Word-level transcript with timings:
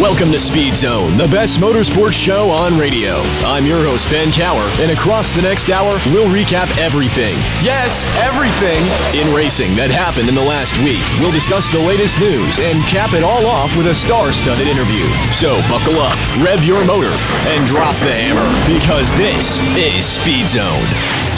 Welcome 0.00 0.32
to 0.32 0.38
Speed 0.38 0.72
Zone, 0.72 1.18
the 1.18 1.28
best 1.28 1.58
motorsports 1.58 2.14
show 2.14 2.48
on 2.48 2.78
radio. 2.78 3.16
I'm 3.44 3.66
your 3.66 3.84
host, 3.84 4.08
Ben 4.08 4.32
Cower, 4.32 4.66
and 4.80 4.90
across 4.90 5.32
the 5.32 5.42
next 5.42 5.68
hour, 5.68 5.92
we'll 6.06 6.26
recap 6.32 6.72
everything. 6.78 7.36
Yes, 7.60 8.02
everything 8.16 8.80
in 9.12 9.28
racing 9.36 9.76
that 9.76 9.90
happened 9.90 10.30
in 10.30 10.34
the 10.34 10.40
last 10.40 10.72
week. 10.80 11.04
We'll 11.20 11.30
discuss 11.30 11.68
the 11.68 11.84
latest 11.84 12.18
news 12.18 12.58
and 12.60 12.80
cap 12.88 13.12
it 13.12 13.22
all 13.22 13.44
off 13.44 13.76
with 13.76 13.88
a 13.88 13.94
star 13.94 14.32
studded 14.32 14.68
interview. 14.68 15.04
So 15.36 15.60
buckle 15.68 16.00
up, 16.00 16.16
rev 16.40 16.64
your 16.64 16.80
motor, 16.88 17.12
and 17.52 17.60
drop 17.68 17.92
the 18.00 18.16
hammer, 18.16 18.48
because 18.64 19.12
this 19.20 19.60
is 19.76 20.08
Speed 20.08 20.48
Zone. 20.48 21.29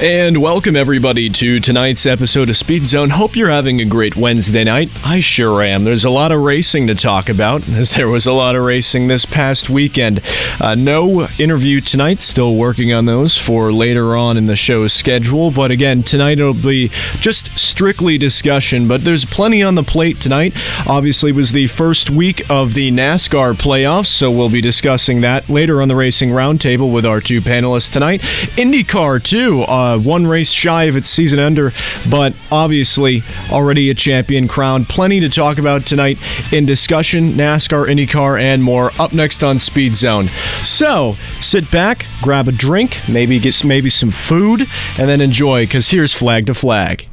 And 0.00 0.40
welcome 0.40 0.76
everybody 0.76 1.28
to 1.28 1.58
tonight's 1.58 2.06
episode 2.06 2.48
of 2.48 2.56
Speed 2.56 2.86
Zone. 2.86 3.10
Hope 3.10 3.34
you're 3.34 3.50
having 3.50 3.80
a 3.80 3.84
great 3.84 4.14
Wednesday 4.14 4.62
night. 4.62 4.90
I 5.04 5.18
sure 5.18 5.60
am. 5.60 5.82
There's 5.82 6.04
a 6.04 6.10
lot 6.10 6.30
of 6.30 6.40
racing 6.40 6.86
to 6.86 6.94
talk 6.94 7.28
about, 7.28 7.68
as 7.70 7.96
there 7.96 8.08
was 8.08 8.24
a 8.24 8.32
lot 8.32 8.54
of 8.54 8.62
racing 8.62 9.08
this 9.08 9.24
past 9.24 9.68
weekend. 9.68 10.20
Uh, 10.60 10.76
no 10.76 11.26
interview 11.40 11.80
tonight, 11.80 12.20
still 12.20 12.54
working 12.54 12.92
on 12.92 13.06
those 13.06 13.36
for 13.36 13.72
later 13.72 14.16
on 14.16 14.36
in 14.36 14.46
the 14.46 14.54
show's 14.54 14.92
schedule. 14.92 15.50
But 15.50 15.72
again, 15.72 16.04
tonight 16.04 16.38
it'll 16.38 16.54
be 16.54 16.90
just 17.18 17.58
strictly 17.58 18.18
discussion, 18.18 18.86
but 18.86 19.02
there's 19.02 19.24
plenty 19.24 19.64
on 19.64 19.74
the 19.74 19.82
plate 19.82 20.20
tonight. 20.20 20.54
Obviously, 20.86 21.32
was 21.32 21.50
the 21.50 21.66
first 21.66 22.08
week 22.08 22.48
of 22.48 22.74
the 22.74 22.92
NASCAR 22.92 23.54
playoffs, 23.54 24.06
so 24.06 24.30
we'll 24.30 24.48
be 24.48 24.60
discussing 24.60 25.22
that 25.22 25.48
later 25.48 25.82
on 25.82 25.88
the 25.88 25.96
Racing 25.96 26.30
Roundtable 26.30 26.92
with 26.92 27.04
our 27.04 27.20
two 27.20 27.40
panelists 27.40 27.90
tonight. 27.90 28.20
IndyCar, 28.20 29.20
too. 29.20 29.62
Uh, 29.62 29.87
uh, 29.88 29.98
one 29.98 30.26
race 30.26 30.50
shy 30.50 30.84
of 30.84 30.96
its 30.96 31.08
season 31.08 31.38
ender, 31.38 31.72
but 32.10 32.34
obviously 32.50 33.22
already 33.50 33.90
a 33.90 33.94
champion 33.94 34.48
crown. 34.48 34.84
Plenty 34.84 35.20
to 35.20 35.28
talk 35.28 35.58
about 35.58 35.86
tonight 35.86 36.18
in 36.52 36.66
discussion, 36.66 37.30
NASCAR, 37.30 37.86
IndyCar, 37.86 38.40
and 38.40 38.62
more. 38.62 38.90
Up 38.98 39.12
next 39.12 39.42
on 39.42 39.58
Speed 39.58 39.94
Zone. 39.94 40.28
So 40.64 41.14
sit 41.40 41.70
back, 41.70 42.06
grab 42.22 42.48
a 42.48 42.52
drink, 42.52 42.98
maybe 43.08 43.38
get 43.38 43.64
maybe 43.64 43.90
some 43.90 44.10
food, 44.10 44.60
and 44.98 45.08
then 45.08 45.20
enjoy. 45.20 45.64
Because 45.64 45.88
here's 45.90 46.12
flag 46.12 46.46
to 46.46 46.54
flag. 46.54 47.06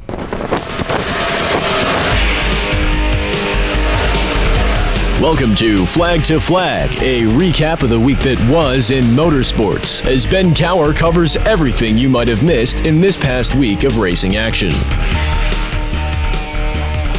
Welcome 5.20 5.54
to 5.54 5.86
Flag 5.86 6.24
to 6.24 6.38
Flag, 6.38 6.90
a 7.02 7.22
recap 7.22 7.82
of 7.82 7.88
the 7.88 7.98
week 7.98 8.20
that 8.20 8.38
was 8.50 8.90
in 8.90 9.02
motorsports, 9.02 10.04
as 10.04 10.26
Ben 10.26 10.54
Cower 10.54 10.92
covers 10.92 11.38
everything 11.38 11.96
you 11.96 12.10
might 12.10 12.28
have 12.28 12.44
missed 12.44 12.80
in 12.84 13.00
this 13.00 13.16
past 13.16 13.54
week 13.54 13.84
of 13.84 13.96
racing 13.96 14.36
action. 14.36 14.72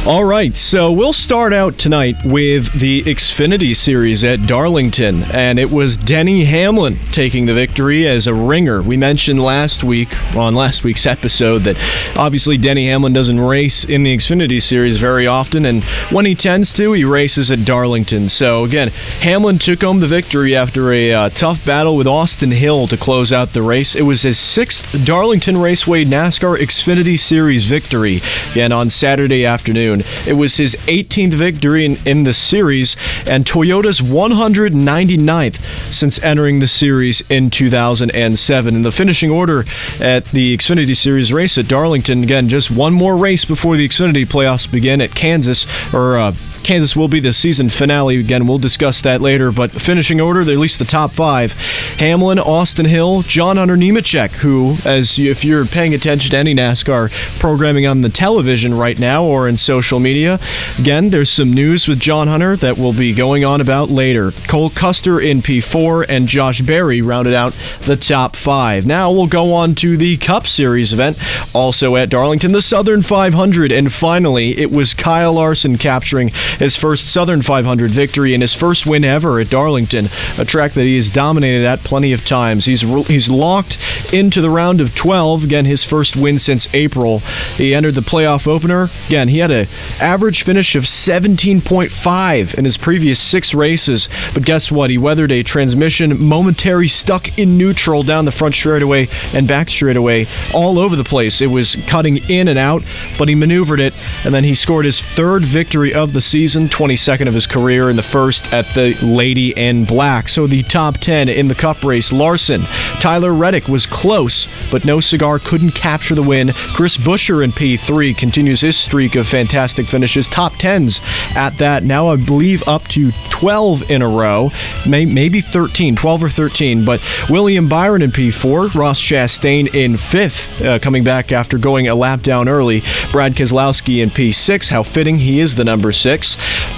All 0.06 0.24
right, 0.24 0.56
so 0.56 0.90
we'll 0.90 1.12
start 1.12 1.52
out 1.52 1.76
tonight 1.76 2.16
with 2.24 2.72
the 2.72 3.02
Xfinity 3.02 3.76
Series 3.76 4.24
at 4.24 4.46
Darlington, 4.46 5.22
and 5.34 5.58
it 5.58 5.70
was 5.70 5.98
Denny 5.98 6.44
Hamlin 6.44 6.96
taking 7.12 7.44
the 7.44 7.52
victory 7.52 8.06
as 8.06 8.26
a 8.26 8.32
ringer. 8.32 8.80
We 8.80 8.96
mentioned 8.96 9.42
last 9.42 9.84
week 9.84 10.08
on 10.34 10.54
last 10.54 10.82
week's 10.82 11.04
episode 11.04 11.58
that 11.64 11.76
obviously 12.16 12.56
Denny 12.56 12.86
Hamlin 12.86 13.12
doesn't 13.12 13.38
race 13.38 13.84
in 13.84 14.02
the 14.02 14.16
Xfinity 14.16 14.62
Series 14.62 14.98
very 14.98 15.26
often, 15.26 15.66
and 15.66 15.84
when 16.10 16.24
he 16.24 16.34
tends 16.34 16.72
to, 16.74 16.92
he 16.92 17.04
races 17.04 17.50
at 17.50 17.66
Darlington. 17.66 18.30
So 18.30 18.64
again, 18.64 18.88
Hamlin 19.20 19.58
took 19.58 19.82
home 19.82 20.00
the 20.00 20.06
victory 20.06 20.56
after 20.56 20.90
a 20.90 21.12
uh, 21.12 21.28
tough 21.30 21.66
battle 21.66 21.98
with 21.98 22.06
Austin 22.06 22.52
Hill 22.52 22.86
to 22.86 22.96
close 22.96 23.30
out 23.30 23.52
the 23.52 23.62
race. 23.62 23.94
It 23.94 24.02
was 24.02 24.22
his 24.22 24.38
sixth 24.38 25.04
Darlington 25.04 25.58
Raceway 25.58 26.06
NASCAR 26.06 26.56
Xfinity 26.56 27.18
Series 27.18 27.66
victory, 27.66 28.22
again 28.52 28.72
on 28.72 28.88
Saturday 28.88 29.44
afternoon. 29.44 29.97
It 30.26 30.34
was 30.34 30.56
his 30.56 30.74
18th 30.86 31.34
victory 31.34 31.84
in, 31.84 31.98
in 32.06 32.24
the 32.24 32.32
series 32.32 32.96
and 33.26 33.44
Toyota's 33.44 34.00
199th 34.00 35.60
since 35.92 36.18
entering 36.22 36.60
the 36.60 36.66
series 36.66 37.28
in 37.30 37.50
2007. 37.50 38.74
In 38.74 38.82
the 38.82 38.92
finishing 38.92 39.30
order 39.30 39.64
at 40.00 40.24
the 40.26 40.56
Xfinity 40.56 40.96
Series 40.96 41.32
race 41.32 41.58
at 41.58 41.68
Darlington, 41.68 42.22
again, 42.22 42.48
just 42.48 42.70
one 42.70 42.92
more 42.92 43.16
race 43.16 43.44
before 43.44 43.76
the 43.76 43.88
Xfinity 43.88 44.26
playoffs 44.26 44.70
begin 44.70 45.00
at 45.00 45.14
Kansas, 45.14 45.66
or 45.94 46.18
uh, 46.18 46.32
Kansas 46.62 46.94
will 46.94 47.08
be 47.08 47.20
the 47.20 47.32
season 47.32 47.68
finale. 47.68 48.18
Again, 48.18 48.46
we'll 48.46 48.58
discuss 48.58 49.00
that 49.02 49.20
later. 49.20 49.52
But 49.52 49.70
finishing 49.70 50.20
order, 50.20 50.40
at 50.40 50.46
least 50.46 50.78
the 50.78 50.84
top 50.84 51.10
five: 51.12 51.52
Hamlin, 51.98 52.38
Austin 52.38 52.86
Hill, 52.86 53.22
John 53.22 53.56
Hunter 53.56 53.76
Nemechek, 53.76 54.32
who, 54.32 54.76
as 54.84 55.18
if 55.18 55.44
you're 55.44 55.64
paying 55.64 55.94
attention 55.94 56.30
to 56.32 56.36
any 56.36 56.54
NASCAR 56.54 57.10
programming 57.38 57.86
on 57.86 58.02
the 58.02 58.08
television 58.08 58.74
right 58.74 58.98
now 58.98 59.24
or 59.24 59.48
in 59.48 59.56
social 59.56 59.77
media, 60.00 60.38
again, 60.78 61.10
there's 61.10 61.30
some 61.30 61.52
news 61.52 61.88
with 61.88 61.98
John 62.00 62.28
Hunter 62.28 62.56
that 62.56 62.76
we'll 62.76 62.92
be 62.92 63.14
going 63.14 63.44
on 63.44 63.60
about 63.60 63.90
later. 63.90 64.32
Cole 64.46 64.70
Custer 64.70 65.20
in 65.20 65.40
P4 65.40 66.06
and 66.08 66.26
Josh 66.26 66.60
Berry 66.62 67.00
rounded 67.00 67.34
out 67.34 67.54
the 67.86 67.96
top 67.96 68.36
five. 68.36 68.86
Now 68.86 69.10
we'll 69.12 69.26
go 69.26 69.54
on 69.54 69.74
to 69.76 69.96
the 69.96 70.16
Cup 70.16 70.46
Series 70.46 70.92
event, 70.92 71.18
also 71.54 71.96
at 71.96 72.10
Darlington, 72.10 72.52
the 72.52 72.62
Southern 72.62 73.02
500, 73.02 73.72
and 73.72 73.92
finally, 73.92 74.58
it 74.58 74.70
was 74.70 74.94
Kyle 74.94 75.32
Larson 75.34 75.78
capturing 75.78 76.28
his 76.58 76.76
first 76.76 77.12
Southern 77.12 77.42
500 77.42 77.90
victory 77.90 78.34
and 78.34 78.42
his 78.42 78.54
first 78.54 78.86
win 78.86 79.04
ever 79.04 79.40
at 79.40 79.50
Darlington, 79.50 80.08
a 80.38 80.44
track 80.44 80.72
that 80.72 80.84
he 80.84 80.96
has 80.96 81.08
dominated 81.08 81.64
at 81.64 81.80
plenty 81.80 82.12
of 82.12 82.24
times. 82.24 82.66
He's 82.66 82.82
he's 83.06 83.30
locked 83.30 83.78
into 84.12 84.40
the 84.40 84.50
round 84.50 84.80
of 84.80 84.94
12. 84.94 85.44
Again, 85.44 85.64
his 85.64 85.84
first 85.84 86.16
win 86.16 86.38
since 86.38 86.72
April. 86.74 87.20
He 87.56 87.74
entered 87.74 87.94
the 87.94 88.00
playoff 88.00 88.46
opener. 88.46 88.90
Again, 89.06 89.28
he 89.28 89.38
had 89.38 89.67
average 90.00 90.42
finish 90.42 90.74
of 90.74 90.84
17.5 90.84 92.54
in 92.54 92.64
his 92.64 92.76
previous 92.76 93.20
six 93.20 93.54
races. 93.54 94.08
But 94.34 94.44
guess 94.44 94.70
what? 94.70 94.90
He 94.90 94.98
weathered 94.98 95.32
a 95.32 95.42
transmission 95.42 96.20
momentary 96.22 96.88
stuck 96.88 97.38
in 97.38 97.56
neutral 97.56 98.02
down 98.02 98.24
the 98.24 98.32
front 98.32 98.54
straightaway 98.54 99.08
and 99.32 99.46
back 99.46 99.70
straightaway 99.70 100.26
all 100.52 100.78
over 100.78 100.96
the 100.96 101.04
place. 101.04 101.40
It 101.40 101.48
was 101.48 101.76
cutting 101.86 102.18
in 102.28 102.48
and 102.48 102.58
out, 102.58 102.82
but 103.16 103.28
he 103.28 103.34
maneuvered 103.34 103.80
it, 103.80 103.94
and 104.24 104.34
then 104.34 104.44
he 104.44 104.54
scored 104.54 104.84
his 104.84 105.00
third 105.00 105.44
victory 105.44 105.94
of 105.94 106.12
the 106.12 106.20
season 106.20 106.38
season, 106.38 106.68
22nd 106.68 107.28
of 107.28 107.34
his 107.34 107.46
career, 107.46 107.90
in 107.90 107.96
the 107.96 108.02
first 108.02 108.52
at 108.52 108.64
the 108.74 108.94
Lady 109.04 109.50
in 109.56 109.84
Black. 109.84 110.28
So 110.28 110.46
the 110.46 110.62
top 110.62 110.98
10 110.98 111.28
in 111.28 111.48
the 111.48 111.54
Cup 111.54 111.82
race 111.82 112.12
Larson, 112.12 112.62
Tyler 113.00 113.34
Reddick 113.34 113.68
was 113.68 113.86
close, 113.86 114.48
but 114.70 114.84
no 114.84 115.00
cigar 115.00 115.38
couldn't 115.38 115.72
capture 115.72 116.14
the 116.14 116.22
win. 116.22 116.52
Chris 116.74 116.96
Buescher 116.96 117.44
in 117.44 117.52
P3 117.52 118.16
continues 118.16 118.60
his 118.60 118.76
streak 118.76 119.14
of 119.14 119.26
fantastic 119.26 119.57
finishes, 119.66 120.28
top 120.28 120.52
10s 120.54 121.00
at 121.36 121.56
that. 121.58 121.82
Now, 121.84 122.08
I 122.08 122.16
believe 122.16 122.66
up 122.68 122.84
to 122.88 123.12
12 123.30 123.90
in 123.90 124.02
a 124.02 124.08
row, 124.08 124.50
may, 124.88 125.04
maybe 125.04 125.40
13, 125.40 125.96
12 125.96 126.24
or 126.24 126.28
13. 126.28 126.84
But 126.84 127.02
William 127.28 127.68
Byron 127.68 128.02
in 128.02 128.10
P4, 128.10 128.74
Ross 128.74 129.00
Chastain 129.00 129.74
in 129.74 129.94
5th, 129.94 130.64
uh, 130.64 130.78
coming 130.78 131.04
back 131.04 131.32
after 131.32 131.58
going 131.58 131.88
a 131.88 131.94
lap 131.94 132.22
down 132.22 132.48
early. 132.48 132.82
Brad 133.12 133.34
Keselowski 133.34 134.02
in 134.02 134.10
P6, 134.10 134.70
how 134.70 134.82
fitting 134.82 135.18
he 135.18 135.40
is 135.40 135.54
the 135.54 135.64
number 135.64 135.92
6 135.92 136.36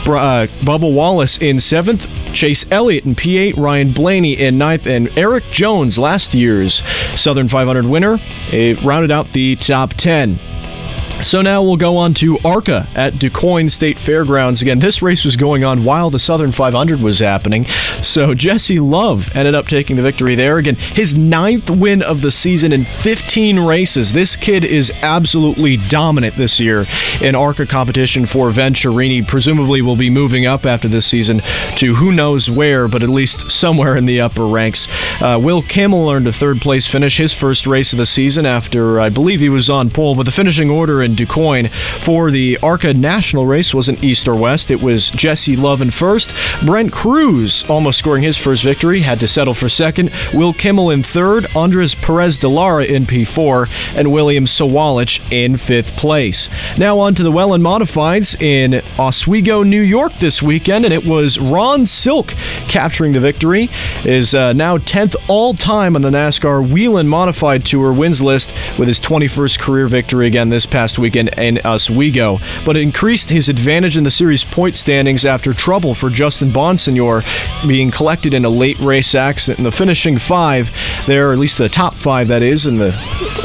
uh, 0.08 0.46
Bubba 0.62 0.92
Wallace 0.92 1.38
in 1.38 1.60
seventh, 1.60 2.08
Chase 2.32 2.70
Elliott 2.70 3.04
in 3.04 3.14
P8, 3.14 3.56
Ryan 3.56 3.92
Blaney 3.92 4.38
in 4.38 4.58
ninth, 4.58 4.86
and 4.86 5.16
Erik 5.16 5.44
Jones, 5.50 5.98
last 5.98 6.34
year's 6.34 6.82
Southern 7.18 7.48
500 7.48 7.86
winner, 7.86 8.18
it 8.50 8.82
rounded 8.82 9.10
out 9.10 9.28
the 9.32 9.56
top 9.56 9.94
10. 9.94 10.38
So 11.22 11.42
now 11.42 11.62
we'll 11.62 11.76
go 11.76 11.96
on 11.98 12.14
to 12.14 12.38
ARCA 12.44 12.86
at 12.94 13.14
DuQuoin 13.14 13.70
State 13.70 13.98
Fairgrounds. 13.98 14.62
Again, 14.62 14.78
this 14.78 15.02
race 15.02 15.24
was 15.24 15.36
going 15.36 15.64
on 15.64 15.84
while 15.84 16.08
the 16.08 16.18
Southern 16.18 16.50
500 16.50 17.00
was 17.00 17.18
happening. 17.18 17.66
So 18.02 18.32
Jesse 18.32 18.80
Love 18.80 19.36
ended 19.36 19.54
up 19.54 19.66
taking 19.66 19.96
the 19.96 20.02
victory 20.02 20.34
there. 20.34 20.56
Again, 20.56 20.76
his 20.76 21.16
ninth 21.16 21.68
win 21.68 22.02
of 22.02 22.22
the 22.22 22.30
season 22.30 22.72
in 22.72 22.84
15 22.84 23.60
races. 23.60 24.12
This 24.12 24.34
kid 24.34 24.64
is 24.64 24.90
absolutely 25.02 25.76
dominant 25.76 26.36
this 26.36 26.58
year 26.58 26.86
in 27.20 27.34
ARCA 27.34 27.66
competition 27.66 28.24
for 28.24 28.50
Venturini. 28.50 29.26
Presumably 29.26 29.82
will 29.82 29.96
be 29.96 30.10
moving 30.10 30.46
up 30.46 30.64
after 30.64 30.88
this 30.88 31.06
season 31.06 31.40
to 31.76 31.96
who 31.96 32.12
knows 32.12 32.50
where, 32.50 32.88
but 32.88 33.02
at 33.02 33.10
least 33.10 33.50
somewhere 33.50 33.94
in 33.94 34.06
the 34.06 34.20
upper 34.22 34.46
ranks. 34.46 34.88
Uh, 35.20 35.38
Will 35.40 35.62
Kimmel 35.62 36.08
earned 36.10 36.26
a 36.26 36.32
third 36.32 36.62
place 36.62 36.86
finish, 36.86 37.18
his 37.18 37.34
first 37.34 37.66
race 37.66 37.92
of 37.92 37.98
the 37.98 38.06
season 38.06 38.46
after 38.46 38.98
I 38.98 39.10
believe 39.10 39.40
he 39.40 39.50
was 39.50 39.68
on 39.68 39.90
pole, 39.90 40.14
but 40.14 40.24
the 40.24 40.32
finishing 40.32 40.70
order 40.70 41.02
in 41.02 41.09
in 41.10 41.16
DuQuoin 41.16 41.68
for 42.04 42.30
the 42.30 42.58
ARCA 42.62 42.94
National 42.94 43.46
race 43.46 43.74
wasn't 43.74 44.02
east 44.02 44.28
or 44.28 44.36
west. 44.36 44.70
It 44.70 44.82
was 44.82 45.10
Jesse 45.10 45.56
Love 45.56 45.82
in 45.82 45.90
first. 45.90 46.32
Brent 46.64 46.92
Crews 46.92 47.68
almost 47.68 47.98
scoring 47.98 48.22
his 48.22 48.36
first 48.36 48.62
victory, 48.62 49.00
had 49.00 49.20
to 49.20 49.28
settle 49.28 49.54
for 49.54 49.68
second. 49.68 50.10
Will 50.32 50.52
Kimmel 50.52 50.90
in 50.90 51.02
third. 51.02 51.46
Andres 51.56 51.94
Perez 51.94 52.38
de 52.38 52.48
Lara 52.48 52.84
in 52.84 53.04
P4. 53.04 53.96
And 53.96 54.12
William 54.12 54.44
Sawalich 54.44 55.20
in 55.32 55.56
fifth 55.56 55.96
place. 55.96 56.48
Now 56.78 56.98
on 56.98 57.14
to 57.16 57.22
the 57.22 57.32
Whelen 57.32 57.62
Modifieds 57.62 58.40
in 58.40 58.82
Oswego, 58.98 59.62
New 59.62 59.82
York 59.82 60.12
this 60.14 60.42
weekend. 60.42 60.84
And 60.84 60.94
it 60.94 61.06
was 61.06 61.38
Ron 61.38 61.86
Silk 61.86 62.28
capturing 62.68 63.12
the 63.12 63.20
victory. 63.20 63.68
Is 64.04 64.34
uh, 64.34 64.52
now 64.52 64.78
10th 64.78 65.16
all 65.28 65.54
time 65.54 65.96
on 65.96 66.02
the 66.02 66.10
NASCAR 66.10 66.72
Whelen 66.72 67.08
Modified 67.08 67.64
Tour 67.64 67.92
wins 67.92 68.22
list 68.22 68.54
with 68.78 68.88
his 68.88 69.00
21st 69.00 69.58
career 69.58 69.86
victory 69.86 70.26
again 70.26 70.48
this 70.48 70.66
past 70.66 70.89
last 70.90 70.98
weekend 70.98 71.28
in 71.38 71.60
Oswego, 71.64 72.40
but 72.64 72.76
increased 72.76 73.30
his 73.30 73.48
advantage 73.48 73.96
in 73.96 74.02
the 74.02 74.10
series 74.10 74.42
point 74.42 74.74
standings 74.74 75.24
after 75.24 75.52
trouble 75.52 75.94
for 75.94 76.10
Justin 76.10 76.50
Bonsignore 76.50 77.22
being 77.68 77.92
collected 77.92 78.34
in 78.34 78.44
a 78.44 78.48
late 78.48 78.78
race 78.80 79.14
accident. 79.14 79.60
In 79.60 79.64
the 79.64 79.70
finishing 79.70 80.18
five, 80.18 80.72
there, 81.06 81.32
at 81.32 81.38
least 81.38 81.58
the 81.58 81.68
top 81.68 81.94
five, 81.94 82.26
that 82.26 82.42
is, 82.42 82.66
in 82.66 82.76
the 82.76 82.90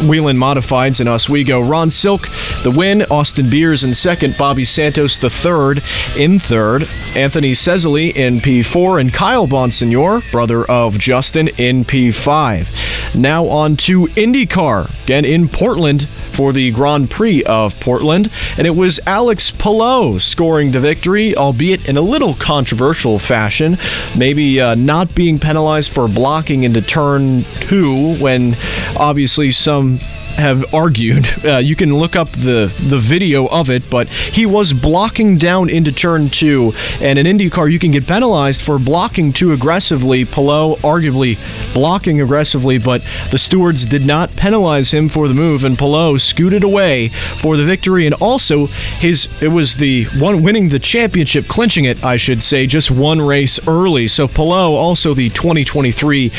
Whelen 0.04 0.38
Modifieds 0.38 1.00
in 1.00 1.08
Oswego. 1.08 1.62
Ron 1.62 1.90
Silk, 1.90 2.28
the 2.64 2.72
win. 2.72 3.04
Austin 3.04 3.50
Beers 3.50 3.84
in 3.84 3.94
second. 3.94 4.38
Bobby 4.38 4.64
Santos, 4.64 5.18
the 5.18 5.30
third. 5.30 5.82
In 6.18 6.40
third, 6.40 6.88
Anthony 7.16 7.54
Cesali 7.54 8.16
in 8.16 8.40
P4, 8.40 9.00
and 9.00 9.14
Kyle 9.14 9.48
Bonsignore, 9.48 10.30
brother 10.32 10.64
of 10.66 10.98
Justin, 10.98 11.48
in 11.58 11.86
P5. 11.86 13.16
Now 13.16 13.48
on 13.48 13.78
to 13.78 14.08
IndyCar, 14.08 15.04
again 15.04 15.26
in 15.26 15.48
Portland 15.48 16.08
for 16.08 16.52
the 16.52 16.70
Grand 16.72 17.10
Prix 17.10 17.44
of 17.44 17.80
Portland, 17.80 18.30
and 18.58 18.68
it 18.68 18.76
was 18.76 19.00
Alex 19.08 19.52
Palou 19.52 20.20
scoring 20.20 20.72
the 20.72 20.82
victory, 20.82 21.36
albeit 21.36 21.88
in 21.88 21.96
a 21.96 22.02
little 22.02 22.34
controversial 22.34 23.20
fashion. 23.20 23.78
Maybe 24.18 24.60
uh, 24.60 24.76
not 24.76 25.16
being 25.16 25.40
penalized 25.40 25.94
for 25.94 26.10
blocking 26.10 26.64
into 26.64 26.82
turn 26.82 27.46
two 27.62 28.16
when 28.16 28.56
obviously 28.98 29.52
some 29.52 29.75
um, 29.76 30.00
have 30.36 30.74
argued. 30.74 31.28
Uh, 31.46 31.58
you 31.58 31.76
can 31.76 31.96
look 31.96 32.16
up 32.16 32.30
the 32.32 32.74
the 32.90 32.98
video 32.98 33.48
of 33.48 33.70
it, 33.70 33.88
but 33.90 34.08
he 34.08 34.46
was 34.46 34.74
blocking 34.74 35.38
down 35.38 35.70
into 35.70 35.92
turn 35.92 36.30
two, 36.30 36.74
and 37.02 37.20
in 37.20 37.26
IndyCar 37.26 37.72
you 37.72 37.80
can 37.80 37.92
get 37.92 38.08
penalized 38.08 38.62
for 38.62 38.80
blocking 38.80 39.32
too 39.32 39.52
aggressively. 39.52 40.26
Palou 40.26 40.76
arguably 40.78 41.38
blocking 41.74 42.22
aggressively, 42.22 42.78
but 42.78 43.02
the 43.32 43.38
stewards 43.38 43.86
did 43.86 44.06
not 44.06 44.36
penalize 44.36 44.92
him 44.92 45.08
for 45.08 45.28
the 45.28 45.34
move, 45.34 45.64
and 45.64 45.78
Palou 45.78 46.18
scooted 46.18 46.64
away 46.64 47.10
for 47.10 47.58
the 47.58 47.64
victory, 47.64 48.06
and 48.06 48.16
also 48.16 48.66
his 49.00 49.30
it 49.42 49.50
was 49.50 49.76
the 49.76 50.06
one 50.18 50.44
winning 50.44 50.70
the 50.70 50.80
championship, 50.80 51.48
clinching 51.48 51.86
it, 51.86 52.04
I 52.04 52.18
should 52.18 52.42
say, 52.42 52.66
just 52.66 52.92
one 52.92 53.22
race 53.22 53.60
early. 53.68 54.08
So 54.08 54.28
Palou 54.28 54.76
also 54.76 55.14
the 55.14 55.30
2023 55.30 56.28
uh, 56.28 56.30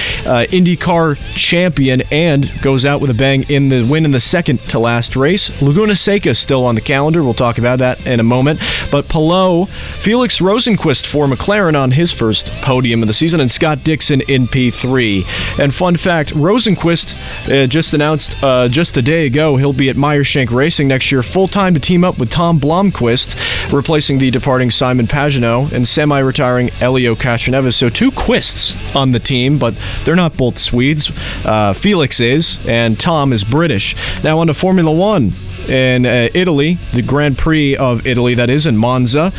IndyCar 0.51 1.17
champion 1.35 2.03
and 2.11 2.51
goes 2.61 2.85
out 2.85 3.01
with 3.01 3.11
a 3.11 3.15
bang 3.15 3.45
in 3.49 3.69
the 3.69 3.86
win 3.89 4.05
in 4.05 4.11
the 4.11 4.21
second 4.21 4.61
to 4.71 4.79
last 4.79 5.17
race. 5.17 5.63
Laguna 5.63 5.97
Seca 5.97 6.35
still 6.35 6.65
on 6.65 6.75
the 6.75 6.81
calendar. 6.81 7.23
We'll 7.23 7.35
talk 7.35 7.59
about 7.59 7.79
that 7.79 8.07
in 8.07 8.21
a 8.21 8.23
moment. 8.23 8.61
But 8.91 9.09
Palou, 9.09 9.67
Felix 9.67 10.39
Rosenqvist 10.41 11.07
for 11.07 11.27
McLaren 11.27 11.81
on 11.81 11.93
his 11.93 12.13
first 12.13 12.51
podium 12.63 13.03
of 13.03 13.09
the 13.09 13.15
season, 13.15 13.41
and 13.41 13.51
Scott 13.51 13.85
Dixon 13.85 14.21
in 14.23 14.47
P3. 14.47 15.59
And 15.59 15.75
fun 15.75 15.97
fact 15.97 16.35
Rosenqvist 16.35 17.65
uh, 17.65 17.67
just 17.67 17.95
announced 17.95 18.43
uh, 18.43 18.69
just 18.69 18.97
a 18.97 19.03
day 19.03 19.27
ago 19.27 19.57
he'll 19.57 19.73
be 19.73 19.89
at 19.89 19.97
Meyershank 19.97 20.51
Racing 20.51 20.89
next 20.89 21.13
year 21.13 21.23
full 21.23 21.49
time 21.49 21.75
to 21.75 21.81
team 21.81 22.05
up 22.05 22.19
with 22.19 22.31
Tom 22.31 22.59
Blomqvist, 22.61 23.73
replacing 23.73 24.19
the 24.19 24.31
departing 24.31 24.71
Simon 24.71 25.07
Pagenaud 25.07 25.73
and 25.73 25.87
semi 25.87 26.19
retiring 26.19 26.71
Elio 26.81 27.15
Castroneves. 27.15 27.75
So 27.75 27.89
two 27.89 28.11
Quists 28.11 28.95
on 28.97 29.13
the 29.13 29.19
team, 29.19 29.59
but 29.59 29.75
they're 30.05 30.17
not 30.17 30.37
both 30.37 30.59
Swedes. 30.59 31.11
Uh, 31.45 31.73
Felix 31.73 32.21
is, 32.21 32.65
and 32.67 32.99
Tom 32.99 33.33
is 33.33 33.45
British. 33.45 33.76
Now 34.23 34.39
on 34.39 34.47
to 34.47 34.55
Formula 34.55 34.91
One 34.91 35.33
in 35.69 36.07
uh, 36.07 36.29
Italy, 36.35 36.79
the 36.93 37.03
Grand 37.03 37.37
Prix 37.37 37.77
of 37.77 38.07
Italy, 38.07 38.35
that 38.35 38.49
is 38.49 38.67
in 38.67 38.77
Monza. 38.77 39.31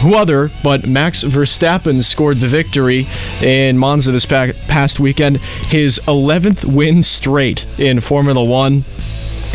Who 0.00 0.14
other 0.14 0.50
but 0.62 0.86
Max 0.86 1.24
Verstappen 1.24 2.04
scored 2.04 2.38
the 2.38 2.48
victory 2.48 3.06
in 3.40 3.78
Monza 3.78 4.12
this 4.12 4.26
past 4.26 5.00
weekend, 5.00 5.38
his 5.38 5.98
11th 6.06 6.64
win 6.64 7.02
straight 7.02 7.66
in 7.78 8.00
Formula 8.00 8.44
One 8.44 8.84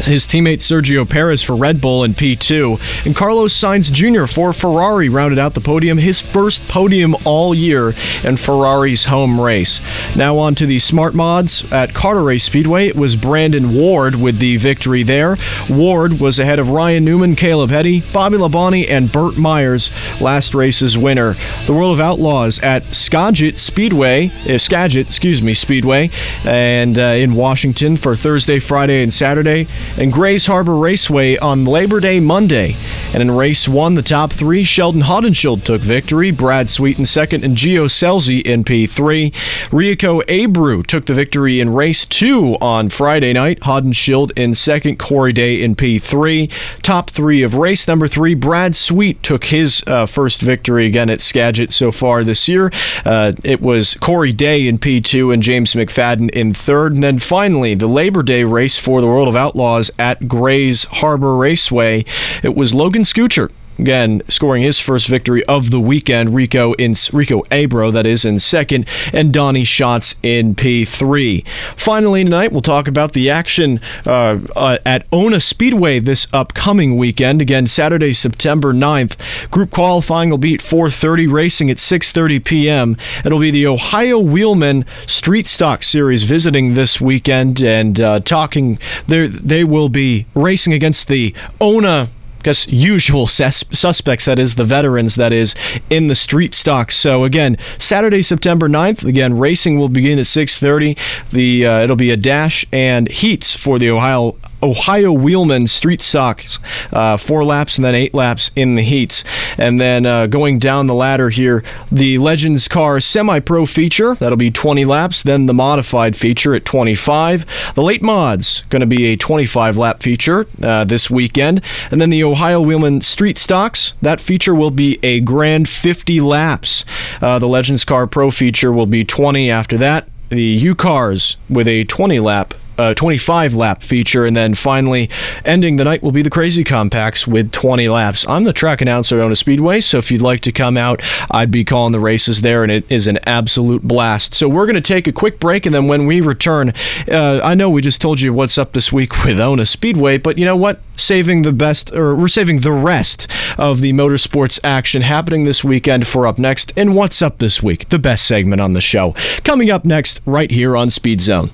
his 0.06 0.26
teammate 0.26 0.60
Sergio 0.60 1.08
Perez 1.08 1.42
for 1.42 1.56
Red 1.56 1.82
Bull 1.82 2.04
in 2.04 2.14
P2, 2.14 3.06
and 3.06 3.16
Carlos 3.16 3.54
Sainz 3.54 3.92
Jr. 3.92 4.26
for 4.26 4.54
Ferrari 4.54 5.10
rounded 5.10 5.40
out 5.40 5.54
the 5.54 5.62
podium, 5.62 5.98
his 5.98 6.22
first 6.22 6.68
podium 6.68 7.16
all 7.26 7.54
year 7.54 7.94
in 8.24 8.38
Ferrari's 8.38 9.06
home 9.06 9.40
race. 9.40 9.82
Now 10.16 10.38
on 10.38 10.56
to 10.56 10.66
the 10.66 10.80
smart 10.80 11.14
mods 11.14 11.70
at 11.72 11.94
Carteret 11.94 12.42
Speedway. 12.42 12.88
It 12.88 12.96
was 12.96 13.16
Brandon 13.16 13.74
Ward 13.74 14.16
with 14.16 14.40
the 14.40 14.58
victory 14.58 15.04
there. 15.04 15.38
Ward 15.70 16.20
was 16.20 16.40
ahead 16.40 16.60
of 16.60 16.70
Ryan 16.70 17.06
Newman, 17.06 17.36
Caleb 17.36 17.70
Heady, 17.70 18.02
Bobby 18.14 18.38
Labonte, 18.38 18.90
and 18.90 19.12
Burt 19.12 19.38
Myers, 19.38 19.92
last 20.22 20.54
race's 20.54 20.98
winner. 20.98 21.36
The 21.66 21.74
World 21.74 21.94
of 21.94 22.00
Outlaws 22.00 22.60
at 22.60 22.84
Skagit 22.94 23.58
Speedway, 23.60 24.32
uh, 24.48 24.58
Skagit, 24.58 25.08
excuse 25.08 25.42
me, 25.42 25.54
Speedway, 25.54 26.10
and 26.46 26.98
uh, 26.98 27.02
in 27.02 27.36
Washington 27.36 27.98
for 27.98 28.16
Thursday, 28.16 28.60
Friday, 28.60 29.04
and 29.04 29.14
Saturday 29.14 29.68
and 29.98 30.12
Grays 30.12 30.46
Harbor 30.46 30.76
Raceway 30.76 31.38
on 31.38 31.66
Labor 31.66 32.00
Day 32.00 32.20
Monday. 32.20 32.76
And 33.14 33.22
in 33.22 33.32
race 33.32 33.68
one, 33.68 33.96
the 33.96 34.02
top 34.02 34.32
three, 34.32 34.64
Sheldon 34.64 35.02
Haudenschild 35.02 35.64
took 35.64 35.82
victory, 35.82 36.32
Brad 36.32 36.70
Sweet 36.70 37.00
in 37.00 37.06
second, 37.06 37.44
and 37.44 37.58
Gio 37.58 37.86
Scelzi 37.86 38.42
in 38.42 38.64
P3. 38.64 39.34
Rico 39.72 40.22
Abreu 40.22 40.86
took 40.86 41.06
the 41.06 41.14
victory 41.14 41.60
in 41.60 41.74
race 41.74 42.06
two 42.06 42.56
on 42.62 42.90
Friday 42.90 43.34
night, 43.34 43.62
Haudenschild 43.62 44.32
in 44.38 44.54
second, 44.54 45.00
Corey 45.00 45.34
Day 45.34 45.64
in 45.64 45.76
P3. 45.76 46.52
Top 46.82 47.10
three 47.10 47.42
of 47.42 47.56
race 47.56 47.88
number 47.88 48.08
three, 48.08 48.36
Brad 48.36 48.76
Sweet 48.76 49.24
took 49.24 49.46
his 49.46 49.84
uh, 49.88 50.06
first 50.06 50.42
victory 50.42 50.86
again 50.86 51.10
at 51.10 51.22
Skagit 51.22 51.74
so 51.74 51.92
far 51.92 52.24
this 52.24 52.48
year. 52.48 52.72
Uh, 53.06 53.34
it 53.44 53.62
was 53.62 53.96
Corey 53.96 54.34
Day 54.34 54.68
in 54.68 54.78
P2 54.78 55.34
and 55.34 55.42
James 55.42 55.74
McFadden 55.74 56.30
in 56.32 56.54
third. 56.54 56.94
And 56.94 57.04
then 57.04 57.18
finally, 57.20 57.74
the 57.74 57.88
Labor 57.88 58.22
Day 58.24 58.44
race 58.44 58.78
for 58.78 59.02
the 59.02 59.08
World 59.08 59.28
of 59.28 59.36
Outlaws 59.36 59.79
at 59.98 60.28
Grays 60.28 60.86
Harbor 60.86 61.38
Raceway. 61.38 62.06
It 62.44 62.56
was 62.56 62.74
Logan 62.74 63.04
Schuchart 63.04 63.52
again 63.80 64.22
scoring 64.28 64.62
his 64.62 64.80
first 64.80 65.08
victory 65.08 65.44
of 65.46 65.72
the 65.72 65.80
weekend. 65.80 66.36
Rico 66.36 66.74
in 66.74 66.96
Rico 67.14 67.42
Abreu, 67.44 67.92
that 67.94 68.06
is, 68.06 68.26
in 68.26 68.40
second, 68.40 68.88
and 69.14 69.34
Donny 69.34 69.64
Schatz 69.64 70.16
in 70.22 70.56
P3. 70.56 71.48
Finally, 71.76 72.24
tonight 72.24 72.52
we'll 72.52 72.62
talk 72.62 72.88
about 72.88 73.14
the 73.14 73.30
action 73.30 73.80
uh, 74.06 74.40
uh, 74.56 74.78
at 74.86 75.06
Ona 75.12 75.40
Speedway 75.40 76.00
this 76.00 76.28
upcoming 76.34 76.98
weekend. 76.98 77.42
Again, 77.42 77.68
Saturday, 77.68 78.14
September 78.14 78.74
9th. 78.74 79.18
Group 79.52 79.72
qualifying 79.72 80.30
will 80.30 80.38
be 80.38 80.54
at 80.54 80.60
4:30, 80.60 81.32
racing 81.32 81.70
at 81.70 81.78
6:30 81.78 82.44
p.m. 82.44 82.98
It'll 83.26 83.40
be 83.40 83.52
the 83.52 83.68
Ohio 83.68 84.20
Wheelman 84.20 84.86
Street 85.08 85.48
Stock 85.48 85.84
Series 85.84 86.24
visiting 86.24 86.74
this 86.74 87.00
weekend 87.00 87.64
and 87.64 88.00
uh, 88.00 88.20
talking. 88.20 88.80
They 89.08 89.28
they 89.28 89.64
will 89.64 89.90
be 89.90 90.26
racing 90.36 90.74
against 90.74 91.08
the 91.08 91.34
Ona 91.62 92.10
guess 92.44 92.68
usual 92.68 93.28
sus- 93.28 93.64
suspects 93.72 94.26
that 94.26 94.40
is 94.40 94.56
the 94.56 94.66
veterans 94.66 95.16
that 95.16 95.34
is 95.34 95.56
in 95.90 96.08
the 96.08 96.16
street 96.16 96.54
stock. 96.54 96.92
So 96.92 97.24
again 97.24 97.58
saturday 97.78 98.22
september 98.22 98.68
9th 98.70 99.04
again 99.06 99.38
racing 99.38 99.78
will 99.78 99.90
begin 99.90 100.20
at 100.20 100.26
6.30 100.26 101.30
the 101.30 101.66
uh, 101.66 101.80
it'll 101.84 101.96
be 101.96 102.12
a 102.12 102.18
dash 102.18 102.66
and 102.72 103.08
heats 103.10 103.56
for 103.56 103.80
the 103.80 103.90
ohio 103.90 104.38
Ohio 104.62 105.12
Wheelman 105.12 105.68
Street 105.68 106.02
Stocks, 106.02 106.60
uh, 106.92 107.18
four 107.18 107.44
laps 107.44 107.78
and 107.78 107.86
then 107.86 107.96
eight 107.96 108.14
laps 108.14 108.52
in 108.56 108.76
the 108.76 108.82
heats. 108.82 109.24
And 109.58 109.80
then 109.80 110.06
uh, 110.06 110.28
going 110.28 110.60
down 110.60 110.88
the 110.88 110.94
ladder 110.94 111.30
here, 111.30 111.64
the 111.92 112.18
Legends 112.18 112.68
Car 112.68 113.00
Semi 113.00 113.40
Pro 113.40 113.66
feature, 113.66 114.16
that'll 114.16 114.38
be 114.38 114.52
20 114.52 114.86
laps. 114.86 115.24
Then 115.24 115.46
the 115.46 115.54
modified 115.54 116.16
feature 116.16 116.54
at 116.54 116.66
25. 116.66 117.46
The 117.76 117.84
late 117.84 118.02
mods, 118.02 118.64
going 118.70 118.82
to 118.82 118.86
be 118.86 119.06
a 119.08 119.16
25 119.16 119.78
lap 119.78 120.02
feature 120.02 120.46
uh, 120.62 120.84
this 120.84 121.10
weekend. 121.10 121.62
And 121.92 122.02
then 122.02 122.10
the 122.10 122.24
Ohio 122.24 122.62
Wheelman 122.62 123.02
Street 123.02 123.38
Stocks, 123.38 123.94
that 124.02 124.20
feature 124.20 124.56
will 124.56 124.72
be 124.72 125.00
a 125.04 125.20
grand 125.22 125.70
50 125.70 126.22
laps. 126.22 126.86
Uh, 127.22 127.40
the 127.40 127.48
Legends 127.48 127.86
Car 127.86 128.08
Pro 128.08 128.32
feature 128.32 128.72
will 128.72 128.86
be 128.86 129.06
20 129.06 129.50
after 129.50 129.78
that. 129.78 130.08
The 130.30 130.44
U 130.44 130.76
Cars 130.76 131.38
with 131.50 131.68
a 131.68 131.86
20 131.86 132.20
lap 132.20 132.54
uh, 132.80 132.94
25 132.94 133.54
lap 133.56 133.84
feature, 133.84 134.26
and 134.26 134.36
then 134.36 134.56
finally 134.56 135.10
ending 135.44 135.76
the 135.76 135.84
night 135.84 136.02
will 136.02 136.14
be 136.14 136.22
the 136.22 136.30
Crazy 136.30 136.64
Compacts 136.64 137.28
with 137.28 137.52
20 137.52 137.90
laps. 137.90 138.26
I'm 138.28 138.46
the 138.46 138.54
track 138.54 138.82
announcer 138.82 139.20
at 139.20 139.24
Ona 139.24 139.36
Speedway, 139.36 139.82
so 139.82 139.98
if 139.98 140.10
you'd 140.10 140.22
like 140.22 140.40
to 140.42 140.52
come 140.54 140.78
out, 140.78 141.02
I'd 141.30 141.52
be 141.52 141.66
calling 141.66 141.92
the 141.92 142.00
races 142.00 142.42
there, 142.42 142.64
and 142.64 142.72
it 142.72 142.90
is 142.90 143.06
an 143.06 143.20
absolute 143.26 143.84
blast. 143.84 144.34
So 144.34 144.48
we're 144.48 144.66
going 144.66 144.76
to 144.76 144.82
take 144.82 145.08
a 145.08 145.12
quick 145.12 145.42
break, 145.42 145.66
and 145.66 145.76
then 145.76 145.88
when 145.88 146.06
we 146.06 146.22
return, 146.22 146.74
uh, 147.12 147.42
I 147.44 147.54
know 147.54 147.70
we 147.70 147.82
just 147.82 148.00
told 148.00 148.22
you 148.22 148.34
what's 148.34 148.58
up 148.58 148.72
this 148.72 148.94
week 148.94 149.24
with 149.26 149.42
Ona 149.42 149.66
Speedway, 149.66 150.18
but 150.18 150.38
you 150.38 150.46
know 150.46 150.56
what? 150.56 150.80
Saving 150.96 151.42
the 151.42 151.52
best, 151.52 151.94
or 151.94 152.16
we're 152.16 152.30
saving 152.30 152.62
the 152.62 152.72
rest 152.72 153.28
of 153.58 153.82
the 153.82 153.92
motorsports 153.92 154.58
action 154.64 155.02
happening 155.02 155.44
this 155.44 155.66
weekend 155.66 156.08
for 156.08 156.26
up 156.26 156.40
next. 156.40 156.72
And 156.78 156.96
what's 156.96 157.22
up 157.22 157.40
this 157.40 157.62
week? 157.62 157.90
The 157.90 158.00
best 158.00 158.26
segment 158.26 158.62
on 158.62 158.72
the 158.72 158.82
show. 158.82 159.14
Coming 159.44 159.70
up 159.70 159.84
next, 159.84 160.22
right 160.26 160.50
here 160.50 160.78
on 160.78 160.90
Speed 160.90 161.20
Zone. 161.20 161.52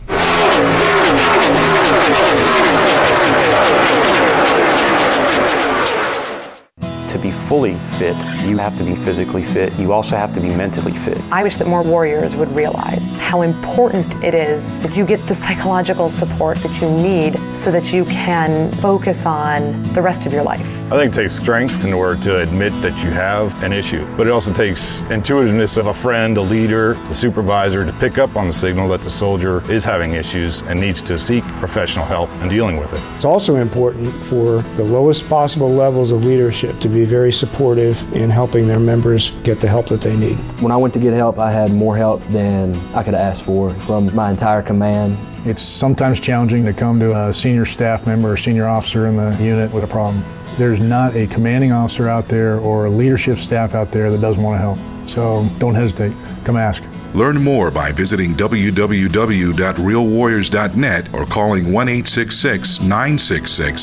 Fully 7.48 7.76
fit, 8.00 8.16
you 8.44 8.58
have 8.58 8.76
to 8.78 8.84
be 8.84 8.96
physically 8.96 9.44
fit. 9.44 9.72
You 9.78 9.94
also 9.94 10.16
have 10.16 10.34
to 10.34 10.40
be 10.40 10.50
mentally 10.50 10.94
fit. 10.94 11.20
I 11.32 11.44
wish 11.44 11.58
that 11.58 11.68
more 11.68 11.84
warriors 11.84 12.36
would 12.36 12.54
realize 12.56 13.16
how 13.18 13.44
important 13.44 14.24
it 14.24 14.34
is 14.34 14.80
that 14.80 14.98
you 14.98 15.06
get 15.06 15.22
the 15.28 15.36
psychological 15.36 16.10
support 16.10 16.58
that 16.60 16.82
you 16.82 16.90
need 16.90 17.40
so 17.56 17.72
that 17.72 17.94
you 17.94 18.04
can 18.06 18.72
focus 18.82 19.26
on 19.26 19.82
the 19.94 20.02
rest 20.02 20.26
of 20.26 20.34
your 20.34 20.44
life. 20.44 20.68
I 20.92 20.98
think 20.98 21.14
it 21.14 21.16
takes 21.16 21.36
strength 21.36 21.84
in 21.84 21.94
order 21.94 22.20
to 22.24 22.42
admit 22.42 22.72
that 22.82 23.04
you 23.04 23.12
have 23.12 23.64
an 23.64 23.74
issue, 23.74 24.06
but 24.18 24.26
it 24.26 24.32
also 24.32 24.52
takes 24.52 25.04
intuitiveness 25.12 25.78
of 25.78 25.88
a 25.88 25.94
friend, 25.94 26.38
a 26.38 26.42
leader, 26.42 26.92
a 26.92 27.14
supervisor 27.14 27.86
to 27.86 27.94
pick 27.94 28.18
up 28.18 28.36
on 28.36 28.48
the 28.48 28.54
signal 28.54 28.88
that 28.90 29.02
the 29.02 29.10
soldier 29.10 29.62
is 29.72 29.84
having 29.84 30.14
issues 30.14 30.62
and 30.62 30.80
needs 30.80 31.02
to 31.04 31.20
seek 31.20 31.44
professional 31.60 32.06
help 32.06 32.32
in 32.42 32.50
dealing 32.50 32.78
with 32.78 32.94
it. 32.94 33.02
It's 33.16 33.26
also 33.26 33.58
important 33.58 34.14
for 34.26 34.62
the 34.78 34.84
lowest 34.84 35.28
possible 35.30 35.70
levels 35.70 36.12
of 36.12 36.26
leadership 36.26 36.80
to 36.80 36.90
be 36.90 37.06
very 37.06 37.32
supportive 37.46 38.02
in 38.14 38.30
helping 38.30 38.68
their 38.68 38.80
members 38.80 39.32
get 39.44 39.60
the 39.60 39.68
help 39.68 39.88
that 39.88 40.02
they 40.02 40.16
need. 40.18 40.38
When 40.62 40.72
I 40.72 40.78
went 40.78 40.94
to 40.96 41.00
get 41.00 41.14
help, 41.14 41.38
I 41.40 41.52
had 41.52 41.72
more 41.72 41.96
help 41.96 42.22
than 42.26 42.76
I 42.96 43.04
could 43.04 43.14
have 43.14 43.22
asked 43.22 43.44
for 43.44 43.70
from 43.82 44.14
my 44.16 44.32
entire 44.32 44.62
command. 44.62 45.18
It's 45.48 45.62
sometimes 45.62 46.20
challenging 46.20 46.66
to 46.66 46.74
come 46.74 47.00
to 47.00 47.16
a 47.16 47.32
senior 47.32 47.66
staff 47.66 48.08
member 48.08 48.32
or 48.32 48.38
senior 48.38 48.66
officer 48.66 49.06
in 49.06 49.16
the 49.16 49.38
unit 49.42 49.72
with 49.72 49.84
a 49.84 49.88
problem. 49.88 50.26
There's 50.58 50.80
not 50.80 51.16
a 51.16 51.28
commanding 51.28 51.72
officer 51.72 52.10
out 52.10 52.28
there 52.28 52.58
or 52.60 52.86
a 52.86 52.90
leadership 52.90 53.38
staff 53.38 53.76
out 53.76 53.92
there 53.92 54.10
that 54.10 54.22
doesn't 54.22 54.42
want 54.42 54.56
to 54.56 54.60
help. 54.60 54.80
So 55.08 55.48
don't 55.60 55.76
hesitate. 55.76 56.16
Come 56.46 56.58
ask. 56.58 56.84
Learn 57.14 57.40
more 57.42 57.70
by 57.72 57.92
visiting 57.92 58.34
www.realwarriors.net 58.34 61.14
or 61.14 61.26
calling 61.26 61.72
1 61.72 61.86
966 61.86 62.80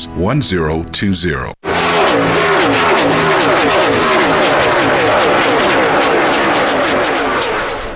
1020. 0.07 1.62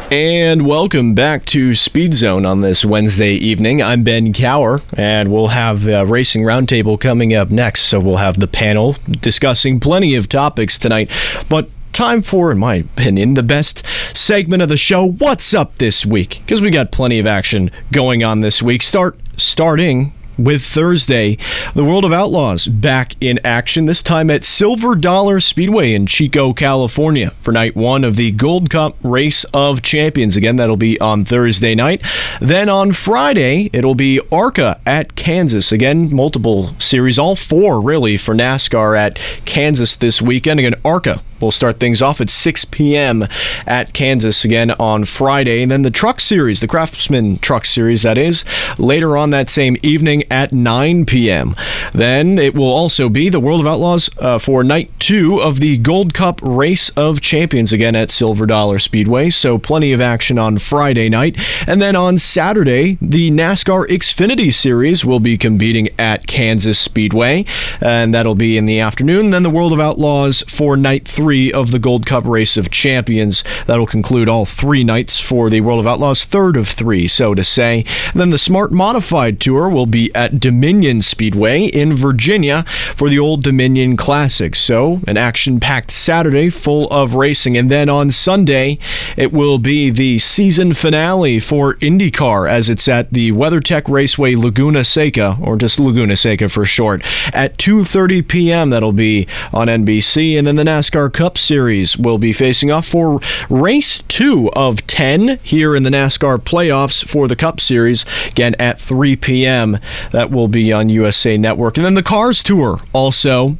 And 0.10 0.66
welcome 0.66 1.16
back 1.16 1.44
to 1.48 1.76
Speed 1.76 2.14
Zone 2.14 2.46
on 2.46 2.62
this 2.62 2.86
Wednesday 2.86 3.34
evening. 3.34 3.82
I'm 3.82 4.04
Ben 4.04 4.32
Cower, 4.32 4.82
and 4.94 5.30
we'll 5.30 5.48
have 5.48 5.86
a 5.86 6.06
Racing 6.06 6.44
Roundtable 6.44 6.98
coming 6.98 7.34
up 7.34 7.50
next. 7.50 7.82
So 7.82 8.00
we'll 8.00 8.16
have 8.16 8.40
the 8.40 8.48
panel 8.48 8.96
discussing 9.12 9.82
plenty 9.82 10.16
of 10.16 10.30
topics 10.30 10.80
tonight. 10.80 11.12
But 11.50 11.70
time 11.92 12.22
for, 12.22 12.54
in 12.54 12.58
my 12.58 12.76
opinion, 12.76 13.34
the 13.34 13.44
best 13.44 13.86
segment 14.16 14.64
of 14.64 14.70
the 14.70 14.78
show. 14.78 15.04
What's 15.04 15.54
up 15.54 15.76
this 15.76 16.06
week? 16.06 16.40
Because 16.40 16.62
we 16.62 16.70
got 16.70 16.94
plenty 16.94 17.20
of 17.20 17.28
action 17.28 17.70
going 17.92 18.24
on 18.24 18.40
this 18.40 18.62
week. 18.62 18.84
Start 18.84 19.20
starting 19.36 20.14
with 20.38 20.64
Thursday. 20.64 21.38
The 21.74 21.84
World 21.84 22.06
of 22.06 22.14
Outlaws 22.14 22.68
back 22.68 23.16
in 23.22 23.40
action, 23.44 23.86
this 23.86 24.04
time 24.04 24.30
at 24.30 24.44
Silver 24.44 24.96
Dollar 24.96 25.40
Speedway 25.40 25.94
in 25.94 26.06
Chico, 26.06 26.54
California 26.54 27.32
for 27.40 27.52
night 27.52 27.76
one 27.76 28.04
of 28.04 28.16
the 28.16 28.32
Gold 28.32 28.70
Cup 28.70 28.96
Race 29.04 29.44
of 29.54 29.82
Champions. 29.82 30.36
Again, 30.36 30.56
that'll 30.56 30.78
be 30.78 31.00
on 31.00 31.26
Thursday 31.26 31.76
night. 31.76 32.02
Then 32.40 32.70
on 32.70 32.92
Friday, 32.92 33.70
it'll 33.74 33.96
be 33.96 34.20
ARCA 34.32 34.80
at 34.86 35.16
Kansas. 35.16 35.72
Again, 35.72 36.14
multiple 36.14 36.76
series, 36.80 37.18
all 37.20 37.36
four 37.36 37.82
really 37.82 38.18
for 38.18 38.34
NASCAR 38.34 38.98
at 38.98 39.20
Kansas 39.46 39.96
this 39.96 40.22
weekend. 40.22 40.60
Again, 40.60 40.76
ARCA 40.86 41.22
We'll 41.40 41.52
start 41.52 41.80
things 41.80 42.02
off 42.02 42.20
at 42.20 42.30
6 42.30 42.66
p.m. 42.66 43.28
at 43.66 43.94
Kansas 43.94 44.44
again 44.44 44.72
on 44.72 45.06
Friday. 45.06 45.62
And 45.62 45.72
then 45.72 45.84
the 45.84 45.92
Truck 45.92 46.20
Series, 46.20 46.60
the 46.60 46.68
Craftsman 46.68 47.38
Truck 47.40 47.66
Series, 47.66 48.04
that 48.04 48.18
is, 48.18 48.44
later 48.78 49.16
on 49.16 49.30
that 49.30 49.50
same 49.50 49.78
evening 49.84 50.24
at 50.32 50.52
9 50.52 51.06
p.m. 51.06 51.56
Then 51.94 52.40
it 52.40 52.56
will 52.56 52.72
also 52.72 53.10
be 53.10 53.30
the 53.30 53.40
World 53.40 53.62
of 53.62 53.68
Outlaws 53.68 54.10
uh, 54.18 54.40
for 54.40 54.64
night 54.64 54.92
two 55.00 55.40
of 55.40 55.60
the 55.60 55.78
Gold 55.78 56.14
Cup 56.14 56.40
Race 56.42 56.90
of 56.92 57.22
Champions 57.22 57.72
again 57.72 57.96
at 57.96 58.12
Silver 58.12 58.46
Dollar 58.46 58.80
Speedway. 58.80 59.30
So 59.30 59.58
plenty 59.58 59.94
of 59.94 60.02
action 60.02 60.40
on 60.40 60.58
Friday 60.58 61.10
night. 61.10 61.38
And 61.68 61.82
then 61.82 61.96
on 61.96 62.18
Saturday, 62.18 62.98
the 63.02 63.30
NASCAR 63.30 63.86
Xfinity 63.88 64.52
Series 64.52 65.06
will 65.06 65.20
be 65.20 65.38
competing 65.38 65.90
at 66.00 66.26
Kansas 66.28 66.80
Speedway. 66.80 67.46
And 67.80 68.14
that'll 68.14 68.36
be 68.36 68.58
in 68.58 68.66
the 68.66 68.80
afternoon. 68.80 69.30
Then 69.30 69.44
the 69.44 69.50
World 69.50 69.74
of 69.74 69.80
Outlaws 69.80 70.44
for 70.48 70.76
night 70.76 71.08
three 71.08 71.27
three 71.28 71.52
of 71.52 71.72
the 71.72 71.80
Gold 71.80 72.06
Cup 72.06 72.24
Race 72.26 72.56
of 72.56 72.72
Champions. 72.72 73.44
That'll 73.66 73.86
conclude 73.86 74.30
all 74.30 74.46
three 74.46 74.86
nights 74.86 75.20
for 75.20 75.50
the 75.50 75.60
World 75.60 75.82
of 75.82 75.86
Outlaws, 75.86 76.24
third 76.24 76.56
of 76.56 76.70
three, 76.70 77.06
so 77.06 77.36
to 77.36 77.44
say. 77.44 77.84
And 78.14 78.22
then 78.22 78.30
the 78.30 78.38
Smart 78.38 78.72
Modified 78.72 79.42
Tour 79.42 79.68
will 79.68 79.88
be 79.88 80.10
at 80.16 80.40
Dominion 80.40 81.02
Speedway 81.02 81.66
in 81.66 81.94
Virginia 81.94 82.64
for 82.96 83.10
the 83.10 83.20
Old 83.20 83.44
Dominion 83.44 83.98
Classic. 83.98 84.56
So, 84.56 85.02
an 85.06 85.18
action 85.18 85.60
packed 85.60 85.92
Saturday 85.92 86.50
full 86.50 86.88
of 86.92 87.14
racing. 87.14 87.58
And 87.58 87.70
then 87.70 87.90
on 87.90 88.10
Sunday, 88.10 88.80
it 89.18 89.34
will 89.34 89.60
be 89.60 89.90
the 89.90 90.20
season 90.20 90.72
finale 90.72 91.42
for 91.42 91.74
IndyCar 91.76 92.50
as 92.50 92.70
it's 92.70 92.88
at 92.88 93.12
the 93.12 93.34
WeatherTech 93.34 93.90
Raceway 93.90 94.36
Laguna 94.36 94.86
Seca, 94.86 95.38
or 95.42 95.58
just 95.58 95.78
Laguna 95.78 96.16
Seca 96.16 96.48
for 96.48 96.64
short, 96.64 97.04
at 97.34 97.58
2.30 97.58 98.26
p.m. 98.26 98.70
That'll 98.70 98.94
be 98.94 99.28
on 99.52 99.68
NBC. 99.68 100.38
And 100.38 100.48
then 100.48 100.56
the 100.56 100.64
NASCAR 100.64 101.12
Cup 101.18 101.36
Series 101.36 101.98
will 101.98 102.20
be 102.20 102.32
facing 102.32 102.70
off 102.70 102.86
for 102.86 103.20
race 103.50 104.04
two 104.08 104.52
of 104.56 104.86
10 104.86 105.40
here 105.42 105.76
in 105.76 105.82
the 105.82 105.90
NASCAR 105.90 106.38
playoffs 106.38 107.04
for 107.04 107.28
the 107.28 107.36
Cup 107.36 107.60
Series, 107.60 108.06
again 108.28 108.54
at 108.60 108.80
3 108.80 109.16
p.m. 109.16 109.80
That 110.12 110.30
will 110.30 110.48
be 110.48 110.72
on 110.72 110.90
USA 110.90 111.36
Network. 111.36 111.76
And 111.76 111.84
then 111.84 111.96
the 111.96 112.04
Cars 112.04 112.44
Tour 112.44 112.82
also 112.94 113.58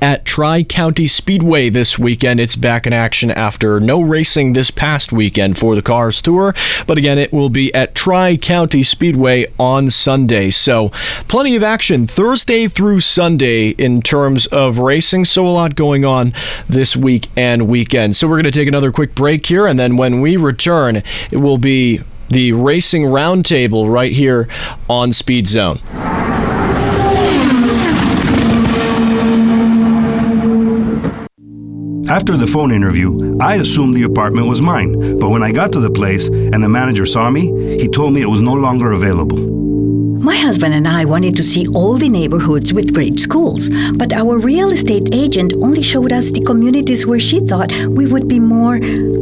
at 0.00 0.24
Tri 0.24 0.62
County 0.62 1.06
Speedway 1.06 1.68
this 1.68 1.98
weekend. 1.98 2.40
It's 2.40 2.56
back 2.56 2.86
in 2.86 2.92
action 2.92 3.30
after 3.30 3.80
no 3.80 4.00
racing 4.00 4.52
this 4.52 4.70
past 4.70 5.12
weekend 5.12 5.58
for 5.58 5.74
the 5.74 5.82
Cars 5.82 6.20
Tour, 6.22 6.54
but 6.86 6.98
again, 6.98 7.18
it 7.18 7.32
will 7.32 7.48
be 7.48 7.72
at 7.74 7.94
Tri 7.94 8.36
County 8.36 8.82
Speedway 8.82 9.46
on 9.58 9.90
Sunday. 9.90 10.50
So, 10.50 10.90
plenty 11.28 11.56
of 11.56 11.62
action 11.62 12.06
Thursday 12.06 12.68
through 12.68 13.00
Sunday 13.00 13.70
in 13.70 14.02
terms 14.02 14.46
of 14.46 14.78
racing. 14.78 15.24
So, 15.24 15.46
a 15.46 15.48
lot 15.48 15.74
going 15.74 16.04
on 16.04 16.32
this 16.68 16.96
week 16.96 17.28
and 17.36 17.68
weekend. 17.68 18.16
So, 18.16 18.28
we're 18.28 18.36
going 18.36 18.44
to 18.44 18.50
take 18.50 18.68
another 18.68 18.92
quick 18.92 19.14
break 19.14 19.46
here, 19.46 19.66
and 19.66 19.78
then 19.78 19.96
when 19.96 20.20
we 20.20 20.36
return, 20.36 21.02
it 21.30 21.38
will 21.38 21.58
be 21.58 22.02
the 22.28 22.52
Racing 22.52 23.04
Roundtable 23.04 23.92
right 23.92 24.12
here 24.12 24.48
on 24.88 25.12
Speed 25.12 25.46
Zone. 25.46 25.80
After 32.08 32.36
the 32.36 32.46
phone 32.46 32.70
interview, 32.70 33.36
I 33.40 33.56
assumed 33.56 33.96
the 33.96 34.04
apartment 34.04 34.46
was 34.46 34.62
mine, 34.62 35.18
but 35.18 35.30
when 35.30 35.42
I 35.42 35.50
got 35.50 35.72
to 35.72 35.80
the 35.80 35.90
place 35.90 36.28
and 36.28 36.62
the 36.62 36.68
manager 36.68 37.04
saw 37.04 37.30
me, 37.30 37.76
he 37.76 37.88
told 37.88 38.14
me 38.14 38.22
it 38.22 38.28
was 38.28 38.40
no 38.40 38.52
longer 38.52 38.92
available. 38.92 39.38
My 40.20 40.36
husband 40.36 40.72
and 40.72 40.86
I 40.86 41.04
wanted 41.04 41.34
to 41.34 41.42
see 41.42 41.66
all 41.68 41.94
the 41.94 42.08
neighborhoods 42.08 42.72
with 42.72 42.94
great 42.94 43.18
schools, 43.18 43.68
but 43.94 44.12
our 44.12 44.38
real 44.38 44.70
estate 44.70 45.08
agent 45.12 45.52
only 45.54 45.82
showed 45.82 46.12
us 46.12 46.30
the 46.30 46.44
communities 46.44 47.08
where 47.08 47.18
she 47.18 47.40
thought 47.40 47.72
we 47.88 48.06
would 48.06 48.28
be 48.28 48.38
more 48.38 48.78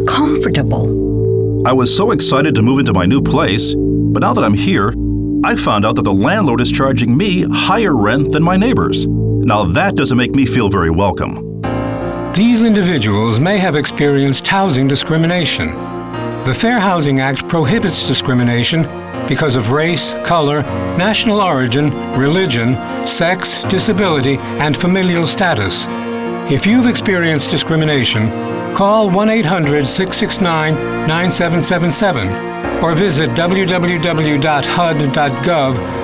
comfortable. 0.06 1.66
I 1.66 1.72
was 1.72 1.94
so 1.96 2.10
excited 2.10 2.54
to 2.56 2.62
move 2.62 2.80
into 2.80 2.92
my 2.92 3.06
new 3.06 3.22
place, 3.22 3.74
but 3.74 4.20
now 4.20 4.34
that 4.34 4.44
I'm 4.44 4.52
here, 4.52 4.92
I 5.42 5.56
found 5.56 5.86
out 5.86 5.96
that 5.96 6.02
the 6.02 6.12
landlord 6.12 6.60
is 6.60 6.70
charging 6.70 7.16
me 7.16 7.46
higher 7.50 7.96
rent 7.96 8.32
than 8.32 8.42
my 8.42 8.58
neighbors. 8.58 9.06
Now 9.06 9.64
that 9.72 9.96
doesn't 9.96 10.18
make 10.18 10.34
me 10.34 10.44
feel 10.44 10.68
very 10.68 10.90
welcome. 10.90 11.53
These 12.34 12.64
individuals 12.64 13.38
may 13.38 13.58
have 13.58 13.76
experienced 13.76 14.44
housing 14.48 14.88
discrimination. 14.88 15.72
The 16.42 16.52
Fair 16.52 16.80
Housing 16.80 17.20
Act 17.20 17.46
prohibits 17.46 18.08
discrimination 18.08 18.82
because 19.28 19.54
of 19.54 19.70
race, 19.70 20.14
color, 20.24 20.62
national 20.98 21.40
origin, 21.40 21.92
religion, 22.18 22.74
sex, 23.06 23.62
disability, 23.62 24.38
and 24.58 24.76
familial 24.76 25.28
status. 25.28 25.86
If 26.52 26.66
you've 26.66 26.88
experienced 26.88 27.52
discrimination, 27.52 28.28
call 28.74 29.10
1 29.10 29.30
800 29.30 29.86
669 29.86 30.74
9777 31.06 32.82
or 32.82 32.94
visit 32.96 33.30
www.hud.gov 33.30 33.72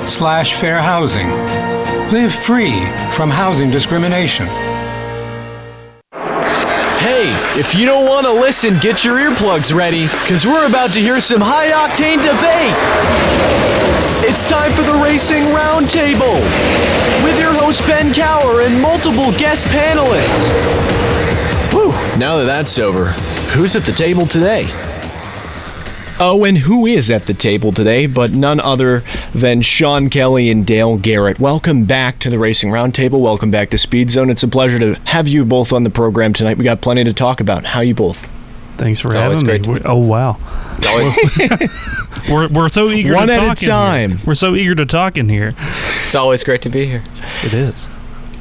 slash 0.08 0.54
fairhousing. 0.54 2.12
Live 2.12 2.32
free 2.32 2.78
from 3.16 3.30
housing 3.30 3.68
discrimination. 3.72 4.46
If 7.56 7.74
you 7.74 7.84
don't 7.84 8.06
want 8.06 8.26
to 8.26 8.32
listen, 8.32 8.74
get 8.80 9.04
your 9.04 9.16
earplugs 9.16 9.74
ready, 9.74 10.04
because 10.06 10.46
we're 10.46 10.68
about 10.68 10.92
to 10.92 11.00
hear 11.00 11.18
some 11.18 11.40
high 11.40 11.72
octane 11.72 12.22
debate. 12.22 12.76
It's 14.22 14.48
time 14.48 14.70
for 14.70 14.82
the 14.82 14.94
Racing 15.02 15.42
Roundtable 15.46 16.38
with 17.24 17.40
your 17.40 17.52
host 17.52 17.84
Ben 17.88 18.14
Cower 18.14 18.60
and 18.60 18.80
multiple 18.80 19.32
guest 19.32 19.66
panelists. 19.66 20.48
Whew, 21.72 21.90
now 22.20 22.36
that 22.36 22.44
that's 22.44 22.78
over, 22.78 23.06
who's 23.50 23.74
at 23.74 23.82
the 23.82 23.92
table 23.92 24.26
today? 24.26 24.70
Oh, 26.22 26.44
and 26.44 26.58
who 26.58 26.84
is 26.84 27.10
at 27.10 27.24
the 27.24 27.32
table 27.32 27.72
today 27.72 28.06
but 28.06 28.32
none 28.32 28.60
other 28.60 29.02
than 29.34 29.62
Sean 29.62 30.10
Kelly 30.10 30.50
and 30.50 30.66
Dale 30.66 30.98
Garrett. 30.98 31.40
Welcome 31.40 31.84
back 31.86 32.18
to 32.18 32.28
the 32.28 32.38
Racing 32.38 32.70
Roundtable. 32.70 33.20
Welcome 33.22 33.50
back 33.50 33.70
to 33.70 33.78
Speed 33.78 34.10
Zone. 34.10 34.28
It's 34.28 34.42
a 34.42 34.48
pleasure 34.48 34.78
to 34.78 34.94
have 35.06 35.26
you 35.28 35.46
both 35.46 35.72
on 35.72 35.82
the 35.82 35.88
program 35.88 36.34
tonight. 36.34 36.58
We 36.58 36.64
got 36.64 36.82
plenty 36.82 37.04
to 37.04 37.14
talk 37.14 37.40
about. 37.40 37.64
How 37.64 37.80
you 37.80 37.94
both? 37.94 38.28
Thanks 38.76 39.00
for 39.00 39.08
It's 39.08 39.16
having 39.16 39.48
always 39.48 39.62
me. 39.66 39.68
great 39.72 39.86
oh 39.86 39.96
wow, 39.96 40.38
we're, 42.30 42.48
we're 42.48 42.68
so 42.70 42.88
eager 42.90 43.14
One 43.14 43.28
to 43.28 43.34
at 43.34 43.42
a 43.42 43.46
talk 43.48 43.62
in 43.62 43.68
time. 43.68 44.10
here. 44.10 44.20
We're 44.26 44.34
so 44.34 44.54
eager 44.54 44.74
to 44.74 44.86
talk 44.86 45.16
in 45.18 45.28
here. 45.28 45.54
It's 46.06 46.14
always 46.14 46.44
great 46.44 46.62
to 46.62 46.70
be 46.70 46.86
here. 46.86 47.02
It 47.44 47.52
is. 47.54 47.88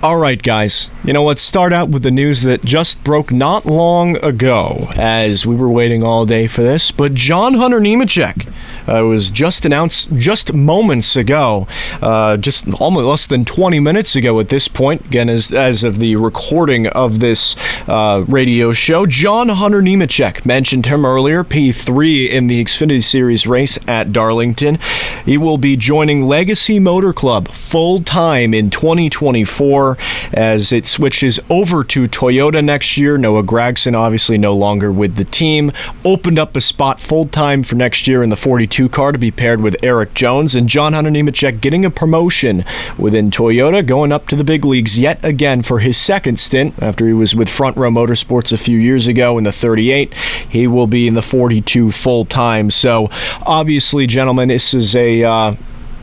All 0.02 0.16
right, 0.16 0.42
guys. 0.42 0.90
You 1.04 1.12
know, 1.12 1.26
let's 1.26 1.42
start 1.42 1.74
out 1.74 1.90
with 1.90 2.04
the 2.04 2.12
news 2.12 2.44
that 2.44 2.64
just 2.64 3.04
broke 3.04 3.34
not 3.34 3.66
long 3.66 4.16
ago, 4.24 4.88
as 4.96 5.46
we 5.46 5.56
were 5.56 5.68
waiting 5.68 6.06
all 6.06 6.26
day 6.26 6.48
for 6.48 6.62
this. 6.62 6.90
But 6.90 7.14
John 7.14 7.56
Hunter 7.56 7.82
Nemechek 7.82 8.48
uh, 8.88 9.06
was 9.06 9.30
just 9.30 9.66
announced 9.66 10.16
just 10.16 10.54
moments 10.54 11.18
ago, 11.18 11.68
uh, 12.02 12.38
just 12.38 12.66
almost 12.76 13.08
less 13.08 13.28
than 13.28 13.44
20 13.44 13.82
minutes 13.82 14.16
ago 14.16 14.40
at 14.40 14.48
this 14.48 14.70
point. 14.70 15.04
Again, 15.06 15.28
as 15.28 15.52
as 15.52 15.84
of 15.84 16.00
the 16.00 16.16
recording 16.16 16.88
of 16.88 17.20
this 17.20 17.58
uh, 17.86 18.24
radio 18.26 18.72
show, 18.72 19.06
John 19.06 19.50
Hunter 19.50 19.82
Nemechek 19.82 20.46
mentioned 20.46 20.86
him 20.86 21.06
earlier. 21.06 21.44
P3 21.44 22.30
in 22.30 22.48
the 22.48 22.64
Xfinity 22.64 23.04
Series 23.04 23.46
race 23.46 23.78
at 23.86 24.14
Darlington. 24.14 24.80
He 25.26 25.38
will 25.38 25.58
be 25.58 25.76
joining 25.76 26.24
Legacy 26.24 26.80
Motor 26.80 27.12
Club 27.12 27.50
full 27.50 28.02
time 28.02 28.54
in 28.54 28.70
2024 28.70 29.89
as 30.34 30.72
it 30.72 30.86
switches 30.86 31.40
over 31.50 31.84
to 31.84 32.08
Toyota 32.08 32.64
next 32.64 32.98
year. 32.98 33.18
Noah 33.18 33.44
Gragson, 33.44 33.96
obviously 33.96 34.38
no 34.38 34.56
longer 34.56 34.92
with 34.92 35.16
the 35.16 35.24
team, 35.26 35.72
opened 36.04 36.40
up 36.40 36.56
a 36.56 36.62
spot 36.62 37.00
full 37.00 37.26
time 37.26 37.64
for 37.64 37.76
next 37.76 38.08
year 38.08 38.24
in 38.24 38.30
the 38.30 38.36
42 38.36 38.90
car 38.90 39.12
to 39.12 39.18
be 39.18 39.32
paired 39.32 39.62
with 39.62 39.76
Erik 39.84 40.14
Jones 40.14 40.56
and 40.56 40.68
John 40.68 40.94
Hunter 40.94 41.10
Nemechek 41.10 41.62
getting 41.62 41.86
a 41.86 41.90
promotion 41.90 42.66
within 42.98 43.32
Toyota, 43.32 43.86
going 43.86 44.12
up 44.12 44.28
to 44.28 44.36
the 44.36 44.44
big 44.44 44.66
leagues 44.66 45.00
yet 45.00 45.24
again 45.24 45.62
for 45.62 45.80
his 45.80 45.98
second 45.98 46.40
stint 46.40 46.74
after 46.82 47.06
he 47.06 47.14
was 47.14 47.36
with 47.36 47.50
Front 47.50 47.78
Row 47.78 47.90
Motorsports 47.90 48.52
a 48.52 48.58
few 48.58 48.78
years 48.78 49.08
ago 49.08 49.38
in 49.38 49.44
the 49.44 49.52
38. 49.52 50.14
He 50.14 50.68
will 50.68 50.88
be 50.88 51.08
in 51.08 51.14
the 51.14 51.22
42 51.22 51.92
full 51.92 52.26
time. 52.26 52.70
So 52.70 53.10
obviously, 53.46 54.08
gentlemen, 54.08 54.50
this 54.50 54.74
is 54.74 54.96
a 54.96 55.24
uh, 55.24 55.56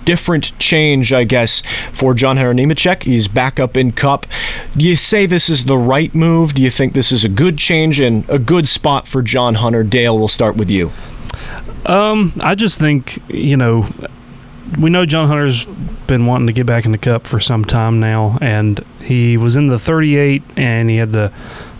different 0.06 0.58
change, 0.58 1.12
I 1.12 1.24
guess, 1.24 1.62
for 1.92 2.14
John 2.14 2.36
Nemechek. 2.36 3.02
He's 3.02 3.28
back 3.28 3.60
up 3.60 3.76
in 3.76 3.92
Cup. 3.92 4.24
Do 4.74 4.86
you 4.86 4.96
say 4.96 5.26
this 5.26 5.50
is 5.50 5.66
the 5.66 5.76
right 5.76 6.14
move? 6.14 6.54
Do 6.54 6.62
you 6.62 6.70
think 6.70 6.94
this 6.94 7.12
is 7.12 7.24
a 7.24 7.28
good 7.28 7.58
change 7.58 8.00
and 8.00 8.26
a 8.30 8.38
good 8.38 8.66
spot 8.66 9.06
for 9.06 9.20
John 9.20 9.56
Hunter? 9.56 9.82
Dale, 9.82 10.16
we'll 10.16 10.28
start 10.28 10.56
with 10.56 10.70
you. 10.70 10.92
Um, 11.84 12.32
I 12.40 12.54
just 12.54 12.80
think 12.80 13.18
you 13.28 13.56
know, 13.56 13.86
we 14.78 14.90
know 14.90 15.04
John 15.04 15.28
Hunter's 15.28 15.64
been 16.06 16.26
wanting 16.26 16.46
to 16.46 16.52
get 16.52 16.66
back 16.66 16.84
in 16.84 16.92
the 16.92 16.98
Cup 16.98 17.26
for 17.26 17.40
some 17.40 17.64
time 17.64 18.00
now, 18.00 18.38
and 18.40 18.84
he 19.00 19.36
was 19.36 19.56
in 19.56 19.66
the 19.66 19.78
38, 19.78 20.42
and 20.56 20.88
he 20.88 20.96
had 20.96 21.12
to 21.12 21.32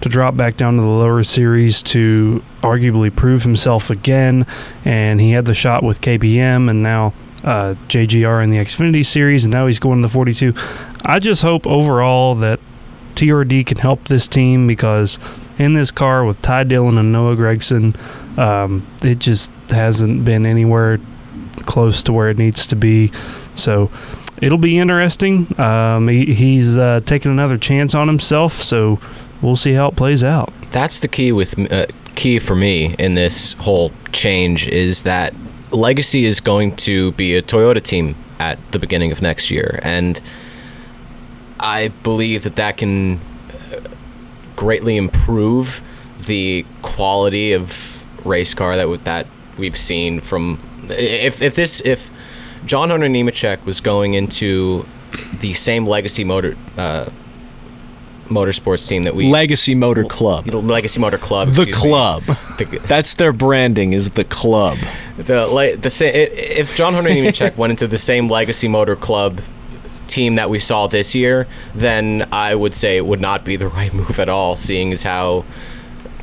to 0.02 0.10
drop 0.10 0.36
back 0.36 0.58
down 0.58 0.76
to 0.76 0.82
the 0.82 0.86
lower 0.86 1.24
series 1.24 1.82
to 1.82 2.42
arguably 2.60 3.14
prove 3.14 3.42
himself 3.42 3.88
again, 3.88 4.46
and 4.84 5.20
he 5.20 5.30
had 5.30 5.46
the 5.46 5.54
shot 5.54 5.82
with 5.82 6.00
KBM, 6.00 6.68
and 6.68 6.82
now. 6.82 7.14
Uh, 7.46 7.76
JGR 7.86 8.42
in 8.42 8.50
the 8.50 8.58
Xfinity 8.58 9.06
series, 9.06 9.44
and 9.44 9.52
now 9.52 9.66
he's 9.66 9.78
going 9.78 10.02
to 10.02 10.08
the 10.08 10.12
42. 10.12 10.52
I 11.04 11.20
just 11.20 11.42
hope 11.42 11.64
overall 11.64 12.34
that 12.34 12.58
TRD 13.14 13.64
can 13.66 13.78
help 13.78 14.08
this 14.08 14.28
team 14.28 14.66
because 14.66 15.18
in 15.58 15.72
this 15.72 15.90
car 15.90 16.24
with 16.24 16.42
Ty 16.42 16.64
Dillon 16.64 16.98
and 16.98 17.12
Noah 17.12 17.36
Gragson, 17.36 17.96
um, 18.36 18.86
it 19.02 19.18
just 19.18 19.50
hasn't 19.70 20.24
been 20.24 20.44
anywhere 20.44 20.98
close 21.64 22.02
to 22.04 22.12
where 22.12 22.30
it 22.30 22.38
needs 22.38 22.66
to 22.66 22.76
be. 22.76 23.10
So 23.54 23.90
it'll 24.38 24.58
be 24.58 24.78
interesting. 24.78 25.58
Um, 25.58 26.08
he, 26.08 26.34
he's 26.34 26.76
uh, 26.76 27.00
taking 27.06 27.30
another 27.30 27.58
chance 27.58 27.94
on 27.94 28.06
himself, 28.06 28.62
so 28.62 29.00
we'll 29.40 29.56
see 29.56 29.72
how 29.72 29.88
it 29.88 29.96
plays 29.96 30.22
out. 30.22 30.52
That's 30.70 31.00
the 31.00 31.08
key 31.08 31.32
with 31.32 31.72
uh, 31.72 31.86
key 32.14 32.38
for 32.38 32.54
me 32.54 32.94
in 32.98 33.14
this 33.14 33.54
whole 33.54 33.92
change 34.12 34.68
is 34.68 35.02
that 35.02 35.34
Legacy 35.70 36.24
is 36.24 36.40
going 36.40 36.76
to 36.76 37.12
be 37.12 37.34
a 37.34 37.42
Toyota 37.42 37.82
team 37.82 38.16
at 38.38 38.58
the 38.72 38.78
beginning 38.78 39.12
of 39.12 39.20
next 39.22 39.50
year, 39.50 39.80
and 39.82 40.20
I 41.58 41.88
believe 42.02 42.44
that 42.44 42.56
that 42.56 42.76
can 42.76 43.20
uh, 43.50 43.80
greatly 44.54 44.96
improve 44.96 45.82
the 46.26 46.64
quality 46.82 47.52
of 47.52 48.04
race 48.24 48.54
car 48.54 48.76
that 48.76 49.04
that 49.04 49.26
we've 49.58 49.76
seen 49.76 50.20
from 50.20 50.58
if 50.90 51.40
if 51.42 51.54
this 51.54 51.80
if 51.84 52.10
John 52.64 52.90
Hunter 52.90 53.06
Nemechek 53.06 53.64
was 53.64 53.80
going 53.80 54.14
into 54.14 54.86
the 55.40 55.54
same 55.54 55.86
Legacy 55.86 56.24
motor 56.24 56.56
uh, 56.76 57.10
motorsports 58.28 58.88
team 58.88 59.04
that 59.04 59.14
we 59.14 59.28
Legacy 59.30 59.74
Motor 59.74 60.04
Club. 60.04 60.46
The 60.46 60.58
Legacy 60.58 61.00
Motor 61.00 61.18
Club. 61.18 61.54
The 61.54 61.70
club. 61.70 62.22
The- 62.24 62.80
That's 62.86 63.14
their 63.14 63.32
branding 63.32 63.92
is 63.92 64.10
the 64.10 64.24
club. 64.24 64.78
the 65.16 65.46
like 65.46 65.80
the 65.82 65.90
sa- 65.90 66.04
if 66.06 66.74
John 66.76 66.94
Hunter 66.94 67.10
Nemechek 67.10 67.56
went 67.58 67.70
into 67.70 67.86
the 67.86 67.98
same 67.98 68.28
Legacy 68.28 68.68
Motor 68.68 68.96
Club 68.96 69.40
team 70.06 70.36
that 70.36 70.48
we 70.50 70.58
saw 70.58 70.86
this 70.86 71.14
year, 71.14 71.46
then 71.74 72.28
I 72.32 72.54
would 72.54 72.74
say 72.74 72.96
it 72.96 73.06
would 73.06 73.20
not 73.20 73.44
be 73.44 73.56
the 73.56 73.68
right 73.78 73.92
move 73.92 74.18
at 74.18 74.28
all, 74.28 74.56
seeing 74.56 74.92
as 74.92 75.02
how 75.02 75.44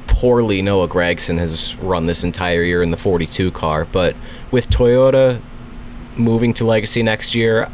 poorly 0.07 0.61
Noah 0.61 0.87
Gragson 0.87 1.37
has 1.37 1.75
run 1.77 2.05
this 2.05 2.23
entire 2.23 2.63
year 2.63 2.81
in 2.83 2.91
the 2.91 2.97
42 2.97 3.51
car. 3.51 3.85
But 3.91 4.15
with 4.51 4.69
Toyota 4.69 5.41
moving 6.15 6.53
to 6.55 6.65
Legacy 6.65 7.03
next 7.03 7.33
year, 7.35 7.69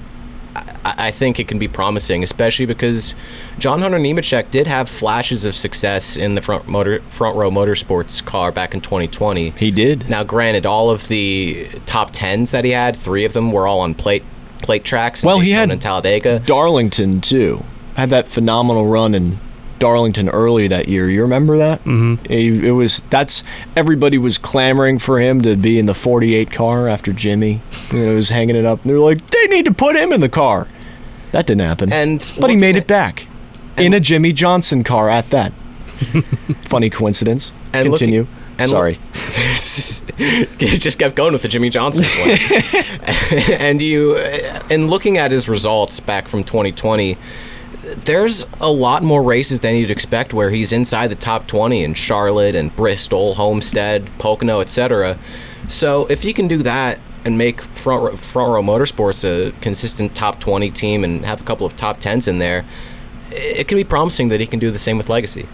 I, 0.86 1.12
think 1.12 1.40
it 1.40 1.48
can 1.48 1.60
be 1.60 1.68
promising, 1.68 2.24
especially 2.24 2.66
because 2.66 3.14
John 3.60 3.82
Hunter 3.82 4.00
Nemechek 4.00 4.52
did 4.52 4.68
have 4.68 4.90
flashes 4.90 5.46
of 5.46 5.56
success 5.56 6.18
in 6.18 6.36
the 6.36 6.42
front 6.42 6.68
motor 6.68 7.02
front 7.10 7.38
row 7.38 7.50
motorsports 7.50 8.24
car 8.24 8.52
back 8.52 8.74
in 8.74 8.82
2020. 8.82 9.52
He 9.52 9.72
did. 9.72 10.10
Now, 10.10 10.24
granted, 10.24 10.66
all 10.66 10.90
of 10.90 11.08
the 11.08 11.70
top 11.86 12.10
tens 12.12 12.52
that 12.52 12.66
he 12.66 12.72
had, 12.72 12.96
three 12.96 13.26
of 13.26 13.34
them 13.34 13.52
were 13.52 13.68
all 13.68 13.82
on 13.82 13.94
plate 13.94 14.24
plate 14.62 14.84
tracks. 14.84 15.24
Well, 15.24 15.40
he 15.40 15.50
Daytona 15.50 15.60
had 15.60 15.72
and 15.72 15.82
Talladega. 15.82 16.40
Darlington 16.40 17.22
too. 17.22 17.64
Had 17.96 18.10
that 18.10 18.28
phenomenal 18.28 18.88
run 18.88 19.14
in 19.14 19.40
Darlington 19.80 20.30
early 20.30 20.68
that 20.68 20.88
year. 20.88 21.10
You 21.10 21.22
remember 21.22 21.58
that? 21.58 21.80
Mm-hmm. 21.84 22.32
It, 22.32 22.72
was 22.72 23.02
that's 23.10 23.44
everybody 23.76 24.18
was 24.18 24.38
clamoring 24.38 25.00
for 25.00 25.20
him 25.20 25.42
to 25.42 25.56
be 25.56 25.80
in 25.80 25.86
the 25.86 25.94
48 25.94 26.52
car 26.52 26.88
after 26.88 27.14
Jimmy 27.14 27.62
you 27.92 28.06
know, 28.06 28.16
was 28.16 28.30
hanging 28.30 28.56
it 28.56 28.66
up. 28.66 28.84
They're 28.84 29.00
like, 29.00 29.28
they 29.30 29.48
need 29.48 29.66
to 29.66 29.74
put 29.74 29.96
him 29.96 30.12
in 30.12 30.22
the 30.22 30.30
car. 30.30 30.68
That 31.32 31.46
didn't 31.46 31.62
happen. 31.62 31.92
And 31.94 32.32
but 32.40 32.50
he 32.50 32.56
made 32.56 32.76
it 32.76 32.88
back 32.88 33.28
in 33.78 33.94
a 33.94 34.00
Jimmie 34.00 34.34
Johnson 34.34 34.84
car 34.84 35.10
at 35.10 35.30
that. 35.30 35.54
Funny 36.66 36.90
coincidence. 36.90 37.52
And 37.74 37.90
Continue. 37.90 38.22
looking- 38.22 38.36
and 38.60 38.70
Sorry. 38.70 39.00
it 40.18 40.80
just 40.80 41.00
kept 41.00 41.16
going 41.16 41.32
with 41.32 41.42
the 41.44 41.48
Jimmie 41.48 41.70
Johnson 41.70 42.04
point. 42.04 42.74
and 43.52 43.82
you, 43.82 44.18
and 44.18 44.90
looking 44.90 45.18
at 45.18 45.32
his 45.32 45.48
results 45.48 46.02
back 46.02 46.28
from 46.28 46.44
2020, 46.44 47.18
there's 48.06 48.46
a 48.60 48.72
lot 48.72 49.04
more 49.04 49.22
races 49.24 49.60
than 49.60 49.76
you'd 49.76 49.92
expect 49.92 50.34
where 50.34 50.50
he's 50.50 50.72
inside 50.72 51.08
the 51.08 51.16
top 51.16 51.48
20 51.48 51.84
in 51.84 51.94
Charlotte 51.94 52.56
and 52.56 52.76
Bristol, 52.76 53.36
Homestead, 53.36 54.10
Pocono, 54.18 54.60
etc. 54.62 55.18
So 55.68 56.06
if 56.08 56.24
you 56.24 56.34
can 56.34 56.48
do 56.48 56.64
that 56.64 57.00
and 57.26 57.38
make 57.38 57.62
front 57.62 58.04
row, 58.04 58.16
front 58.16 58.52
row 58.52 58.62
motorsports 58.62 59.24
a 59.24 59.52
consistent 59.62 60.16
top 60.16 60.40
20 60.40 60.72
team 60.72 61.04
and 61.04 61.26
have 61.26 61.42
a 61.42 61.44
couple 61.44 61.66
of 61.66 61.76
top 61.76 62.00
10s 62.00 62.28
in 62.28 62.40
there, 62.40 62.66
it 63.32 63.68
can 63.68 63.78
be 63.78 63.84
promising 63.84 64.30
that 64.30 64.40
he 64.40 64.48
can 64.48 64.60
do 64.60 64.72
the 64.72 64.80
same 64.80 64.98
with 64.98 65.10
Legacy. 65.10 65.48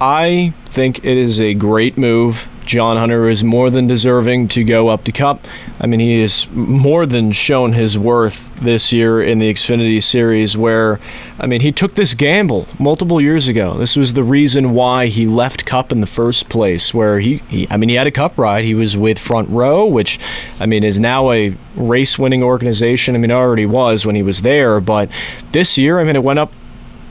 I 0.00 0.54
think 0.66 0.98
it 0.98 1.16
is 1.16 1.40
a 1.40 1.54
great 1.54 1.96
move. 1.96 2.48
John 2.64 2.96
Hunter 2.96 3.28
is 3.28 3.44
more 3.44 3.70
than 3.70 3.86
deserving 3.86 4.48
to 4.48 4.64
go 4.64 4.88
up 4.88 5.04
to 5.04 5.12
Cup. 5.12 5.46
I 5.80 5.86
mean, 5.86 6.00
he 6.00 6.20
has 6.20 6.48
more 6.50 7.06
than 7.06 7.32
shown 7.32 7.72
his 7.72 7.98
worth 7.98 8.50
this 8.56 8.92
year 8.92 9.22
in 9.22 9.38
the 9.38 9.52
Xfinity 9.52 10.02
Series, 10.02 10.56
where, 10.56 11.00
I 11.38 11.46
mean, 11.46 11.60
he 11.60 11.72
took 11.72 11.94
this 11.94 12.14
gamble 12.14 12.66
multiple 12.78 13.20
years 13.20 13.48
ago. 13.48 13.74
This 13.74 13.96
was 13.96 14.14
the 14.14 14.22
reason 14.22 14.72
why 14.72 15.06
he 15.06 15.26
left 15.26 15.66
Cup 15.66 15.92
in 15.92 16.00
the 16.00 16.06
first 16.06 16.48
place, 16.48 16.94
where 16.94 17.20
he, 17.20 17.38
he 17.48 17.66
I 17.70 17.76
mean, 17.76 17.88
he 17.88 17.96
had 17.96 18.06
a 18.06 18.10
Cup 18.12 18.38
ride. 18.38 18.64
He 18.64 18.74
was 18.74 18.96
with 18.96 19.18
Front 19.18 19.50
Row, 19.50 19.84
which, 19.84 20.18
I 20.58 20.66
mean, 20.66 20.84
is 20.84 20.98
now 20.98 21.32
a 21.32 21.56
race 21.76 22.18
winning 22.18 22.42
organization. 22.42 23.14
I 23.14 23.18
mean, 23.18 23.30
already 23.30 23.66
was 23.66 24.06
when 24.06 24.16
he 24.16 24.22
was 24.22 24.42
there, 24.42 24.80
but 24.80 25.10
this 25.52 25.76
year, 25.76 26.00
I 26.00 26.04
mean, 26.04 26.16
it 26.16 26.24
went 26.24 26.38
up 26.38 26.52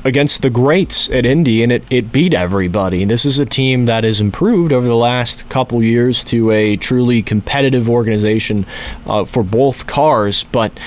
against 0.03 0.41
the 0.41 0.49
greats 0.49 1.09
at 1.09 1.25
Indy, 1.25 1.63
and 1.63 1.71
it, 1.71 1.83
it 1.89 2.11
beat 2.11 2.33
everybody. 2.33 3.05
This 3.05 3.25
is 3.25 3.39
a 3.39 3.45
team 3.45 3.85
that 3.85 4.03
has 4.03 4.19
improved 4.19 4.73
over 4.73 4.85
the 4.85 4.95
last 4.95 5.47
couple 5.49 5.81
years 5.81 6.23
to 6.25 6.51
a 6.51 6.75
truly 6.75 7.21
competitive 7.21 7.89
organization 7.89 8.65
uh, 9.05 9.25
for 9.25 9.43
both 9.43 9.87
cars. 9.87 10.43
But 10.43 10.77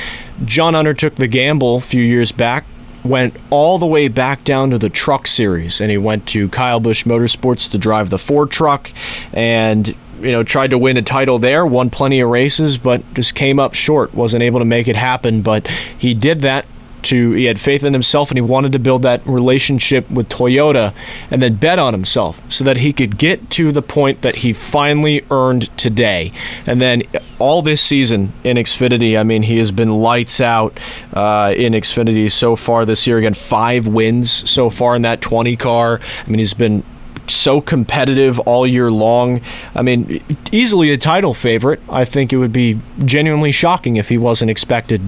John 0.44 0.74
Hunter 0.74 0.94
took 0.94 1.16
the 1.16 1.28
gamble 1.28 1.76
a 1.76 1.80
few 1.80 2.02
years 2.02 2.32
back. 2.32 2.64
Went 3.04 3.36
all 3.50 3.78
the 3.78 3.86
way 3.86 4.08
back 4.08 4.42
down 4.42 4.70
to 4.70 4.78
the 4.78 4.90
truck 4.90 5.28
series, 5.28 5.80
and 5.80 5.92
he 5.92 5.98
went 5.98 6.26
to 6.28 6.48
Kyle 6.48 6.80
Busch 6.80 7.04
Motorsports 7.04 7.70
to 7.70 7.78
drive 7.78 8.10
the 8.10 8.18
Ford 8.18 8.50
truck. 8.50 8.92
And 9.32 9.94
you 10.20 10.32
know, 10.32 10.42
tried 10.42 10.70
to 10.70 10.78
win 10.78 10.96
a 10.96 11.02
title 11.02 11.38
there, 11.38 11.66
won 11.66 11.90
plenty 11.90 12.20
of 12.20 12.30
races, 12.30 12.78
but 12.78 13.02
just 13.14 13.34
came 13.34 13.60
up 13.60 13.74
short. 13.74 14.14
Wasn't 14.14 14.42
able 14.42 14.58
to 14.60 14.64
make 14.64 14.88
it 14.88 14.96
happen, 14.96 15.42
but 15.42 15.68
he 15.68 16.14
did 16.14 16.40
that 16.40 16.66
to 17.06 17.32
he 17.32 17.44
had 17.44 17.60
faith 17.60 17.84
in 17.84 17.92
himself 17.92 18.30
and 18.30 18.38
he 18.38 18.42
wanted 18.42 18.72
to 18.72 18.78
build 18.78 19.02
that 19.02 19.26
relationship 19.26 20.10
with 20.10 20.28
Toyota 20.28 20.92
and 21.30 21.42
then 21.42 21.54
bet 21.54 21.78
on 21.78 21.94
himself 21.94 22.40
so 22.50 22.64
that 22.64 22.78
he 22.78 22.92
could 22.92 23.18
get 23.18 23.48
to 23.50 23.72
the 23.72 23.82
point 23.82 24.22
that 24.22 24.36
he 24.36 24.52
finally 24.52 25.24
earned 25.30 25.76
today. 25.78 26.32
And 26.66 26.80
then 26.80 27.02
all 27.38 27.62
this 27.62 27.80
season 27.80 28.32
in 28.44 28.56
Xfinity, 28.56 29.18
I 29.18 29.22
mean, 29.22 29.42
he 29.42 29.58
has 29.58 29.70
been 29.70 30.00
lights 30.00 30.40
out 30.40 30.78
uh, 31.12 31.54
in 31.56 31.72
Xfinity 31.72 32.30
so 32.30 32.56
far 32.56 32.84
this 32.84 33.06
year. 33.06 33.18
Again, 33.18 33.34
five 33.34 33.86
wins 33.86 34.48
so 34.48 34.70
far 34.70 34.96
in 34.96 35.02
that 35.02 35.20
20 35.20 35.56
car. 35.56 36.00
I 36.24 36.28
mean, 36.28 36.38
he's 36.38 36.54
been 36.54 36.82
so 37.28 37.60
competitive 37.60 38.38
all 38.40 38.66
year 38.66 38.90
long. 38.90 39.40
I 39.74 39.82
mean, 39.82 40.22
easily 40.52 40.90
a 40.90 40.98
title 40.98 41.34
favorite. 41.34 41.80
I 41.88 42.04
think 42.04 42.32
it 42.32 42.36
would 42.36 42.52
be 42.52 42.80
genuinely 43.04 43.52
shocking 43.52 43.96
if 43.96 44.08
he 44.08 44.18
wasn't 44.18 44.50
expected 44.50 45.02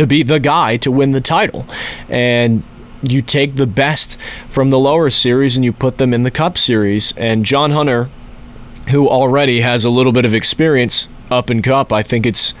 to 0.00 0.06
be 0.06 0.22
the 0.22 0.40
guy 0.40 0.78
to 0.78 0.90
win 0.90 1.10
the 1.10 1.20
title. 1.20 1.66
And 2.08 2.62
you 3.02 3.20
take 3.20 3.56
the 3.56 3.66
best 3.66 4.16
from 4.48 4.70
the 4.70 4.78
lower 4.78 5.10
series 5.10 5.56
and 5.56 5.64
you 5.64 5.74
put 5.74 5.98
them 5.98 6.14
in 6.14 6.22
the 6.22 6.30
Cup 6.30 6.56
series. 6.56 7.12
And 7.18 7.44
John 7.44 7.70
Hunter, 7.72 8.08
who 8.88 9.08
already 9.08 9.60
has 9.60 9.84
a 9.84 9.90
little 9.90 10.12
bit 10.12 10.24
of 10.24 10.32
experience 10.32 11.06
up 11.30 11.50
in 11.50 11.60
Cup, 11.60 11.92
I 11.92 12.02
think 12.02 12.24
it's 12.24 12.54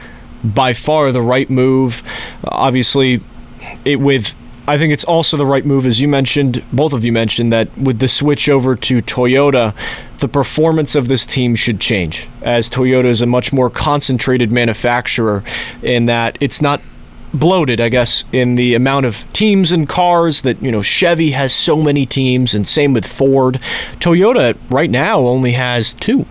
by 0.44 0.74
far 0.74 1.12
the 1.12 1.22
right 1.22 1.48
move. 1.48 2.02
Obviously, 2.44 3.22
it 3.86 3.96
with 3.96 4.34
I 4.68 4.78
think 4.78 4.92
it's 4.92 5.04
also 5.04 5.36
the 5.36 5.46
right 5.46 5.64
move, 5.64 5.84
as 5.84 6.00
you 6.00 6.06
mentioned, 6.06 6.62
both 6.72 6.92
of 6.92 7.04
you 7.04 7.10
mentioned, 7.10 7.52
that 7.52 7.76
with 7.76 7.98
the 7.98 8.06
switch 8.06 8.48
over 8.48 8.76
to 8.76 9.02
Toyota, 9.02 9.74
the 10.18 10.28
performance 10.28 10.94
of 10.94 11.08
this 11.08 11.26
team 11.26 11.56
should 11.56 11.80
change, 11.80 12.28
as 12.42 12.70
Toyota 12.70 13.06
is 13.06 13.20
a 13.20 13.26
much 13.26 13.52
more 13.52 13.68
concentrated 13.68 14.52
manufacturer 14.52 15.42
in 15.82 16.04
that 16.04 16.38
it's 16.40 16.62
not 16.62 16.80
bloated, 17.32 17.80
I 17.80 17.88
guess, 17.88 18.24
in 18.32 18.56
the 18.56 18.74
amount 18.74 19.06
of 19.06 19.30
teams 19.32 19.72
and 19.72 19.88
cars 19.88 20.42
that, 20.42 20.62
you 20.62 20.70
know, 20.70 20.82
Chevy 20.82 21.30
has 21.30 21.52
so 21.54 21.76
many 21.76 22.06
teams, 22.06 22.54
and 22.54 22.66
same 22.66 22.92
with 22.92 23.06
Ford. 23.06 23.60
Toyota 23.98 24.56
right 24.70 24.90
now 24.90 25.20
only 25.20 25.52
has 25.52 25.92
two, 25.94 26.26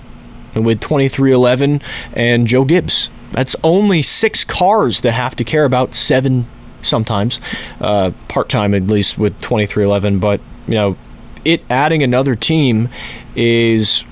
with 0.55 0.79
23XI 0.81 1.81
and 2.13 2.47
Joe 2.47 2.65
Gibbs. 2.65 3.09
That's 3.31 3.55
only 3.63 4.01
six 4.01 4.43
cars 4.43 5.01
that 5.01 5.11
have 5.11 5.35
to 5.37 5.43
care 5.43 5.65
about 5.65 5.95
seven 5.95 6.47
sometimes, 6.81 7.39
uh, 7.79 8.11
part 8.27 8.49
time 8.49 8.73
at 8.73 8.87
least 8.87 9.17
with 9.17 9.39
23XI. 9.39 10.19
But, 10.19 10.41
you 10.67 10.73
know, 10.73 10.97
it 11.45 11.61
adding 11.69 12.03
another 12.03 12.35
team 12.35 12.89
is 13.35 14.03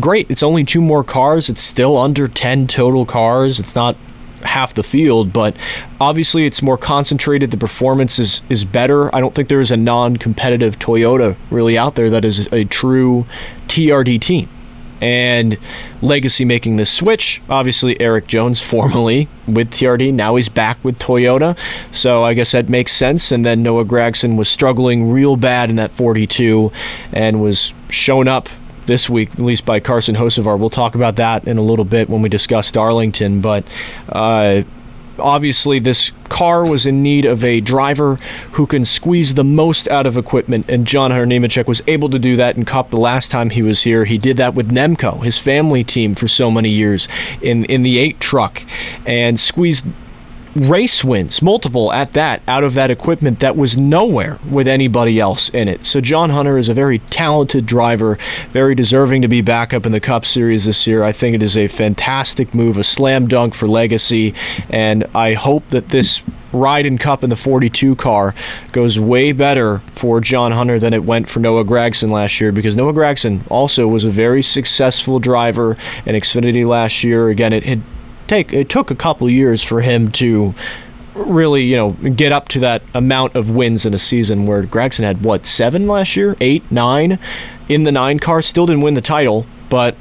great. 0.00 0.30
It's 0.30 0.42
only 0.42 0.64
two 0.64 0.80
more 0.80 1.04
cars. 1.04 1.48
It's 1.48 1.62
still 1.62 1.96
under 1.96 2.28
10 2.28 2.66
total 2.66 3.06
cars. 3.06 3.60
It's 3.60 3.74
not 3.74 3.96
half 4.38 4.74
the 4.74 4.82
field, 4.82 5.32
but 5.32 5.56
obviously 6.00 6.46
it's 6.46 6.62
more 6.62 6.78
concentrated. 6.78 7.50
The 7.50 7.56
performance 7.56 8.18
is, 8.18 8.42
is 8.48 8.64
better. 8.64 9.14
I 9.14 9.20
don't 9.20 9.34
think 9.34 9.48
there 9.48 9.60
is 9.60 9.70
a 9.70 9.76
non 9.76 10.16
competitive 10.16 10.78
Toyota 10.78 11.36
really 11.50 11.76
out 11.76 11.94
there 11.94 12.10
that 12.10 12.24
is 12.24 12.46
a 12.52 12.64
true 12.64 13.26
TRD 13.66 14.20
team 14.20 14.48
and 15.00 15.58
Legacy 16.02 16.44
making 16.44 16.76
this 16.76 16.90
switch. 16.90 17.40
Obviously, 17.48 18.00
Erik 18.00 18.26
Jones 18.26 18.60
formerly 18.68 19.28
with 19.46 19.70
TRD, 19.70 20.12
now 20.12 20.36
he's 20.36 20.48
back 20.48 20.82
with 20.84 20.98
Toyota, 20.98 21.58
so 21.92 22.22
I 22.22 22.34
guess 22.34 22.52
that 22.52 22.68
makes 22.68 22.92
sense. 22.92 23.32
And 23.32 23.44
then 23.44 23.62
Noah 23.62 23.84
Gragson 23.84 24.36
was 24.36 24.48
struggling 24.48 25.10
real 25.10 25.36
bad 25.36 25.70
in 25.70 25.76
that 25.76 25.90
42 25.90 26.72
and 27.12 27.42
was 27.42 27.72
shown 27.88 28.28
up 28.28 28.48
this 28.88 29.08
week, 29.08 29.30
at 29.30 29.38
least 29.38 29.64
by 29.64 29.78
Carson 29.78 30.16
Hocevar. 30.16 30.58
We'll 30.58 30.70
talk 30.70 30.96
about 30.96 31.14
that 31.16 31.46
in 31.46 31.58
a 31.58 31.62
little 31.62 31.84
bit 31.84 32.10
when 32.10 32.22
we 32.22 32.28
discuss 32.28 32.72
Darlington, 32.72 33.40
but. 33.40 33.64
Uh, 34.08 34.64
obviously 35.20 35.80
this 35.80 36.12
car 36.28 36.64
was 36.64 36.86
in 36.86 37.02
need 37.02 37.24
of 37.24 37.42
a 37.42 37.60
driver 37.60 38.16
who 38.52 38.66
can 38.66 38.84
squeeze 38.84 39.34
the 39.34 39.42
most 39.42 39.88
out 39.88 40.06
of 40.06 40.16
equipment, 40.16 40.70
and 40.70 40.86
John 40.86 41.10
Hunter 41.10 41.26
Nemechek 41.26 41.66
was 41.66 41.82
able 41.88 42.08
to 42.10 42.20
do 42.20 42.36
that 42.36 42.56
in 42.56 42.64
Cup 42.64 42.90
the 42.90 42.98
last 42.98 43.30
time 43.30 43.50
he 43.50 43.62
was 43.62 43.82
here. 43.82 44.04
He 44.04 44.18
did 44.18 44.36
that 44.36 44.54
with 44.54 44.70
Nemco, 44.70 45.24
his 45.24 45.38
family 45.38 45.82
team, 45.82 46.14
for 46.14 46.28
so 46.28 46.50
many 46.52 46.70
years 46.70 47.08
in 47.42 47.64
in 47.64 47.82
the 47.82 47.98
eight 47.98 48.20
truck, 48.20 48.62
and 49.06 49.40
squeezed 49.40 49.86
race 50.58 51.04
wins, 51.04 51.40
multiple 51.40 51.92
at 51.92 52.12
that, 52.12 52.42
out 52.48 52.64
of 52.64 52.74
that 52.74 52.90
equipment 52.90 53.40
that 53.40 53.56
was 53.56 53.76
nowhere 53.76 54.38
with 54.50 54.66
anybody 54.66 55.20
else 55.20 55.48
in 55.50 55.68
it. 55.68 55.86
So 55.86 56.00
John 56.00 56.30
Hunter 56.30 56.58
is 56.58 56.68
a 56.68 56.74
very 56.74 56.98
talented 56.98 57.66
driver, 57.66 58.18
very 58.52 58.74
deserving 58.74 59.22
to 59.22 59.28
be 59.28 59.40
back 59.40 59.72
up 59.72 59.86
in 59.86 59.92
the 59.92 60.00
Cup 60.00 60.24
Series 60.24 60.64
this 60.64 60.86
year. 60.86 61.02
I 61.02 61.12
think 61.12 61.34
it 61.34 61.42
is 61.42 61.56
a 61.56 61.68
fantastic 61.68 62.54
move, 62.54 62.76
a 62.76 62.84
slam 62.84 63.28
dunk 63.28 63.54
for 63.54 63.68
Legacy, 63.68 64.34
and 64.70 65.06
I 65.14 65.34
hope 65.34 65.68
that 65.70 65.90
this 65.90 66.22
ride 66.52 66.86
in 66.86 66.98
Cup 66.98 67.22
in 67.22 67.30
the 67.30 67.36
42 67.36 67.94
car 67.96 68.34
goes 68.72 68.98
way 68.98 69.32
better 69.32 69.82
for 69.94 70.20
John 70.20 70.50
Hunter 70.52 70.78
than 70.78 70.94
it 70.94 71.04
went 71.04 71.28
for 71.28 71.40
Noah 71.40 71.64
Gragson 71.64 72.10
last 72.10 72.40
year 72.40 72.52
because 72.52 72.74
Noah 72.74 72.94
Gragson 72.94 73.42
also 73.50 73.86
was 73.86 74.04
a 74.04 74.10
very 74.10 74.42
successful 74.42 75.20
driver 75.20 75.76
in 76.06 76.14
Xfinity 76.14 76.66
last 76.66 77.04
year. 77.04 77.28
Again, 77.28 77.52
it 77.52 77.64
had 77.64 77.82
take 78.28 78.52
it 78.52 78.68
took 78.68 78.90
a 78.90 78.94
couple 78.94 79.28
years 79.28 79.62
for 79.62 79.80
him 79.80 80.12
to 80.12 80.54
really, 81.14 81.64
you 81.64 81.76
know, 81.76 81.90
get 82.10 82.32
up 82.32 82.48
to 82.48 82.60
that 82.60 82.82
amount 82.94 83.34
of 83.34 83.50
wins 83.50 83.84
in 83.84 83.92
a 83.94 83.98
season 83.98 84.46
where 84.46 84.62
Gragson 84.62 85.02
had 85.02 85.24
what 85.24 85.46
seven 85.46 85.86
last 85.86 86.16
year, 86.16 86.36
eight, 86.40 86.70
nine 86.70 87.18
in 87.68 87.82
the 87.82 87.92
nine 87.92 88.18
car, 88.18 88.40
still 88.40 88.66
didn't 88.66 88.82
win 88.82 88.94
the 88.94 89.00
title, 89.00 89.46
but 89.68 89.96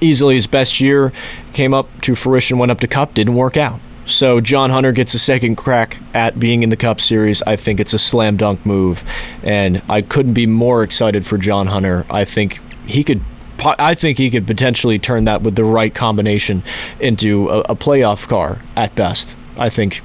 easily 0.00 0.34
his 0.34 0.46
best 0.46 0.80
year 0.80 1.12
came 1.52 1.72
up 1.72 1.88
to 2.02 2.14
fruition, 2.14 2.58
went 2.58 2.72
up 2.72 2.80
to 2.80 2.88
Cup, 2.88 3.14
didn't 3.14 3.34
work 3.34 3.56
out. 3.56 3.80
So 4.06 4.40
John 4.40 4.70
Hunter 4.70 4.92
gets 4.92 5.14
a 5.14 5.18
second 5.18 5.56
crack 5.56 5.96
at 6.12 6.38
being 6.38 6.62
in 6.62 6.68
the 6.68 6.76
Cup 6.76 7.00
Series. 7.00 7.42
I 7.42 7.56
think 7.56 7.80
it's 7.80 7.94
a 7.94 7.98
slam 7.98 8.36
dunk 8.36 8.66
move, 8.66 9.02
and 9.42 9.82
I 9.88 10.02
couldn't 10.02 10.34
be 10.34 10.46
more 10.46 10.82
excited 10.82 11.24
for 11.24 11.38
John 11.38 11.68
Hunter. 11.68 12.04
I 12.10 12.24
think 12.26 12.60
he 12.86 13.02
could 13.02 13.22
I 13.62 13.94
think 13.94 14.18
he 14.18 14.30
could 14.30 14.46
potentially 14.46 14.98
turn 14.98 15.24
that 15.24 15.42
with 15.42 15.54
the 15.56 15.64
right 15.64 15.94
combination 15.94 16.62
into 17.00 17.48
a, 17.48 17.60
a 17.60 17.76
playoff 17.76 18.28
car 18.28 18.60
at 18.76 18.94
best. 18.94 19.36
I 19.56 19.70
think 19.70 20.02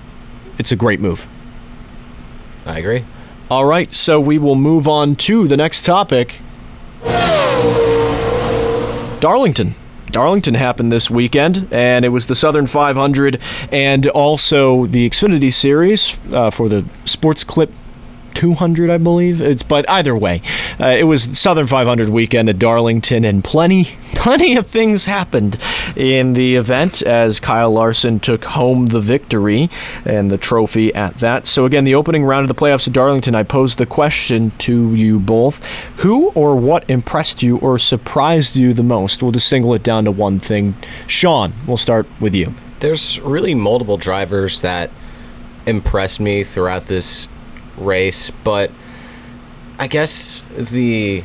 it's 0.57 0.71
a 0.71 0.75
great 0.75 0.99
move. 0.99 1.27
I 2.65 2.77
agree. 2.77 3.05
All 3.49 3.65
right, 3.65 3.91
so 3.91 4.19
we 4.19 4.37
will 4.37 4.55
move 4.55 4.87
on 4.87 5.15
to 5.17 5.47
the 5.47 5.57
next 5.57 5.83
topic. 5.83 6.39
Darlington. 9.19 9.75
Darlington 10.11 10.55
happened 10.55 10.91
this 10.91 11.09
weekend, 11.09 11.67
and 11.71 12.03
it 12.03 12.09
was 12.09 12.27
the 12.27 12.35
Southern 12.35 12.67
500 12.67 13.39
and 13.71 14.07
also 14.07 14.85
the 14.87 15.07
Xfinity 15.09 15.53
Series 15.53 16.19
uh, 16.31 16.49
for 16.49 16.67
the 16.67 16.85
Sports 17.05 17.43
Clip 17.43 17.71
200, 18.33 18.89
I 18.89 18.97
believe. 18.97 19.41
It's 19.41 19.63
but 19.63 19.89
either 19.89 20.15
way, 20.15 20.41
uh, 20.79 20.87
it 20.87 21.03
was 21.03 21.37
Southern 21.37 21.67
500 21.67 22.09
weekend 22.09 22.49
at 22.49 22.59
Darlington, 22.59 23.25
and 23.25 23.43
plenty, 23.43 23.83
plenty 24.15 24.55
of 24.55 24.67
things 24.67 25.05
happened 25.05 25.57
in 25.95 26.33
the 26.33 26.55
event 26.55 27.01
as 27.01 27.39
Kyle 27.39 27.71
Larson 27.71 28.19
took 28.19 28.45
home 28.45 28.87
the 28.87 29.01
victory 29.01 29.69
and 30.05 30.31
the 30.31 30.37
trophy 30.37 30.93
at 30.93 31.17
that. 31.17 31.47
So 31.47 31.65
again, 31.65 31.83
the 31.83 31.95
opening 31.95 32.23
round 32.25 32.49
of 32.49 32.55
the 32.55 32.59
playoffs 32.59 32.87
at 32.87 32.93
Darlington, 32.93 33.35
I 33.35 33.43
posed 33.43 33.77
the 33.77 33.85
question 33.85 34.51
to 34.59 34.93
you 34.95 35.19
both: 35.19 35.63
Who 35.97 36.29
or 36.29 36.55
what 36.55 36.89
impressed 36.89 37.43
you 37.43 37.57
or 37.57 37.77
surprised 37.77 38.55
you 38.55 38.73
the 38.73 38.83
most? 38.83 39.21
We'll 39.21 39.31
just 39.31 39.47
single 39.47 39.73
it 39.73 39.83
down 39.83 40.05
to 40.05 40.11
one 40.11 40.39
thing. 40.39 40.75
Sean, 41.07 41.53
we'll 41.67 41.77
start 41.77 42.07
with 42.19 42.35
you. 42.35 42.53
There's 42.79 43.19
really 43.19 43.55
multiple 43.55 43.97
drivers 43.97 44.61
that 44.61 44.89
impressed 45.65 46.19
me 46.19 46.43
throughout 46.43 46.87
this 46.87 47.27
race, 47.79 48.31
but 48.43 48.71
I 49.77 49.87
guess 49.87 50.43
the 50.57 51.23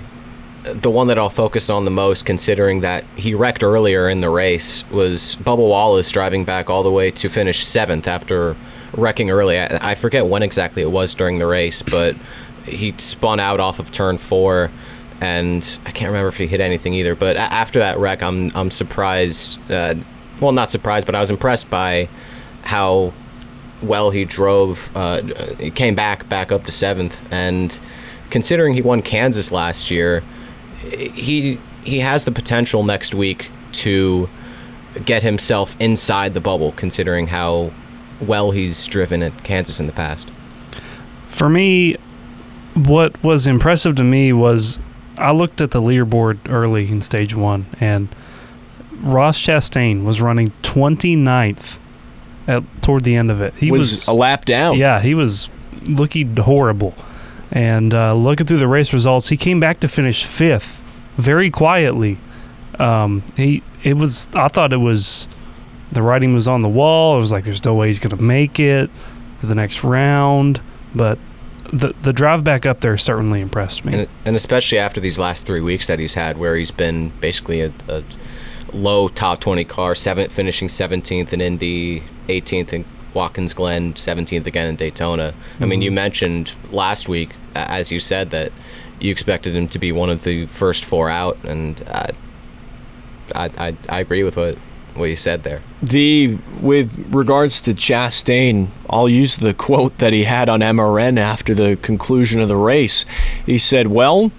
the 0.64 0.90
one 0.90 1.08
that 1.08 1.18
I'll 1.18 1.28
focus 1.28 1.68
on 1.68 1.84
the 1.84 1.90
most, 1.90 2.24
considering 2.24 2.80
that 2.80 3.04
he 3.16 3.34
wrecked 3.34 3.62
earlier 3.62 4.08
in 4.08 4.22
the 4.22 4.30
race, 4.30 4.88
was 4.90 5.36
Bubba 5.36 5.58
Wallace 5.58 6.10
driving 6.10 6.44
back 6.44 6.70
all 6.70 6.82
the 6.82 6.90
way 6.90 7.10
to 7.10 7.28
finish 7.28 7.66
seventh 7.66 8.08
after 8.08 8.56
wrecking 8.96 9.30
early. 9.30 9.58
I, 9.58 9.90
I 9.90 9.94
forget 9.94 10.26
when 10.26 10.42
exactly 10.42 10.82
it 10.82 10.90
was 10.90 11.12
during 11.12 11.38
the 11.38 11.46
race, 11.46 11.82
but 11.82 12.16
he 12.64 12.94
spun 12.96 13.40
out 13.40 13.60
off 13.60 13.78
of 13.78 13.90
turn 13.90 14.16
four, 14.16 14.70
and 15.20 15.78
I 15.84 15.90
can't 15.90 16.08
remember 16.08 16.28
if 16.28 16.38
he 16.38 16.46
hit 16.46 16.60
anything 16.60 16.94
either. 16.94 17.14
But 17.14 17.36
after 17.36 17.78
that 17.80 17.98
wreck, 17.98 18.22
I'm 18.22 18.50
I'm 18.54 18.70
surprised. 18.70 19.58
Uh, 19.70 19.96
well, 20.40 20.52
not 20.52 20.70
surprised, 20.70 21.06
but 21.06 21.14
I 21.14 21.20
was 21.20 21.30
impressed 21.30 21.68
by 21.68 22.08
how 22.62 23.12
well 23.82 24.10
he 24.10 24.24
drove. 24.24 24.90
Uh, 24.94 25.22
he 25.58 25.70
came 25.70 25.94
back 25.94 26.28
back 26.28 26.52
up 26.52 26.64
to 26.66 26.72
seventh, 26.72 27.24
and 27.30 27.78
considering 28.30 28.74
he 28.74 28.82
won 28.82 29.02
Kansas 29.02 29.52
last 29.52 29.90
year, 29.90 30.22
he 30.82 31.58
he 31.84 31.98
has 32.00 32.24
the 32.24 32.32
potential 32.32 32.82
next 32.82 33.14
week 33.14 33.50
to 33.72 34.28
get 35.04 35.22
himself 35.22 35.76
inside 35.80 36.34
the 36.34 36.40
bubble. 36.40 36.72
Considering 36.72 37.26
how 37.26 37.72
well 38.20 38.50
he's 38.50 38.86
driven 38.86 39.22
at 39.22 39.44
Kansas 39.44 39.80
in 39.80 39.86
the 39.86 39.92
past. 39.92 40.30
For 41.28 41.48
me, 41.48 41.96
what 42.74 43.22
was 43.22 43.46
impressive 43.46 43.96
to 43.96 44.04
me 44.04 44.32
was 44.32 44.78
I 45.18 45.32
looked 45.32 45.60
at 45.60 45.70
the 45.70 45.80
leaderboard 45.80 46.38
early 46.48 46.88
in 46.88 47.00
stage 47.00 47.34
one, 47.34 47.66
and 47.80 48.14
Ross 49.00 49.40
Chastain 49.40 50.04
was 50.04 50.20
running 50.20 50.52
29th 50.62 51.78
at 52.46 52.62
toward 52.82 53.04
the 53.04 53.16
end 53.16 53.30
of 53.30 53.40
it. 53.40 53.54
He 53.54 53.70
was, 53.70 53.90
was, 53.90 54.08
a 54.08 54.12
lap 54.12 54.44
down. 54.44 54.76
Yeah, 54.76 55.00
he 55.00 55.14
was 55.14 55.48
looking 55.86 56.36
horrible. 56.36 56.94
And 57.50 57.94
uh, 57.94 58.14
looking 58.14 58.46
through 58.46 58.58
the 58.58 58.68
race 58.68 58.92
results, 58.92 59.28
he 59.28 59.36
came 59.36 59.60
back 59.60 59.80
to 59.80 59.88
finish 59.88 60.24
fifth, 60.24 60.82
very 61.16 61.50
quietly. 61.50 62.18
Um, 62.78 63.22
he 63.36 63.62
it 63.84 63.94
was. 63.94 64.28
I 64.34 64.48
thought 64.48 64.72
it 64.72 64.78
was 64.78 65.28
the 65.92 66.02
writing 66.02 66.34
was 66.34 66.48
on 66.48 66.62
the 66.62 66.68
wall. 66.68 67.16
It 67.16 67.20
was 67.20 67.30
like 67.30 67.44
there's 67.44 67.64
no 67.64 67.74
way 67.74 67.86
he's 67.86 67.98
going 67.98 68.16
to 68.16 68.22
make 68.22 68.58
it 68.58 68.90
to 69.40 69.46
the 69.46 69.54
next 69.54 69.84
round. 69.84 70.60
But 70.94 71.18
the 71.72 71.94
the 72.02 72.12
drive 72.12 72.42
back 72.42 72.66
up 72.66 72.80
there 72.80 72.98
certainly 72.98 73.40
impressed 73.40 73.84
me. 73.84 74.00
And, 74.00 74.08
and 74.24 74.36
especially 74.36 74.78
after 74.78 75.00
these 75.00 75.18
last 75.18 75.46
three 75.46 75.60
weeks 75.60 75.86
that 75.86 75.98
he's 75.98 76.14
had, 76.14 76.38
where 76.38 76.56
he's 76.56 76.72
been 76.72 77.10
basically 77.20 77.60
a, 77.60 77.72
a 77.88 78.02
low 78.74 79.08
top 79.08 79.40
20 79.40 79.64
car, 79.64 79.94
seventh 79.94 80.32
finishing 80.32 80.68
17th 80.68 81.32
in 81.32 81.40
Indy, 81.40 82.02
18th 82.28 82.72
in 82.72 82.84
Watkins 83.14 83.54
Glen, 83.54 83.94
17th 83.94 84.46
again 84.46 84.68
in 84.68 84.76
Daytona. 84.76 85.32
I 85.60 85.64
mean, 85.66 85.80
Mhm. 85.80 85.84
you 85.84 85.90
mentioned 85.92 86.52
last 86.70 87.08
week, 87.08 87.30
as 87.54 87.92
you 87.92 88.00
said, 88.00 88.30
that 88.30 88.50
you 89.00 89.10
expected 89.12 89.54
him 89.54 89.68
to 89.68 89.78
be 89.78 89.92
one 89.92 90.10
of 90.10 90.24
the 90.24 90.46
first 90.46 90.84
four 90.84 91.08
out, 91.08 91.38
and 91.44 91.82
uh, 91.88 92.08
I, 93.34 93.50
I 93.58 93.76
I 93.88 94.00
agree 94.00 94.22
with 94.24 94.36
what 94.36 94.56
what 94.94 95.06
you 95.06 95.16
said 95.16 95.42
there. 95.44 95.60
The 95.82 96.38
with 96.60 96.90
regards 97.12 97.60
to 97.62 97.74
Chastain, 97.74 98.68
I'll 98.90 99.08
use 99.08 99.36
the 99.36 99.54
quote 99.54 99.98
that 99.98 100.12
he 100.12 100.24
had 100.24 100.48
on 100.48 100.60
MRN 100.60 101.18
after 101.18 101.54
the 101.54 101.76
conclusion 101.82 102.40
of 102.40 102.48
the 102.48 102.56
race. 102.56 103.04
He 103.46 103.58
said, 103.58 103.88
"Well, 103.88 104.30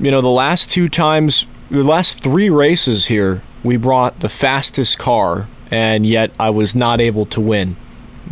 you 0.00 0.10
know, 0.10 0.20
the 0.20 0.28
last 0.28 0.70
two 0.70 0.88
times, 0.88 1.46
the 1.70 1.82
last 1.84 2.20
three 2.22 2.48
races 2.50 3.06
here, 3.06 3.42
we 3.62 3.76
brought 3.76 4.20
the 4.20 4.28
fastest 4.28 4.98
car, 4.98 5.48
and 5.70 6.06
yet 6.06 6.30
I 6.38 6.50
was 6.50 6.74
not 6.74 7.00
able 7.00 7.26
to 7.26 7.40
win. 7.40 7.76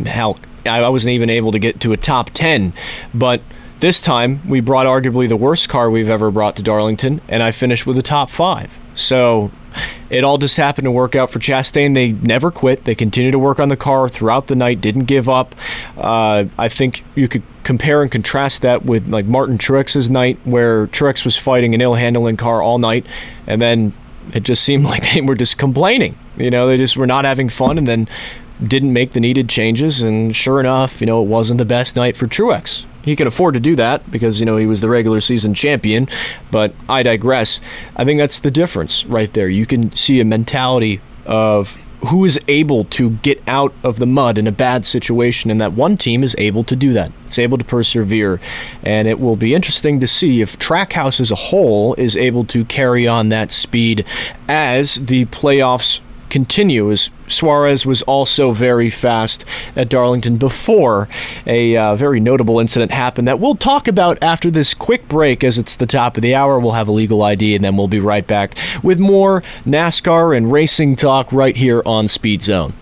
Hell, 0.05 0.39
I 0.65 0.87
wasn't 0.89 1.11
even 1.11 1.29
able 1.29 1.51
to 1.51 1.59
get 1.59 1.79
to 1.81 1.93
a 1.93 1.97
top 1.97 2.29
10, 2.33 2.73
but 3.13 3.41
this 3.79 4.01
time 4.01 4.47
we 4.47 4.59
brought 4.59 4.85
arguably 4.87 5.29
the 5.29 5.37
worst 5.37 5.69
car 5.69 5.89
we've 5.89 6.09
ever 6.09 6.31
brought 6.31 6.55
to 6.57 6.63
Darlington, 6.63 7.21
and 7.27 7.43
I 7.43 7.51
finished 7.51 7.85
with 7.85 7.97
a 7.97 8.01
top 8.01 8.29
five. 8.29 8.71
So 8.95 9.51
it 10.09 10.23
all 10.23 10.39
just 10.39 10.57
happened 10.57 10.85
to 10.85 10.91
work 10.91 11.15
out 11.15 11.29
for 11.29 11.39
Chastain. 11.39 11.93
They 11.93 12.13
never 12.13 12.49
quit. 12.49 12.85
They 12.85 12.95
continued 12.95 13.33
to 13.33 13.39
work 13.39 13.59
on 13.59 13.69
the 13.69 13.77
car 13.77 14.09
throughout 14.09 14.47
the 14.47 14.55
night, 14.55 14.81
didn't 14.81 15.05
give 15.05 15.29
up. 15.29 15.55
Uh, 15.95 16.45
I 16.57 16.69
think 16.69 17.03
you 17.13 17.27
could 17.27 17.43
compare 17.63 18.01
and 18.01 18.11
contrast 18.11 18.63
that 18.63 18.85
with 18.85 19.07
like 19.07 19.25
Martin 19.25 19.57
Truex's 19.57 20.09
night, 20.09 20.39
where 20.43 20.87
Truex 20.87 21.23
was 21.23 21.37
fighting 21.37 21.75
an 21.75 21.81
ill 21.81 21.93
handling 21.93 22.37
car 22.37 22.61
all 22.61 22.79
night, 22.79 23.05
and 23.45 23.61
then 23.61 23.93
it 24.33 24.43
just 24.43 24.63
seemed 24.63 24.83
like 24.91 25.13
they 25.13 25.21
were 25.21 25.35
just 25.35 25.57
complaining. 25.57 26.17
You 26.37 26.51
know, 26.51 26.67
they 26.67 26.77
just 26.77 26.97
were 26.97 27.07
not 27.07 27.25
having 27.25 27.49
fun, 27.49 27.77
and 27.77 27.87
then 27.87 28.07
didn't 28.65 28.93
make 28.93 29.11
the 29.11 29.19
needed 29.19 29.49
changes. 29.49 30.01
And 30.01 30.35
sure 30.35 30.59
enough, 30.59 30.99
you 31.01 31.07
know, 31.07 31.21
it 31.21 31.27
wasn't 31.27 31.59
the 31.59 31.65
best 31.65 31.95
night 31.95 32.17
for 32.17 32.27
Truex. 32.27 32.85
He 33.03 33.15
can 33.15 33.27
afford 33.27 33.53
to 33.53 33.59
do 33.59 33.75
that 33.75 34.09
because, 34.11 34.39
you 34.39 34.45
know, 34.45 34.57
he 34.57 34.65
was 34.65 34.81
the 34.81 34.89
regular 34.89 35.21
season 35.21 35.53
champion, 35.53 36.09
but 36.51 36.73
I 36.89 37.03
digress. 37.03 37.61
I 37.95 38.03
think 38.03 38.19
that's 38.19 38.39
the 38.39 38.51
difference 38.51 39.05
right 39.05 39.31
there. 39.31 39.47
You 39.47 39.65
can 39.65 39.93
see 39.93 40.19
a 40.19 40.25
mentality 40.25 40.99
of 41.25 41.77
who 42.07 42.25
is 42.25 42.39
able 42.47 42.85
to 42.85 43.09
get 43.09 43.41
out 43.47 43.73
of 43.83 43.99
the 43.99 44.05
mud 44.05 44.37
in 44.37 44.47
a 44.47 44.51
bad 44.51 44.85
situation, 44.85 45.49
and 45.49 45.59
that 45.59 45.73
one 45.73 45.97
team 45.97 46.23
is 46.23 46.35
able 46.37 46.63
to 46.63 46.75
do 46.75 46.93
that. 46.93 47.11
It's 47.25 47.39
able 47.39 47.57
to 47.57 47.63
persevere, 47.63 48.39
and 48.83 49.07
it 49.07 49.19
will 49.19 49.35
be 49.35 49.55
interesting 49.55 49.99
to 49.99 50.07
see 50.07 50.41
if 50.41 50.59
Trackhouse 50.59 51.19
as 51.19 51.31
a 51.31 51.35
whole 51.35 51.95
is 51.95 52.15
able 52.15 52.45
to 52.45 52.65
carry 52.65 53.07
on 53.07 53.29
that 53.29 53.51
speed 53.51 54.05
as 54.47 54.95
the 54.95 55.25
playoffs 55.27 56.01
continue 56.29 56.91
as 56.91 57.09
Suarez 57.27 57.85
was 57.85 58.01
also 58.03 58.51
very 58.51 58.89
fast 58.89 59.45
at 59.75 59.89
Darlington 59.89 60.37
before 60.37 61.07
a 61.45 61.75
uh, 61.75 61.95
very 61.95 62.19
notable 62.19 62.59
incident 62.59 62.91
happened 62.91 63.27
that 63.27 63.39
we'll 63.39 63.55
talk 63.55 63.87
about 63.87 64.21
after 64.21 64.49
this 64.49 64.73
quick 64.73 65.07
break 65.07 65.43
as 65.43 65.57
it's 65.57 65.75
the 65.75 65.85
top 65.85 66.17
of 66.17 66.23
the 66.23 66.35
hour. 66.35 66.59
We'll 66.59 66.71
have 66.71 66.87
a 66.87 66.91
legal 66.91 67.23
ID 67.23 67.55
and 67.55 67.63
then 67.63 67.77
we'll 67.77 67.87
be 67.87 67.99
right 67.99 68.25
back 68.25 68.57
with 68.83 68.99
more 68.99 69.41
NASCAR 69.65 70.35
and 70.35 70.51
racing 70.51 70.95
talk 70.95 71.31
right 71.31 71.55
here 71.55 71.81
on 71.85 72.07
Speed 72.07 72.41
Zone. 72.41 72.73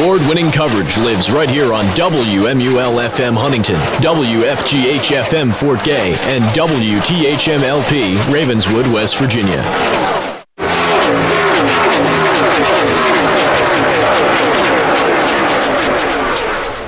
Award 0.00 0.20
winning 0.22 0.50
coverage 0.50 0.96
lives 0.96 1.30
right 1.30 1.50
here 1.50 1.74
on 1.74 1.84
WMUL 1.88 3.08
FM 3.08 3.36
Huntington, 3.36 3.76
WFGH 4.00 5.22
FM 5.24 5.54
Fort 5.54 5.84
Gay, 5.84 6.14
and 6.20 6.42
WTHMLP 6.54 8.32
Ravenswood, 8.32 8.86
West 8.86 9.16
Virginia. 9.18 10.29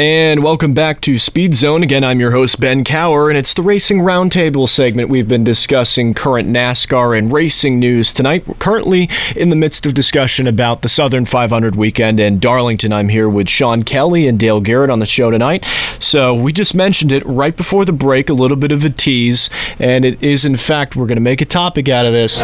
And 0.00 0.42
welcome 0.42 0.72
back 0.72 1.02
to 1.02 1.18
Speed 1.18 1.54
Zone. 1.54 1.82
Again, 1.82 2.02
I'm 2.02 2.18
your 2.18 2.30
host, 2.30 2.58
Ben 2.58 2.82
Cower, 2.82 3.28
and 3.28 3.36
it's 3.36 3.52
the 3.52 3.62
Racing 3.62 3.98
Roundtable 3.98 4.66
segment. 4.66 5.10
We've 5.10 5.28
been 5.28 5.44
discussing 5.44 6.14
current 6.14 6.48
NASCAR 6.48 7.16
and 7.16 7.30
racing 7.30 7.78
news 7.78 8.14
tonight. 8.14 8.48
We're 8.48 8.54
currently 8.54 9.10
in 9.36 9.50
the 9.50 9.56
midst 9.56 9.84
of 9.84 9.92
discussion 9.92 10.46
about 10.46 10.80
the 10.80 10.88
Southern 10.88 11.26
500 11.26 11.76
weekend 11.76 12.18
in 12.20 12.38
Darlington. 12.38 12.90
I'm 12.90 13.10
here 13.10 13.28
with 13.28 13.50
Sean 13.50 13.82
Kelly 13.82 14.26
and 14.26 14.40
Dale 14.40 14.60
Garrett 14.60 14.88
on 14.88 14.98
the 14.98 15.06
show 15.06 15.30
tonight. 15.30 15.66
So 15.98 16.34
we 16.34 16.54
just 16.54 16.74
mentioned 16.74 17.12
it 17.12 17.24
right 17.26 17.54
before 17.54 17.84
the 17.84 17.92
break, 17.92 18.30
a 18.30 18.34
little 18.34 18.56
bit 18.56 18.72
of 18.72 18.86
a 18.86 18.90
tease, 18.90 19.50
and 19.78 20.06
it 20.06 20.20
is, 20.22 20.46
in 20.46 20.56
fact, 20.56 20.96
we're 20.96 21.06
going 21.06 21.16
to 21.16 21.22
make 21.22 21.42
a 21.42 21.46
topic 21.46 21.90
out 21.90 22.06
of 22.06 22.12
this. 22.14 22.40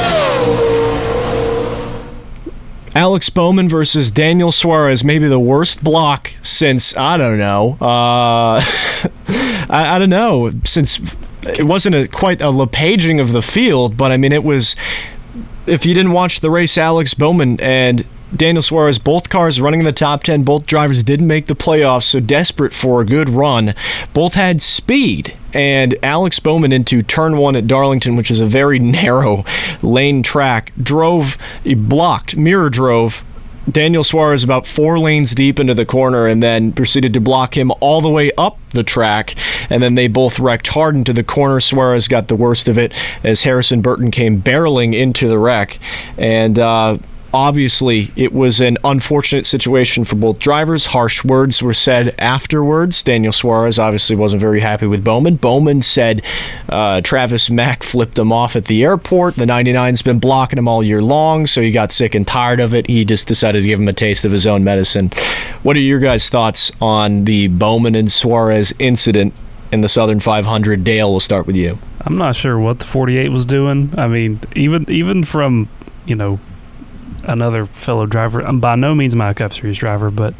Alex 2.99 3.31
Bowman 3.31 3.69
versus 3.69 4.11
Daniel 4.11 4.51
Suarez, 4.51 5.05
maybe 5.05 5.29
the 5.29 5.39
worst 5.39 5.85
block 5.85 6.33
since 6.43 6.97
I 6.97 7.17
don't 7.17 7.39
know. 7.39 7.79
Uh, 7.81 8.61
I, 9.71 9.95
I 9.95 9.99
don't 10.01 10.11
know 10.11 10.51
since 10.65 11.01
it 11.43 11.65
wasn't 11.65 11.95
a, 11.95 12.09
quite 12.09 12.43
a 12.43 12.51
lepaging 12.51 13.21
of 13.21 13.31
the 13.31 13.41
field, 13.41 13.97
but 13.97 14.11
I 14.11 14.17
mean 14.17 14.33
it 14.33 14.43
was. 14.43 14.75
If 15.65 15.87
you 15.87 15.95
didn't 15.95 16.11
watch 16.11 16.41
the 16.41 16.51
race, 16.51 16.77
Alex 16.77 17.15
Bowman 17.15 17.61
and 17.61 18.05
Daniel 18.35 18.63
Suarez, 18.63 18.99
both 18.99 19.31
cars 19.31 19.61
running 19.61 19.81
in 19.81 19.87
the 19.87 19.93
top 19.93 20.23
10, 20.23 20.43
both 20.43 20.67
drivers 20.67 21.03
didn't 21.03 21.27
make 21.27 21.47
the 21.47 21.57
playoffs, 21.57 22.03
so 22.03 22.21
desperate 22.21 22.75
for 22.75 23.01
a 23.01 23.07
good 23.07 23.29
run. 23.31 23.75
Both 24.13 24.35
had 24.35 24.61
speed, 24.61 25.35
and 25.55 25.97
Alex 26.03 26.39
Bowman 26.39 26.73
into 26.73 27.01
turn 27.01 27.39
one 27.39 27.57
at 27.57 27.67
Darlington, 27.67 28.17
which 28.17 28.31
is 28.31 28.41
a 28.41 28.47
very 28.47 28.79
narrow 28.79 29.45
lane 29.83 30.23
track, 30.23 30.73
drove, 30.81 31.39
he 31.65 31.75
blocked, 31.75 32.37
mirror 32.37 32.69
drove. 32.69 33.25
Daniel 33.71 34.05
Suarez 34.05 34.45
about 34.45 34.67
four 34.67 34.99
lanes 34.99 35.35
deep 35.35 35.61
into 35.61 35.75
the 35.75 35.85
corner 35.85 36.27
and 36.27 36.43
then 36.43 36.73
proceeded 36.73 37.13
to 37.13 37.21
block 37.21 37.55
him 37.55 37.71
all 37.81 38.01
the 38.01 38.09
way 38.09 38.31
up 38.39 38.59
the 38.71 38.83
track. 38.83 39.35
And 39.69 39.83
then 39.83 39.95
they 39.95 40.09
both 40.09 40.39
wrecked 40.39 40.69
hard 40.69 40.95
into 40.95 41.13
the 41.13 41.23
corner. 41.23 41.61
Suarez 41.61 42.09
got 42.09 42.29
the 42.29 42.37
worst 42.37 42.67
of 42.67 42.79
it 42.79 42.95
as 43.25 43.43
Harrison 43.43 43.83
Burton 43.83 44.11
came 44.11 44.41
barreling 44.41 44.95
into 44.95 45.29
the 45.29 45.39
wreck. 45.39 45.79
And, 46.17 46.59
uh, 46.59 46.97
Obviously, 47.35 48.11
it 48.17 48.33
was 48.33 48.61
an 48.61 48.79
unfortunate 48.85 49.45
situation 49.45 50.05
for 50.05 50.17
both 50.17 50.39
drivers. 50.39 50.87
Harsh 50.87 51.25
words 51.25 51.63
were 51.63 51.75
said 51.75 52.15
afterwards. 52.19 53.03
Daniel 53.03 53.33
Suarez 53.33 53.79
obviously 53.79 54.17
wasn't 54.17 54.41
very 54.41 54.61
happy 54.61 54.87
with 54.87 55.05
Bowman. 55.05 55.37
Bowman 55.37 55.83
said 55.83 56.23
uh, 56.71 57.03
Travis 57.03 57.51
Mack 57.51 57.83
flipped 57.83 58.19
him 58.19 58.33
off 58.33 58.57
at 58.57 58.65
the 58.65 58.83
airport. 58.83 59.35
The 59.35 59.45
99's 59.45 60.01
been 60.01 60.19
blocking 60.19 60.59
him 60.59 60.69
all 60.69 60.83
year 60.83 61.03
long, 61.03 61.47
so 61.47 61.61
he 61.61 61.71
got 61.71 61.93
sick 61.93 62.15
and 62.15 62.27
tired 62.27 62.61
of 62.61 62.73
it. 62.73 62.89
He 62.89 63.05
just 63.05 63.29
decided 63.29 63.61
to 63.61 63.67
give 63.67 63.79
him 63.79 63.89
a 63.89 63.93
taste 63.93 64.25
of 64.25 64.33
his 64.33 64.47
own 64.47 64.65
medicine. 64.65 65.11
What 65.63 65.77
are 65.77 65.81
your 65.81 65.99
guys' 65.99 66.31
thoughts 66.31 66.73
on 66.81 67.25
the 67.25 67.49
Bowman 67.49 67.95
and 67.95 68.11
Suarez 68.11 68.73
incident 68.79 69.35
in 69.71 69.83
the 69.83 69.89
Southern 69.89 70.21
500? 70.21 70.83
Dale, 70.83 71.11
we'll 71.11 71.21
start 71.21 71.47
with 71.47 71.57
you. 71.57 71.79
I'm 72.01 72.17
not 72.17 72.37
sure 72.37 72.59
what 72.59 72.79
the 72.79 72.87
48 72.87 73.29
was 73.29 73.45
doing. 73.45 73.93
I 73.99 74.09
mean, 74.09 74.41
even 74.57 74.89
even 74.89 75.25
from 75.25 75.69
you 76.07 76.15
know 76.15 76.41
another 77.29 77.67
fellow 77.67 78.07
driver. 78.07 78.41
I'm 78.41 78.59
by 78.59 78.75
no 78.75 78.95
means 78.95 79.15
my 79.15 79.33
Cup 79.35 79.53
Series 79.53 79.79
driver, 79.79 80.11
but 80.11 80.35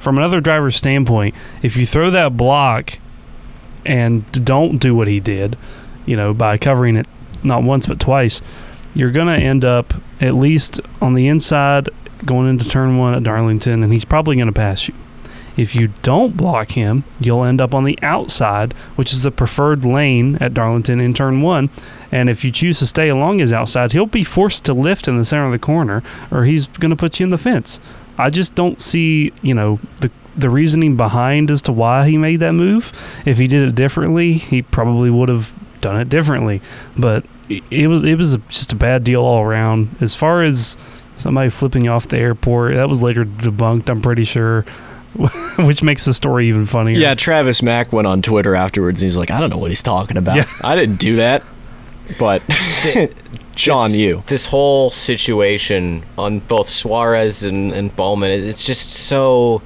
from 0.00 0.16
another 0.16 0.40
driver's 0.40 0.76
standpoint, 0.76 1.34
if 1.62 1.76
you 1.76 1.84
throw 1.84 2.10
that 2.10 2.36
block 2.36 2.98
and 3.84 4.24
don't 4.44 4.78
do 4.78 4.94
what 4.94 5.08
he 5.08 5.20
did, 5.20 5.58
you 6.06 6.16
know, 6.16 6.32
by 6.32 6.56
covering 6.56 6.96
it 6.96 7.06
not 7.42 7.62
once 7.62 7.86
but 7.86 8.00
twice, 8.00 8.40
you're 8.94 9.10
going 9.10 9.26
to 9.26 9.44
end 9.44 9.64
up 9.64 9.94
at 10.20 10.34
least 10.34 10.80
on 11.00 11.14
the 11.14 11.28
inside 11.28 11.88
going 12.24 12.48
into 12.48 12.68
turn 12.68 12.96
one 12.98 13.14
at 13.14 13.22
Darlington, 13.22 13.82
and 13.82 13.92
he's 13.92 14.04
probably 14.04 14.36
going 14.36 14.46
to 14.46 14.52
pass 14.52 14.88
you. 14.88 14.94
If 15.56 15.74
you 15.74 15.88
don't 16.02 16.36
block 16.36 16.72
him, 16.72 17.04
you'll 17.18 17.44
end 17.44 17.60
up 17.60 17.74
on 17.74 17.84
the 17.84 17.98
outside, 18.00 18.72
which 18.94 19.12
is 19.12 19.24
the 19.24 19.30
preferred 19.32 19.84
lane 19.84 20.36
at 20.40 20.54
Darlington 20.54 21.00
in 21.00 21.14
turn 21.14 21.42
one. 21.42 21.70
And 22.10 22.28
if 22.28 22.44
you 22.44 22.50
choose 22.50 22.78
to 22.78 22.86
stay 22.86 23.08
along 23.08 23.38
his 23.38 23.52
outside, 23.52 23.92
he'll 23.92 24.06
be 24.06 24.24
forced 24.24 24.64
to 24.64 24.74
lift 24.74 25.08
in 25.08 25.18
the 25.18 25.24
center 25.24 25.46
of 25.46 25.52
the 25.52 25.58
corner, 25.58 26.02
or 26.30 26.44
he's 26.44 26.66
going 26.66 26.90
to 26.90 26.96
put 26.96 27.20
you 27.20 27.24
in 27.24 27.30
the 27.30 27.38
fence. 27.38 27.80
I 28.16 28.30
just 28.30 28.54
don't 28.54 28.80
see, 28.80 29.32
you 29.42 29.54
know, 29.54 29.78
the 30.00 30.10
the 30.36 30.48
reasoning 30.48 30.96
behind 30.96 31.50
as 31.50 31.60
to 31.62 31.72
why 31.72 32.08
he 32.08 32.16
made 32.16 32.36
that 32.36 32.52
move. 32.52 32.92
If 33.26 33.38
he 33.38 33.48
did 33.48 33.68
it 33.68 33.74
differently, 33.74 34.34
he 34.34 34.62
probably 34.62 35.10
would 35.10 35.28
have 35.28 35.52
done 35.80 36.00
it 36.00 36.08
differently. 36.08 36.62
But 36.96 37.24
it 37.48 37.88
was 37.88 38.04
it 38.04 38.16
was 38.16 38.36
just 38.48 38.72
a 38.72 38.76
bad 38.76 39.04
deal 39.04 39.22
all 39.22 39.42
around. 39.42 39.96
As 40.00 40.14
far 40.14 40.42
as 40.42 40.76
somebody 41.16 41.50
flipping 41.50 41.84
you 41.84 41.90
off 41.90 42.08
the 42.08 42.18
airport, 42.18 42.74
that 42.74 42.88
was 42.88 43.02
later 43.02 43.24
debunked. 43.24 43.90
I'm 43.90 44.00
pretty 44.00 44.24
sure. 44.24 44.64
which 45.58 45.82
makes 45.82 46.04
the 46.04 46.14
story 46.14 46.46
even 46.48 46.64
funnier. 46.64 46.96
Yeah, 46.96 47.14
Travis 47.14 47.62
Mack 47.62 47.92
went 47.92 48.06
on 48.06 48.22
Twitter 48.22 48.54
afterwards 48.54 49.00
and 49.00 49.06
he's 49.06 49.16
like, 49.16 49.30
I 49.30 49.40
don't 49.40 49.50
know 49.50 49.56
what 49.56 49.70
he's 49.70 49.82
talking 49.82 50.16
about. 50.16 50.36
Yeah. 50.36 50.46
I 50.62 50.76
didn't 50.76 50.96
do 51.00 51.16
that. 51.16 51.42
But 52.18 52.42
John, 53.54 53.90
this, 53.90 53.98
you. 53.98 54.22
This 54.26 54.46
whole 54.46 54.90
situation 54.90 56.04
on 56.16 56.40
both 56.40 56.68
Suarez 56.68 57.44
and, 57.44 57.72
and 57.72 57.94
Bowman, 57.94 58.30
it's 58.30 58.64
just 58.64 58.90
so 58.90 59.62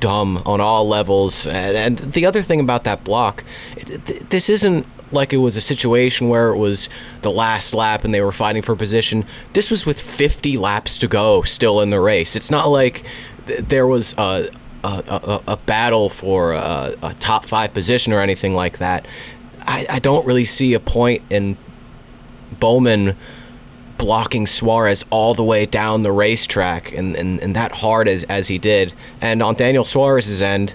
dumb 0.00 0.42
on 0.44 0.60
all 0.60 0.88
levels. 0.88 1.46
And, 1.46 1.76
and 1.76 1.98
the 1.98 2.26
other 2.26 2.42
thing 2.42 2.60
about 2.60 2.84
that 2.84 3.04
block, 3.04 3.44
it, 3.76 4.30
this 4.30 4.48
isn't 4.48 4.86
like 5.12 5.32
it 5.32 5.38
was 5.38 5.56
a 5.56 5.60
situation 5.60 6.28
where 6.28 6.48
it 6.48 6.58
was 6.58 6.88
the 7.22 7.30
last 7.30 7.74
lap 7.74 8.04
and 8.04 8.14
they 8.14 8.20
were 8.20 8.32
fighting 8.32 8.62
for 8.62 8.76
position. 8.76 9.24
This 9.52 9.70
was 9.70 9.86
with 9.86 10.00
50 10.00 10.56
laps 10.56 10.98
to 10.98 11.08
go 11.08 11.42
still 11.42 11.80
in 11.80 11.90
the 11.90 12.00
race. 12.00 12.36
It's 12.36 12.50
not 12.50 12.68
like 12.68 13.04
th- 13.46 13.60
there 13.68 13.86
was 13.86 14.14
a, 14.18 14.50
a, 14.84 14.88
a, 15.08 15.42
a 15.52 15.56
battle 15.56 16.08
for 16.08 16.52
a, 16.52 16.94
a, 17.02 17.14
top 17.14 17.44
five 17.44 17.74
position 17.74 18.12
or 18.12 18.20
anything 18.20 18.54
like 18.54 18.78
that. 18.78 19.06
I, 19.62 19.86
I 19.88 19.98
don't 19.98 20.24
really 20.26 20.44
see 20.44 20.74
a 20.74 20.80
point 20.80 21.22
in 21.28 21.56
Bowman 22.58 23.16
blocking 23.98 24.46
Suarez 24.46 25.04
all 25.10 25.34
the 25.34 25.44
way 25.44 25.66
down 25.66 26.02
the 26.02 26.12
racetrack 26.12 26.92
and, 26.92 27.14
and, 27.16 27.38
and 27.40 27.54
that 27.54 27.70
hard 27.70 28.08
as, 28.08 28.24
as 28.24 28.48
he 28.48 28.58
did. 28.58 28.94
And 29.20 29.42
on 29.42 29.54
Daniel 29.54 29.84
Suarez's 29.84 30.40
end, 30.40 30.74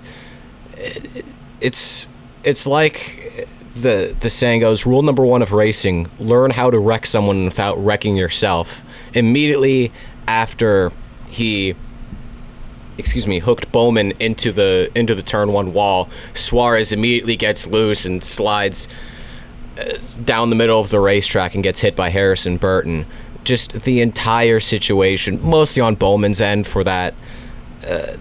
it, 0.78 1.26
it's 1.60 2.08
it's 2.44 2.68
like 2.68 3.48
the 3.76 4.16
the 4.20 4.30
saying 4.30 4.62
goes 4.62 4.86
rule 4.86 5.02
number 5.02 5.26
one 5.26 5.42
of 5.42 5.52
racing 5.52 6.10
learn 6.20 6.52
how 6.52 6.70
to 6.70 6.80
wreck 6.80 7.06
someone 7.06 7.46
without 7.46 7.76
wrecking 7.84 8.16
yourself 8.16 8.82
immediately 9.14 9.92
after 10.28 10.92
he 11.28 11.76
excuse 12.98 13.28
me 13.28 13.40
hooked 13.40 13.70
bowman 13.72 14.12
into 14.20 14.52
the 14.52 14.90
into 14.96 15.14
the 15.14 15.24
turn 15.24 15.52
one 15.52 15.74
wall 15.74 16.10
suarez 16.34 16.92
immediately 16.92 17.36
gets 17.36 17.68
loose 17.68 18.06
and 18.06 18.24
slides 18.24 18.88
down 20.24 20.50
the 20.50 20.56
middle 20.56 20.80
of 20.80 20.90
the 20.90 21.00
racetrack 21.00 21.54
and 21.54 21.64
gets 21.64 21.80
hit 21.80 21.96
by 21.96 22.10
harrison 22.10 22.58
burton 22.58 23.06
just 23.44 23.82
the 23.82 24.02
entire 24.02 24.60
situation 24.60 25.40
mostly 25.42 25.82
on 25.82 25.96
bowman's 25.96 26.42
end 26.42 26.66
for 26.66 26.84
that 26.84 27.14
uh, 27.88 28.18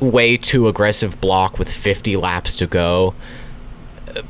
way 0.00 0.36
too 0.36 0.68
aggressive 0.68 1.20
block 1.20 1.58
with 1.58 1.70
50 1.70 2.16
laps 2.16 2.56
to 2.56 2.66
go 2.66 3.14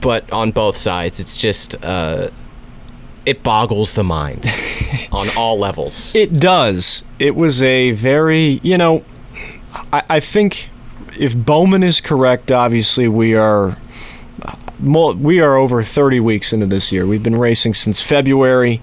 but 0.00 0.30
on 0.32 0.50
both 0.50 0.76
sides, 0.76 1.20
it's 1.20 1.36
just 1.36 1.82
uh, 1.84 2.30
it 3.26 3.42
boggles 3.42 3.94
the 3.94 4.04
mind 4.04 4.46
on 5.12 5.28
all 5.36 5.58
levels. 5.58 6.14
It 6.14 6.40
does. 6.40 7.04
It 7.18 7.36
was 7.36 7.62
a 7.62 7.92
very, 7.92 8.60
you 8.62 8.78
know, 8.78 9.04
I, 9.92 10.02
I 10.08 10.20
think 10.20 10.68
if 11.18 11.36
Bowman 11.36 11.82
is 11.82 12.00
correct, 12.00 12.52
obviously 12.52 13.08
we 13.08 13.34
are 13.34 13.76
we 14.82 15.40
are 15.40 15.56
over 15.56 15.82
30 15.82 16.20
weeks 16.20 16.52
into 16.52 16.66
this 16.66 16.90
year. 16.92 17.06
We've 17.06 17.22
been 17.22 17.38
racing 17.38 17.74
since 17.74 18.02
February 18.02 18.80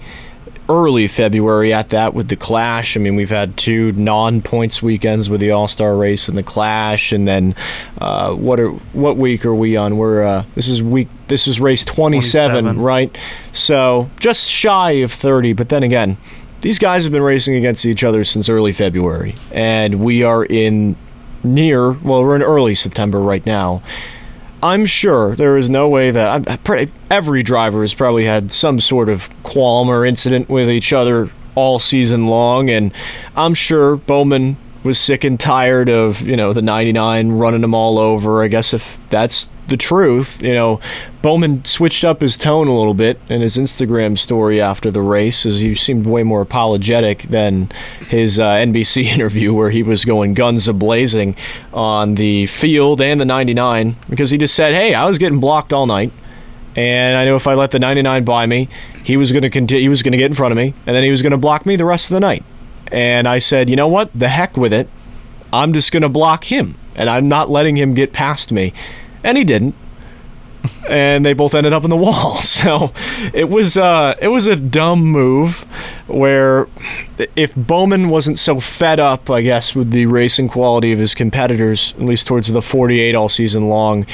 early 0.70 1.08
February 1.08 1.74
at 1.74 1.90
that 1.90 2.14
with 2.14 2.28
the 2.28 2.36
Clash. 2.36 2.98
I 2.98 3.00
mean, 3.00 3.16
we've 3.16 3.30
had 3.30 3.56
two 3.58 3.92
non-points 3.94 4.82
weekends 4.82 5.30
with 5.30 5.40
the 5.40 5.52
All 5.52 5.68
Star 5.68 5.96
Race 5.96 6.28
and 6.28 6.38
the 6.38 6.44
Clash, 6.44 7.12
and 7.12 7.28
then 7.28 7.56
uh, 8.00 8.36
what 8.36 8.60
are 8.60 8.72
what 8.94 9.18
week 9.18 9.46
are 9.46 9.56
we 9.56 9.78
on? 9.78 9.98
We're 9.98 10.24
uh, 10.24 10.46
this 10.56 10.68
is 10.68 10.82
week 10.82 11.08
this 11.28 11.48
is 11.48 11.60
race 11.60 11.84
27, 11.84 12.64
27, 12.64 12.82
right? 12.82 13.18
So 13.52 14.10
just 14.20 14.50
shy 14.50 14.92
of 14.92 15.12
30. 15.12 15.54
But 15.54 15.70
then 15.70 15.84
again, 15.84 16.18
these 16.62 16.80
guys 16.80 17.04
have 17.04 17.14
been 17.14 17.24
racing 17.24 17.56
against 17.56 17.86
each 17.86 18.04
other 18.04 18.24
since 18.24 18.50
early 18.50 18.74
February, 18.74 19.36
and 19.52 20.04
we 20.04 20.24
are 20.24 20.46
in 20.46 20.96
near 21.44 21.92
well, 21.92 22.24
we're 22.24 22.36
in 22.36 22.44
early 22.44 22.76
September 22.76 23.20
right 23.20 23.46
now. 23.46 23.82
I'm 24.62 24.86
sure 24.86 25.36
there 25.36 25.58
is 25.58 25.70
no 25.70 25.88
way 25.88 26.12
that 26.12 26.50
I'm, 26.50 26.92
every 27.12 27.44
driver 27.44 27.82
has 27.82 27.94
probably 27.94 28.26
had 28.26 28.52
some 28.52 28.80
sort 28.80 29.10
of 29.10 29.30
qualm 29.44 29.90
or 29.90 30.06
incident 30.06 30.50
with 30.50 30.70
each 30.70 30.94
other 30.94 31.30
all 31.56 31.80
season 31.80 32.28
long, 32.28 32.70
and 32.70 32.94
I'm 33.36 33.54
sure 33.54 33.98
Bowman 33.98 34.58
was 34.84 35.00
sick 35.00 35.24
and 35.24 35.40
tired 35.40 35.90
of 35.90 36.22
you 36.22 36.38
know 36.38 36.54
the 36.54 36.62
99 36.62 37.32
running 37.32 37.62
them 37.62 37.74
all 37.74 38.00
over. 38.00 38.44
I 38.44 38.48
guess 38.48 38.74
if 38.74 39.08
that's 39.10 39.50
the 39.68 39.78
truth, 39.78 40.42
you 40.42 40.54
know, 40.54 40.80
Bowman 41.22 41.66
switched 41.66 42.04
up 42.04 42.22
his 42.22 42.38
tone 42.38 42.68
a 42.68 42.78
little 42.78 42.94
bit 42.94 43.20
in 43.30 43.42
his 43.42 43.58
Instagram 43.58 44.18
story 44.18 44.62
after 44.62 44.92
the 44.92 45.02
race, 45.02 45.46
as 45.46 45.60
he 45.60 45.76
seemed 45.76 46.06
way 46.06 46.24
more 46.24 46.42
apologetic 46.42 47.24
than 47.24 47.70
his 48.08 48.40
uh, 48.40 48.56
NBC 48.56 49.04
interview 49.14 49.54
where 49.54 49.70
he 49.70 49.84
was 49.84 50.06
going 50.06 50.34
guns 50.34 50.68
a 50.68 50.74
blazing 50.74 51.36
on 51.74 52.16
the 52.16 52.46
field 52.46 53.02
and 53.02 53.20
the 53.20 53.26
99 53.26 53.96
because 54.10 54.32
he 54.32 54.38
just 54.38 54.56
said, 54.56 54.74
"Hey, 54.74 54.94
I 54.94 55.06
was 55.06 55.18
getting 55.18 55.40
blocked 55.40 55.74
all 55.74 55.86
night." 55.86 56.12
And 56.76 57.18
I 57.18 57.26
knew 57.26 57.36
if 57.36 57.48
I 57.48 57.56
let 57.56 57.72
the 57.72 57.80
99 57.80 58.24
by 58.24 58.46
me, 58.46 58.70
he 59.04 59.18
was 59.18 59.32
going 59.32 59.42
to 59.42 59.50
continue. 59.50 59.82
He 59.82 59.90
was 59.90 60.04
going 60.04 60.12
to 60.12 60.18
get 60.18 60.28
in 60.28 60.36
front 60.36 60.52
of 60.52 60.58
me, 60.58 60.76
and 60.86 60.96
then 60.96 61.04
he 61.04 61.10
was 61.10 61.24
going 61.24 61.32
to 61.32 61.38
block 61.38 61.66
me 61.66 61.76
the 61.76 61.86
rest 61.86 62.12
of 62.12 62.14
the 62.14 62.20
night. 62.20 62.44
And 62.92 63.28
I 63.28 63.40
said, 63.40 63.70
you 63.70 63.76
know 63.76 63.88
what? 63.88 64.12
The 64.14 64.30
heck 64.30 64.56
with 64.56 64.72
it. 64.72 64.88
I'm 65.52 65.74
just 65.74 65.92
going 65.92 66.04
to 66.04 66.10
block 66.10 66.44
him, 66.44 66.76
and 66.96 67.10
I'm 67.10 67.28
not 67.28 67.50
letting 67.50 67.78
him 67.78 67.96
get 67.96 68.14
past 68.14 68.52
me. 68.52 68.74
And 69.28 69.38
he 69.38 69.44
didn't. 69.44 69.76
and 70.90 71.26
they 71.26 71.34
both 71.34 71.54
ended 71.54 71.74
up 71.74 71.84
in 71.84 71.90
the 71.90 71.98
wall. 71.98 72.38
So 72.42 72.92
it 73.34 73.50
was 73.50 73.78
uh, 73.78 74.16
it 74.22 74.30
was 74.30 74.48
a 74.48 74.56
dumb 74.56 75.04
move 75.04 75.66
where 76.08 76.68
if 77.36 77.54
Bowman 77.56 78.10
wasn't 78.10 78.40
so 78.40 78.60
fed 78.60 79.00
up, 79.00 79.30
I 79.30 79.42
guess, 79.42 79.76
with 79.76 79.92
the 79.92 80.06
racing 80.06 80.48
quality 80.48 80.94
of 80.94 81.00
his 81.00 81.14
competitors, 81.14 81.94
at 81.98 82.04
least 82.04 82.26
towards 82.26 82.48
the 82.52 82.62
48 82.62 83.16
all 83.16 83.28
season 83.30 83.68
long, 83.68 84.06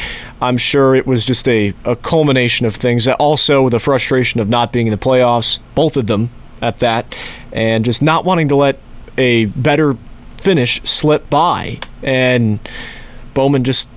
I'm 0.42 0.58
sure 0.58 0.96
it 0.96 1.06
was 1.06 1.24
just 1.24 1.48
a, 1.48 1.74
a 1.86 1.96
culmination 1.96 2.66
of 2.66 2.76
things. 2.76 3.08
Also, 3.08 3.70
the 3.70 3.80
frustration 3.80 4.40
of 4.42 4.50
not 4.50 4.74
being 4.74 4.88
in 4.88 4.92
the 4.92 4.98
playoffs, 4.98 5.60
both 5.76 5.96
of 5.96 6.08
them 6.08 6.32
at 6.62 6.80
that, 6.80 7.16
and 7.52 7.86
just 7.86 8.02
not 8.02 8.26
wanting 8.26 8.48
to 8.50 8.56
let 8.56 8.80
a 9.18 9.46
better 9.46 9.96
finish 10.38 10.82
slip 10.84 11.30
by. 11.30 11.80
And 12.02 12.60
Bowman 13.34 13.64
just, 13.64 13.88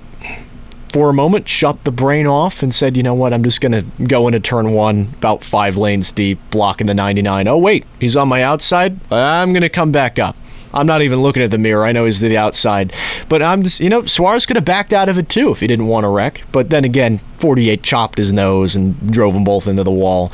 for 0.91 1.09
a 1.09 1.13
moment, 1.13 1.47
shut 1.47 1.83
the 1.83 1.91
brain 1.91 2.27
off 2.27 2.63
and 2.63 2.73
said, 2.73 2.95
you 2.95 3.03
know 3.03 3.13
what, 3.13 3.33
I'm 3.33 3.43
just 3.43 3.61
going 3.61 3.71
to 3.73 3.83
go 4.05 4.27
into 4.27 4.39
turn 4.39 4.71
one 4.71 5.13
about 5.17 5.43
five 5.43 5.77
lanes 5.77 6.11
deep, 6.11 6.39
blocking 6.49 6.87
the 6.87 6.93
99. 6.93 7.47
Oh, 7.47 7.57
wait, 7.57 7.85
he's 7.99 8.15
on 8.15 8.27
my 8.27 8.41
outside. 8.41 8.99
I'm 9.11 9.53
going 9.53 9.61
to 9.61 9.69
come 9.69 9.91
back 9.91 10.17
up. 10.17 10.35
I'm 10.73 10.85
not 10.85 11.01
even 11.01 11.21
looking 11.21 11.43
at 11.43 11.51
the 11.51 11.57
mirror. 11.57 11.85
I 11.85 11.91
know 11.91 12.05
he's 12.05 12.19
to 12.19 12.29
the 12.29 12.37
outside. 12.37 12.93
But 13.29 13.41
I'm 13.41 13.63
just, 13.63 13.79
you 13.79 13.89
know, 13.89 14.05
Suarez 14.05 14.45
could 14.45 14.57
have 14.57 14.65
backed 14.65 14.93
out 14.93 15.09
of 15.09 15.17
it 15.17 15.29
too 15.29 15.51
if 15.51 15.59
he 15.59 15.67
didn't 15.67 15.87
want 15.87 16.03
to 16.03 16.09
wreck. 16.09 16.43
But 16.51 16.69
then 16.69 16.83
again, 16.83 17.19
48 17.39 17.83
chopped 17.83 18.17
his 18.17 18.31
nose 18.31 18.75
and 18.75 19.11
drove 19.11 19.33
them 19.33 19.43
both 19.43 19.67
into 19.67 19.83
the 19.83 19.91
wall. 19.91 20.31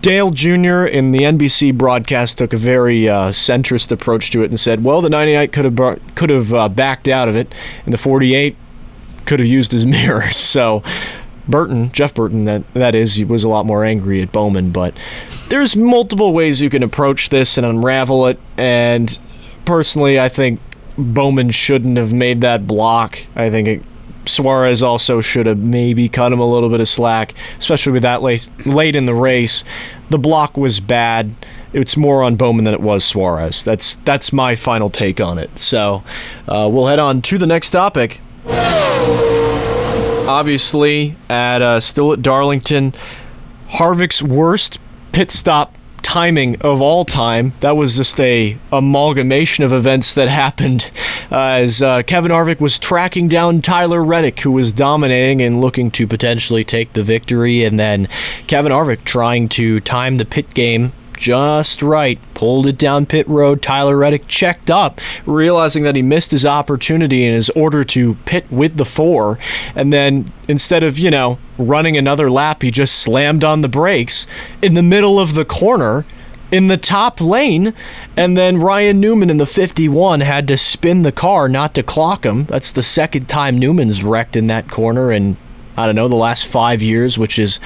Dale 0.00 0.30
Jr. 0.30 0.84
in 0.86 1.12
the 1.12 1.20
NBC 1.20 1.76
broadcast 1.76 2.38
took 2.38 2.52
a 2.52 2.56
very 2.56 3.08
uh, 3.08 3.28
centrist 3.28 3.92
approach 3.92 4.30
to 4.30 4.42
it 4.42 4.50
and 4.50 4.58
said, 4.58 4.82
"Well, 4.82 5.02
the 5.02 5.10
98 5.10 5.52
could 5.52 5.64
have 5.66 6.00
could 6.14 6.30
have 6.30 6.52
uh, 6.54 6.68
backed 6.70 7.06
out 7.06 7.28
of 7.28 7.36
it, 7.36 7.54
and 7.84 7.92
the 7.92 7.98
48 7.98 8.56
could 9.26 9.40
have 9.40 9.48
used 9.48 9.72
his 9.72 9.86
mirror." 9.96 10.30
So, 10.30 10.82
Burton, 11.48 11.92
Jeff 11.92 12.14
Burton, 12.14 12.44
that 12.44 12.62
that 12.74 12.94
is, 12.94 13.14
he 13.14 13.24
was 13.24 13.44
a 13.44 13.48
lot 13.48 13.66
more 13.66 13.84
angry 13.84 14.22
at 14.22 14.32
Bowman. 14.32 14.70
But 14.70 14.94
there's 15.48 15.76
multiple 15.76 16.32
ways 16.32 16.62
you 16.62 16.70
can 16.70 16.82
approach 16.82 17.28
this 17.28 17.56
and 17.58 17.66
unravel 17.66 18.26
it. 18.26 18.38
And 18.56 19.18
personally, 19.64 20.18
I 20.18 20.28
think 20.28 20.60
Bowman 20.98 21.50
shouldn't 21.50 21.98
have 21.98 22.12
made 22.12 22.40
that 22.40 22.66
block. 22.66 23.18
I 23.34 23.50
think 23.50 23.68
it 23.68 23.82
Suarez 24.28 24.82
also 24.82 25.20
should 25.20 25.46
have 25.46 25.58
maybe 25.58 26.08
cut 26.08 26.32
him 26.32 26.40
a 26.40 26.46
little 26.46 26.68
bit 26.68 26.80
of 26.80 26.88
slack, 26.88 27.34
especially 27.58 27.92
with 27.92 28.02
that 28.02 28.22
late, 28.22 28.50
late 28.66 28.96
in 28.96 29.06
the 29.06 29.14
race. 29.14 29.64
The 30.10 30.18
block 30.18 30.56
was 30.56 30.80
bad. 30.80 31.34
It's 31.72 31.96
more 31.96 32.22
on 32.22 32.36
Bowman 32.36 32.64
than 32.64 32.74
it 32.74 32.80
was 32.80 33.04
Suarez. 33.04 33.64
That's 33.64 33.96
that's 33.96 34.32
my 34.32 34.56
final 34.56 34.90
take 34.90 35.20
on 35.20 35.38
it. 35.38 35.58
So 35.58 36.02
uh, 36.48 36.68
we'll 36.72 36.86
head 36.86 36.98
on 36.98 37.22
to 37.22 37.38
the 37.38 37.46
next 37.46 37.70
topic. 37.70 38.20
Obviously, 40.28 41.16
at 41.30 41.62
uh, 41.62 41.80
still 41.80 42.12
at 42.12 42.22
Darlington, 42.22 42.94
Harvick's 43.70 44.22
worst 44.22 44.78
pit 45.12 45.30
stop 45.30 45.74
timing 46.02 46.60
of 46.60 46.80
all 46.80 47.04
time. 47.04 47.52
That 47.60 47.76
was 47.76 47.96
just 47.96 48.18
a 48.20 48.56
amalgamation 48.70 49.64
of 49.64 49.72
events 49.72 50.14
that 50.14 50.28
happened 50.28 50.90
uh, 51.32 51.38
as 51.38 51.82
uh, 51.82 52.02
Kevin 52.04 52.30
Harvick 52.30 52.60
was 52.60 52.78
tracking 52.78 53.28
down 53.28 53.60
Tyler 53.60 54.04
Reddick, 54.04 54.40
who 54.40 54.52
was 54.52 54.72
dominating 54.72 55.42
and 55.42 55.60
looking 55.60 55.90
to 55.92 56.06
potentially 56.06 56.64
take 56.64 56.92
the 56.92 57.02
victory, 57.02 57.64
and 57.64 57.78
then 57.78 58.08
Kevin 58.46 58.72
Harvick 58.72 59.04
trying 59.04 59.48
to 59.50 59.80
time 59.80 60.16
the 60.16 60.24
pit 60.24 60.54
game 60.54 60.92
just 61.16 61.82
right, 61.82 62.18
pulled 62.34 62.66
it 62.66 62.78
down 62.78 63.06
pit 63.06 63.26
road. 63.28 63.62
Tyler 63.62 63.96
Reddick 63.96 64.26
checked 64.28 64.70
up, 64.70 65.00
realizing 65.24 65.82
that 65.84 65.96
he 65.96 66.02
missed 66.02 66.30
his 66.30 66.46
opportunity 66.46 67.24
in 67.24 67.32
his 67.32 67.50
order 67.50 67.84
to 67.84 68.14
pit 68.26 68.46
with 68.50 68.76
the 68.76 68.84
four. 68.84 69.38
And 69.74 69.92
then 69.92 70.32
instead 70.48 70.82
of, 70.82 70.98
you 70.98 71.10
know, 71.10 71.38
running 71.58 71.96
another 71.96 72.30
lap, 72.30 72.62
he 72.62 72.70
just 72.70 73.00
slammed 73.00 73.44
on 73.44 73.60
the 73.60 73.68
brakes 73.68 74.26
in 74.62 74.74
the 74.74 74.82
middle 74.82 75.18
of 75.18 75.34
the 75.34 75.44
corner 75.44 76.04
in 76.50 76.68
the 76.68 76.76
top 76.76 77.20
lane, 77.20 77.74
and 78.16 78.36
then 78.36 78.58
Ryan 78.58 79.00
Newman 79.00 79.30
in 79.30 79.36
the 79.36 79.46
51 79.46 80.20
had 80.20 80.46
to 80.48 80.56
spin 80.56 81.02
the 81.02 81.12
car 81.12 81.48
not 81.48 81.74
to 81.74 81.82
clock 81.82 82.24
him. 82.24 82.44
That's 82.44 82.72
the 82.72 82.82
second 82.82 83.28
time 83.28 83.58
Newman's 83.58 84.02
wrecked 84.02 84.36
in 84.36 84.46
that 84.46 84.70
corner 84.70 85.10
in, 85.10 85.36
I 85.76 85.86
don't 85.86 85.96
know, 85.96 86.08
the 86.08 86.14
last 86.14 86.46
five 86.46 86.82
years, 86.82 87.18
which 87.18 87.38
is 87.38 87.58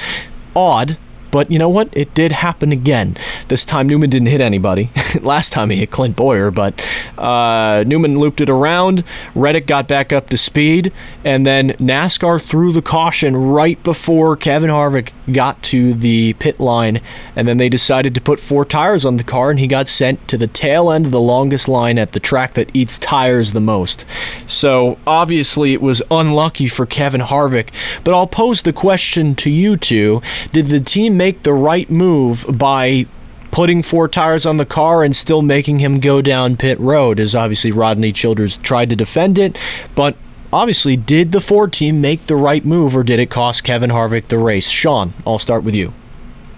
odd. 0.57 0.96
But 1.31 1.51
you 1.51 1.59
know 1.59 1.68
what? 1.68 1.89
It 1.93 2.14
did 2.14 2.33
happen 2.33 2.72
again. 2.72 3.16
This 3.49 3.64
time 3.64 3.89
Newman 3.89 4.11
didn't 4.11 4.28
hit 4.28 4.41
anybody. 4.41 4.91
Last 5.20 5.53
time 5.53 5.70
he 5.70 5.76
hit 5.76 5.91
Clint 5.91 6.16
Bowyer, 6.16 6.51
but 6.51 6.87
uh, 7.18 7.85
Newman 7.87 8.18
looped 8.18 8.41
it 8.41 8.51
around. 8.51 9.05
Reddick 9.35 9.66
got 9.66 9.89
back 9.89 10.12
up 10.12 10.28
to 10.31 10.37
speed, 10.37 10.93
and 11.24 11.47
then 11.47 11.70
NASCAR 11.70 12.43
threw 12.43 12.72
the 12.72 12.83
caution 12.83 13.37
right 13.37 13.81
before 13.83 14.37
Kevin 14.37 14.70
Harvick 14.70 15.12
got 15.33 15.62
to 15.64 15.95
the 15.95 16.35
pit 16.35 16.61
line, 16.61 17.01
and 17.37 17.47
then 17.47 17.57
they 17.57 17.68
decided 17.68 18.14
to 18.14 18.20
put 18.20 18.41
four 18.41 18.64
tires 18.64 19.05
on 19.05 19.16
the 19.16 19.24
car, 19.24 19.51
and 19.51 19.61
he 19.61 19.66
got 19.66 19.89
sent 19.89 20.26
to 20.28 20.37
the 20.37 20.47
tail 20.47 20.91
end 20.91 21.07
of 21.07 21.12
the 21.12 21.20
longest 21.20 21.68
line 21.68 21.99
at 21.99 22.12
the 22.12 22.20
track 22.20 22.55
that 22.55 22.70
eats 22.74 22.99
tires 22.99 23.53
the 23.53 23.61
most. 23.61 24.05
So 24.47 24.99
obviously 25.07 25.72
it 25.72 25.83
was 25.83 26.03
unlucky 26.11 26.68
for 26.68 26.87
Kevin 26.87 27.20
Harvick, 27.20 27.70
but 28.05 28.14
I'll 28.14 28.26
pose 28.26 28.62
the 28.62 28.72
question 28.72 29.35
to 29.37 29.51
you 29.51 29.76
two: 29.76 30.22
Did 30.53 30.66
the 30.66 30.81
team 30.81 31.16
make 31.20 31.42
the 31.42 31.52
right 31.52 31.90
move 31.90 32.46
by 32.48 33.04
putting 33.50 33.82
four 33.82 34.08
tires 34.08 34.46
on 34.46 34.56
the 34.56 34.64
car 34.64 35.04
and 35.04 35.14
still 35.14 35.42
making 35.42 35.78
him 35.78 36.00
go 36.00 36.22
down 36.22 36.56
pit 36.56 36.80
road 36.80 37.20
as 37.20 37.34
obviously 37.34 37.70
Rodney 37.70 38.10
Childers 38.10 38.56
tried 38.56 38.88
to 38.88 38.96
defend 38.96 39.38
it 39.38 39.58
but 39.94 40.16
obviously 40.50 40.96
did 40.96 41.32
the 41.32 41.40
Ford 41.42 41.74
team 41.74 42.00
make 42.00 42.26
the 42.26 42.36
right 42.36 42.64
move 42.64 42.96
or 42.96 43.02
did 43.02 43.20
it 43.20 43.28
cost 43.28 43.64
Kevin 43.64 43.90
Harvick 43.90 44.28
the 44.28 44.38
race? 44.38 44.70
Sean 44.70 45.12
I'll 45.26 45.38
start 45.38 45.62
with 45.62 45.74
you. 45.74 45.92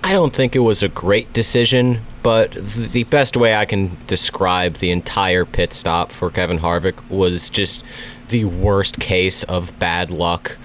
I 0.04 0.12
don't 0.12 0.32
think 0.32 0.54
it 0.54 0.60
was 0.60 0.80
a 0.80 0.88
great 0.88 1.32
decision, 1.32 2.00
but 2.22 2.52
the 2.52 3.02
best 3.04 3.36
way 3.36 3.56
I 3.56 3.64
can 3.64 3.96
describe 4.06 4.74
the 4.74 4.92
entire 4.92 5.44
pit 5.44 5.72
stop 5.72 6.12
for 6.12 6.30
Kevin 6.30 6.60
Harvick 6.60 7.08
was 7.10 7.50
just 7.50 7.82
the 8.28 8.44
worst 8.44 9.00
case 9.00 9.42
of 9.42 9.76
bad 9.80 10.12
luck 10.12 10.56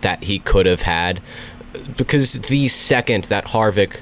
that 0.00 0.24
he 0.24 0.38
could 0.40 0.66
have 0.66 0.82
had 0.82 1.22
because 1.96 2.34
the 2.34 2.68
second 2.68 3.24
that 3.24 3.46
Harvick 3.46 4.00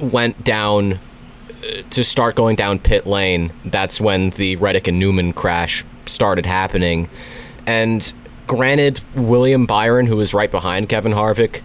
went 0.00 0.42
down 0.44 0.94
uh, 0.94 1.82
to 1.90 2.04
start 2.04 2.34
going 2.34 2.56
down 2.56 2.78
pit 2.78 3.06
lane, 3.06 3.52
that's 3.64 4.00
when 4.00 4.30
the 4.30 4.56
Reddick 4.56 4.88
and 4.88 4.98
Newman 4.98 5.32
crash 5.32 5.84
started 6.06 6.46
happening. 6.46 7.08
And 7.66 8.12
granted, 8.46 9.00
William 9.14 9.66
Byron, 9.66 10.06
who 10.06 10.16
was 10.16 10.34
right 10.34 10.50
behind 10.50 10.88
Kevin 10.88 11.12
Harvick, 11.12 11.62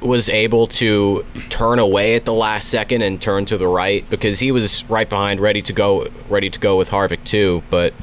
was 0.00 0.28
able 0.28 0.66
to 0.66 1.24
turn 1.48 1.78
away 1.78 2.14
at 2.14 2.24
the 2.24 2.32
last 2.32 2.68
second 2.68 3.02
and 3.02 3.20
turn 3.20 3.44
to 3.46 3.56
the 3.56 3.66
right 3.66 4.08
because 4.10 4.38
he 4.38 4.52
was 4.52 4.84
right 4.84 5.08
behind, 5.08 5.40
ready 5.40 5.62
to 5.62 5.72
go, 5.72 6.06
ready 6.28 6.50
to 6.50 6.58
go 6.58 6.76
with 6.76 6.90
Harvick 6.90 7.24
too. 7.24 7.62
But 7.70 7.94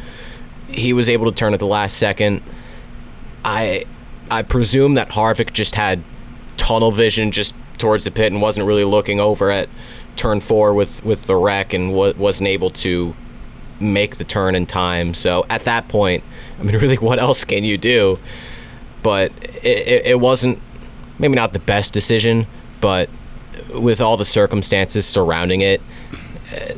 he 0.67 0.91
was 0.91 1.07
able 1.07 1.25
to 1.25 1.31
turn 1.31 1.53
at 1.53 1.59
the 1.59 1.67
last 1.67 1.97
second. 1.97 2.41
I 3.45 3.85
I 4.31 4.41
presume 4.41 4.95
that 4.95 5.09
Harvick 5.09 5.53
just 5.53 5.75
had 5.75 6.03
tunnel 6.63 6.91
vision 6.93 7.29
just 7.31 7.53
towards 7.77 8.05
the 8.05 8.11
pit 8.11 8.31
and 8.31 8.41
wasn't 8.41 8.65
really 8.65 8.85
looking 8.85 9.19
over 9.19 9.51
at 9.51 9.67
turn 10.15 10.39
four 10.39 10.73
with 10.73 11.03
with 11.03 11.23
the 11.27 11.35
wreck 11.35 11.73
and 11.73 11.93
wa- 11.93 12.13
wasn't 12.17 12.47
able 12.47 12.69
to 12.69 13.13
make 13.81 14.15
the 14.15 14.23
turn 14.23 14.55
in 14.55 14.65
time. 14.65 15.13
So 15.13 15.45
at 15.49 15.63
that 15.63 15.89
point, 15.89 16.23
I 16.59 16.63
mean, 16.63 16.77
really, 16.79 16.97
what 16.97 17.19
else 17.19 17.43
can 17.43 17.65
you 17.65 17.77
do? 17.77 18.17
But 19.01 19.33
it, 19.61 19.87
it, 19.87 20.05
it 20.05 20.19
wasn't 20.21 20.61
maybe 21.19 21.35
not 21.35 21.51
the 21.51 21.59
best 21.59 21.91
decision, 21.93 22.47
but 22.79 23.09
with 23.75 23.99
all 23.99 24.15
the 24.15 24.25
circumstances 24.25 25.05
surrounding 25.05 25.59
it, 25.61 25.81
eh, 26.51 26.75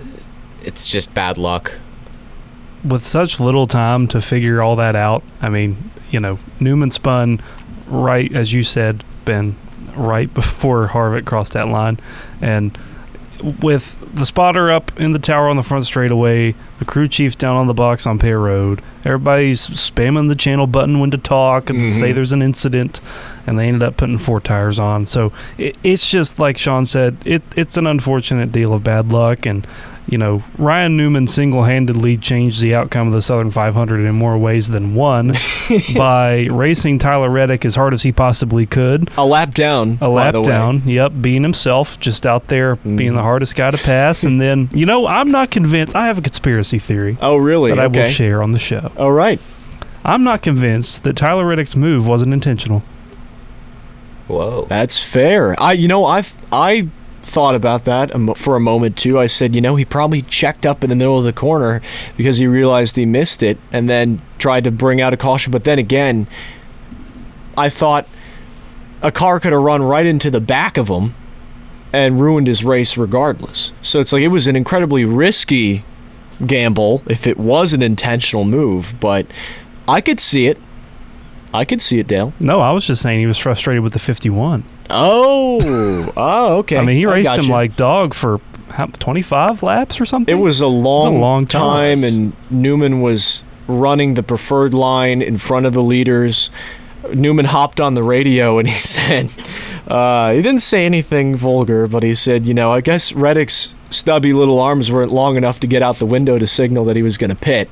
it's 0.63 0.87
just 0.87 1.13
bad 1.13 1.37
luck. 1.37 1.77
with 2.83 3.05
such 3.05 3.39
little 3.39 3.67
time 3.67 4.07
to 4.07 4.19
figure 4.21 4.61
all 4.63 4.75
that 4.77 4.95
out, 4.95 5.23
I 5.41 5.49
mean, 5.49 5.91
you 6.09 6.19
know, 6.19 6.39
Newman 6.59 6.89
spun 6.89 7.39
right 7.87 8.33
as 8.33 8.51
you 8.51 8.63
said, 8.63 9.03
Ben, 9.25 9.55
right 9.95 10.33
before 10.33 10.87
Harvick 10.87 11.25
crossed 11.25 11.53
that 11.53 11.67
line, 11.67 11.99
and 12.41 12.77
with 13.61 13.99
the 14.15 14.25
spotter 14.25 14.71
up 14.71 14.97
in 14.99 15.11
the 15.11 15.19
tower 15.19 15.49
on 15.49 15.55
the 15.55 15.63
front 15.63 15.85
straightaway, 15.85 16.55
the 16.79 16.85
crew 16.85 17.07
chief 17.07 17.37
down 17.37 17.55
on 17.55 17.67
the 17.67 17.73
box 17.73 18.05
on 18.05 18.19
Pay 18.19 18.33
Road, 18.33 18.81
everybody's 19.05 19.67
spamming 19.69 20.27
the 20.27 20.35
channel 20.35 20.67
button 20.67 20.99
when 20.99 21.11
to 21.11 21.17
talk 21.17 21.69
and 21.69 21.79
Mhm. 21.79 21.99
say 21.99 22.11
there's 22.11 22.33
an 22.33 22.41
incident, 22.41 22.99
and 23.47 23.57
they 23.57 23.67
ended 23.67 23.83
up 23.83 23.97
putting 23.97 24.17
four 24.17 24.39
tires 24.41 24.79
on. 24.79 25.05
So 25.05 25.31
it, 25.57 25.77
it's 25.83 26.09
just 26.09 26.39
like 26.39 26.57
Sean 26.57 26.85
said, 26.85 27.17
it 27.25 27.41
it's 27.55 27.77
an 27.77 27.87
unfortunate 27.87 28.51
deal 28.51 28.73
of 28.73 28.83
bad 28.83 29.11
luck, 29.11 29.45
and 29.45 29.65
you 30.07 30.17
know 30.19 30.43
Ryan 30.59 30.97
Newman 30.97 31.27
single-handedly 31.27 32.17
changed 32.17 32.61
the 32.61 32.75
outcome 32.75 33.07
of 33.07 33.13
the 33.13 33.21
Southern 33.23 33.49
500 33.51 34.05
in 34.05 34.13
more 34.15 34.37
ways 34.37 34.69
than 34.69 34.93
one 34.95 35.33
by 35.95 36.47
racing 36.51 36.99
Tyler 36.99 37.29
Reddick 37.29 37.65
as 37.65 37.75
hard 37.75 37.93
as 37.93 38.03
he 38.03 38.11
possibly 38.11 38.65
could. 38.65 39.09
A 39.17 39.25
lap 39.25 39.53
down. 39.53 39.97
A 40.01 40.09
lap 40.09 40.33
the 40.33 40.41
way. 40.41 40.47
down. 40.47 40.81
Yep, 40.85 41.13
being 41.21 41.43
himself, 41.43 41.99
just 41.99 42.25
out 42.25 42.47
there 42.49 42.75
being 42.75 43.13
the 43.15 43.21
hardest 43.21 43.55
guy 43.55 43.71
to 43.71 43.77
pass. 43.77 44.23
and 44.23 44.39
then, 44.41 44.69
you 44.73 44.85
know, 44.85 45.07
I'm 45.07 45.31
not 45.31 45.51
convinced. 45.51 45.95
I 45.95 46.07
have 46.07 46.17
a 46.17 46.21
conspiracy 46.21 46.64
theory. 46.79 47.17
Oh, 47.21 47.37
really? 47.37 47.71
That 47.71 47.79
I 47.79 47.87
will 47.87 47.99
Okay. 47.99 48.11
share 48.11 48.41
on 48.43 48.51
the 48.51 48.59
show. 48.59 48.91
All 48.97 49.11
right. 49.11 49.39
I'm 50.03 50.23
not 50.23 50.41
convinced 50.41 51.03
that 51.03 51.15
Tyler 51.15 51.45
Reddick's 51.45 51.75
move 51.75 52.07
wasn't 52.07 52.33
intentional. 52.33 52.83
Whoa. 54.27 54.65
That's 54.69 54.99
fair. 55.03 55.55
I, 55.61 55.73
you 55.73 55.87
know, 55.87 56.05
I, 56.05 56.23
I 56.51 56.87
thought 57.21 57.55
about 57.55 57.85
that 57.85 58.11
for 58.37 58.55
a 58.55 58.59
moment 58.59 58.97
too. 58.97 59.17
I 59.19 59.25
said, 59.27 59.55
you 59.55 59.61
know, 59.61 59.75
he 59.75 59.85
probably 59.85 60.21
checked 60.23 60.65
up 60.65 60.83
in 60.83 60.89
the 60.89 60.95
middle 60.95 61.17
of 61.17 61.23
the 61.25 61.33
corner 61.33 61.81
because 62.17 62.37
he 62.37 62.47
realized 62.47 62.95
he 62.95 63.05
missed 63.05 63.41
it, 63.43 63.57
and 63.71 63.89
then 63.89 64.21
tried 64.37 64.63
to 64.65 64.71
bring 64.71 65.01
out 65.01 65.13
a 65.13 65.17
caution. 65.17 65.51
But 65.51 65.63
then 65.63 65.79
again, 65.79 66.27
I 67.57 67.69
thought 67.69 68.07
a 69.01 69.11
car 69.11 69.39
could 69.39 69.53
have 69.53 69.61
run 69.61 69.81
right 69.83 70.05
into 70.05 70.29
the 70.31 70.41
back 70.41 70.77
of 70.77 70.87
him 70.87 71.13
and 71.93 72.19
ruined 72.19 72.47
his 72.47 72.63
race 72.63 72.97
regardless. 72.97 73.73
So 73.81 73.99
it's 73.99 74.11
like 74.11 74.21
it 74.23 74.27
was 74.29 74.47
an 74.47 74.55
incredibly 74.55 75.05
risky 75.05 75.85
gamble 76.45 77.01
if 77.07 77.27
it 77.27 77.37
was 77.37 77.73
an 77.73 77.81
intentional 77.81 78.45
move, 78.45 78.95
but 78.99 79.25
I 79.87 80.01
could 80.01 80.19
see 80.19 80.47
it. 80.47 80.57
I 81.53 81.63
could 81.63 81.81
see 81.81 81.99
it, 81.99 82.07
Dale. 82.07 82.33
No, 82.39 82.59
I 82.59 82.71
was 82.71 82.85
just 82.85 83.01
saying 83.01 83.19
he 83.19 83.27
was 83.27 83.37
frustrated 83.37 83.81
with 83.81 83.93
the 83.93 83.99
51. 83.99 84.65
Oh, 84.89 86.11
oh, 86.17 86.57
okay. 86.57 86.77
I 86.77 86.83
mean, 86.83 86.97
he 86.97 87.05
raced 87.05 87.31
him 87.31 87.35
gotcha. 87.43 87.51
like 87.51 87.75
dog 87.75 88.13
for 88.13 88.41
how, 88.71 88.87
25 88.87 89.63
laps 89.63 90.01
or 90.01 90.05
something. 90.05 90.35
It 90.35 90.39
was 90.39 90.59
a 90.61 90.67
long, 90.67 91.21
long 91.21 91.47
time, 91.47 92.01
race. 92.01 92.13
and 92.13 92.33
Newman 92.49 93.01
was 93.01 93.45
running 93.67 94.15
the 94.15 94.23
preferred 94.23 94.73
line 94.73 95.21
in 95.21 95.37
front 95.37 95.65
of 95.65 95.73
the 95.73 95.83
leaders. 95.83 96.49
Newman 97.13 97.45
hopped 97.45 97.79
on 97.79 97.93
the 97.93 98.03
radio 98.03 98.59
and 98.59 98.67
he 98.67 98.73
said, 98.79 99.31
uh, 99.87 100.33
he 100.33 100.41
didn't 100.41 100.61
say 100.61 100.85
anything 100.85 101.35
vulgar, 101.35 101.87
but 101.87 102.03
he 102.03 102.13
said, 102.15 102.45
you 102.45 102.53
know, 102.53 102.71
I 102.71 102.81
guess 102.81 103.13
Reddick's 103.13 103.74
stubby 103.89 104.33
little 104.33 104.59
arms 104.59 104.91
weren't 104.91 105.11
long 105.11 105.35
enough 105.35 105.59
to 105.61 105.67
get 105.67 105.81
out 105.81 105.97
the 105.97 106.05
window 106.05 106.37
to 106.37 106.47
signal 106.47 106.85
that 106.85 106.95
he 106.95 107.03
was 107.03 107.17
going 107.17 107.29
to 107.29 107.35
pit. 107.35 107.69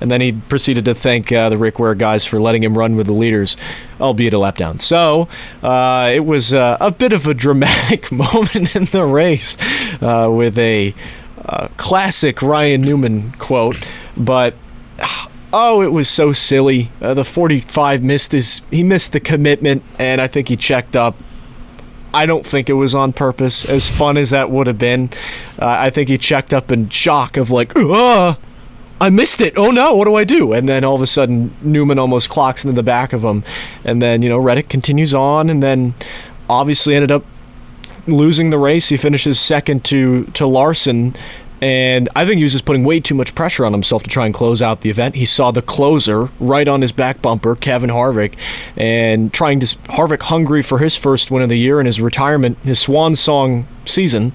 And 0.00 0.10
then 0.10 0.20
he 0.20 0.32
proceeded 0.32 0.84
to 0.86 0.94
thank 0.94 1.32
uh, 1.32 1.48
the 1.48 1.56
Rick 1.56 1.78
Ware 1.78 1.94
guys 1.94 2.26
for 2.26 2.40
letting 2.40 2.62
him 2.62 2.76
run 2.76 2.96
with 2.96 3.06
the 3.06 3.12
leaders, 3.12 3.56
albeit 4.00 4.34
a 4.34 4.38
lap 4.38 4.56
down. 4.56 4.80
So 4.80 5.28
uh, 5.62 6.10
it 6.12 6.24
was 6.24 6.52
uh, 6.52 6.76
a 6.80 6.90
bit 6.90 7.12
of 7.12 7.26
a 7.26 7.34
dramatic 7.34 8.10
moment 8.12 8.74
in 8.74 8.84
the 8.84 9.04
race 9.04 9.56
uh, 10.02 10.28
with 10.30 10.58
a 10.58 10.94
uh, 11.46 11.68
classic 11.76 12.42
Ryan 12.42 12.82
Newman 12.82 13.32
quote. 13.32 13.76
But 14.16 14.54
oh, 15.52 15.82
it 15.82 15.92
was 15.92 16.08
so 16.08 16.32
silly. 16.32 16.90
Uh, 17.00 17.14
the 17.14 17.24
45 17.24 18.02
missed 18.02 18.32
his, 18.32 18.62
he 18.70 18.82
missed 18.82 19.12
the 19.12 19.20
commitment, 19.20 19.82
and 19.98 20.20
I 20.20 20.26
think 20.26 20.48
he 20.48 20.56
checked 20.56 20.96
up. 20.96 21.16
I 22.14 22.26
don't 22.26 22.46
think 22.46 22.70
it 22.70 22.74
was 22.74 22.94
on 22.94 23.12
purpose. 23.12 23.68
As 23.68 23.88
fun 23.88 24.16
as 24.16 24.30
that 24.30 24.50
would 24.50 24.66
have 24.66 24.78
been, 24.78 25.10
uh, 25.58 25.66
I 25.66 25.90
think 25.90 26.08
he 26.08 26.16
checked 26.16 26.54
up 26.54 26.70
in 26.70 26.88
shock 26.88 27.36
of 27.36 27.50
like, 27.50 27.72
ah. 27.76 28.38
I 29.00 29.10
missed 29.10 29.40
it. 29.40 29.54
Oh 29.58 29.70
no, 29.70 29.94
what 29.94 30.04
do 30.04 30.14
I 30.14 30.24
do? 30.24 30.52
And 30.52 30.68
then 30.68 30.84
all 30.84 30.94
of 30.94 31.02
a 31.02 31.06
sudden, 31.06 31.54
Newman 31.60 31.98
almost 31.98 32.30
clocks 32.30 32.64
into 32.64 32.76
the 32.76 32.82
back 32.82 33.12
of 33.12 33.24
him. 33.24 33.42
And 33.84 34.00
then, 34.00 34.22
you 34.22 34.28
know, 34.28 34.38
Reddick 34.38 34.68
continues 34.68 35.12
on 35.12 35.50
and 35.50 35.62
then 35.62 35.94
obviously 36.48 36.94
ended 36.94 37.10
up 37.10 37.24
losing 38.06 38.50
the 38.50 38.58
race. 38.58 38.88
He 38.88 38.96
finishes 38.96 39.40
second 39.40 39.84
to, 39.86 40.24
to 40.26 40.46
Larson. 40.46 41.16
And 41.64 42.10
I 42.14 42.26
think 42.26 42.36
he 42.36 42.42
was 42.42 42.52
just 42.52 42.66
putting 42.66 42.84
way 42.84 43.00
too 43.00 43.14
much 43.14 43.34
pressure 43.34 43.64
on 43.64 43.72
himself 43.72 44.02
to 44.02 44.10
try 44.10 44.26
and 44.26 44.34
close 44.34 44.60
out 44.60 44.82
the 44.82 44.90
event. 44.90 45.14
He 45.14 45.24
saw 45.24 45.50
the 45.50 45.62
closer 45.62 46.28
right 46.38 46.68
on 46.68 46.82
his 46.82 46.92
back 46.92 47.22
bumper, 47.22 47.56
Kevin 47.56 47.88
Harvick, 47.88 48.34
and 48.76 49.32
trying 49.32 49.60
to 49.60 49.66
Harvick 49.88 50.20
hungry 50.20 50.60
for 50.60 50.78
his 50.78 50.94
first 50.94 51.30
win 51.30 51.42
of 51.42 51.48
the 51.48 51.58
year 51.58 51.80
in 51.80 51.86
his 51.86 52.02
retirement, 52.02 52.58
his 52.58 52.78
swan 52.78 53.16
song 53.16 53.66
season, 53.86 54.34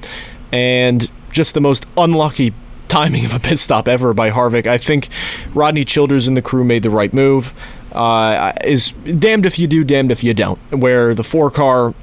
and 0.51 1.07
just 1.29 1.53
the 1.53 1.61
most 1.61 1.85
unlucky 1.97 2.51
timing 2.87 3.25
of 3.25 3.35
a 3.35 3.39
pit 3.39 3.59
stop 3.59 3.87
ever 3.87 4.11
by 4.15 4.31
Harvick. 4.31 4.65
I 4.65 4.79
think 4.79 5.09
Rodney 5.53 5.85
Childers 5.85 6.27
and 6.27 6.35
the 6.35 6.41
crew 6.41 6.63
made 6.63 6.81
the 6.81 6.89
right 6.89 7.13
move. 7.13 7.53
Uh, 7.91 8.53
is 8.65 8.93
damned 9.19 9.45
if 9.45 9.59
you 9.59 9.67
do, 9.67 9.83
damned 9.83 10.11
if 10.11 10.23
you 10.23 10.33
don't. 10.33 10.57
Where 10.71 11.13
the 11.13 11.23
four 11.23 11.51
car, 11.51 11.93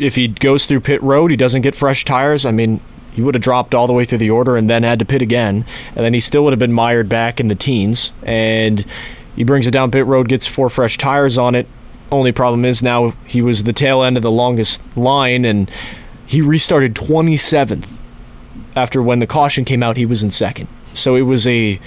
if 0.00 0.14
he 0.14 0.28
goes 0.28 0.64
through 0.64 0.80
pit 0.80 1.02
road, 1.02 1.30
he 1.30 1.36
doesn't 1.36 1.60
get 1.60 1.76
fresh 1.76 2.06
tires. 2.06 2.46
I 2.46 2.50
mean, 2.50 2.80
he 3.12 3.22
would 3.22 3.34
have 3.34 3.42
dropped 3.42 3.74
all 3.74 3.86
the 3.86 3.92
way 3.92 4.04
through 4.04 4.18
the 4.18 4.30
order 4.30 4.56
and 4.56 4.68
then 4.68 4.82
had 4.82 4.98
to 4.98 5.04
pit 5.04 5.22
again, 5.22 5.64
and 5.94 6.04
then 6.04 6.14
he 6.14 6.20
still 6.20 6.44
would 6.44 6.52
have 6.52 6.58
been 6.58 6.72
mired 6.72 7.08
back 7.08 7.40
in 7.40 7.48
the 7.48 7.54
teens. 7.54 8.12
And 8.22 8.84
he 9.36 9.44
brings 9.44 9.66
it 9.66 9.72
down 9.72 9.90
pit 9.90 10.06
road, 10.06 10.28
gets 10.28 10.46
four 10.46 10.70
fresh 10.70 10.98
tires 10.98 11.38
on 11.38 11.54
it. 11.54 11.66
Only 12.12 12.32
problem 12.32 12.64
is 12.64 12.82
now 12.82 13.10
he 13.26 13.40
was 13.42 13.64
the 13.64 13.72
tail 13.72 14.02
end 14.02 14.16
of 14.16 14.22
the 14.22 14.30
longest 14.30 14.82
line, 14.96 15.44
and 15.44 15.70
he 16.26 16.40
restarted 16.40 16.94
27th 16.94 17.86
after 18.76 19.02
when 19.02 19.18
the 19.18 19.26
caution 19.26 19.64
came 19.64 19.82
out, 19.82 19.96
he 19.96 20.06
was 20.06 20.22
in 20.22 20.30
second. 20.30 20.68
So 20.94 21.14
it 21.16 21.22
was 21.22 21.46
a 21.46 21.80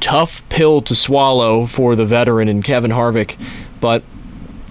tough 0.00 0.46
pill 0.48 0.80
to 0.82 0.94
swallow 0.94 1.66
for 1.66 1.94
the 1.94 2.06
veteran 2.06 2.48
and 2.48 2.64
Kevin 2.64 2.90
Harvick, 2.90 3.36
but 3.80 4.02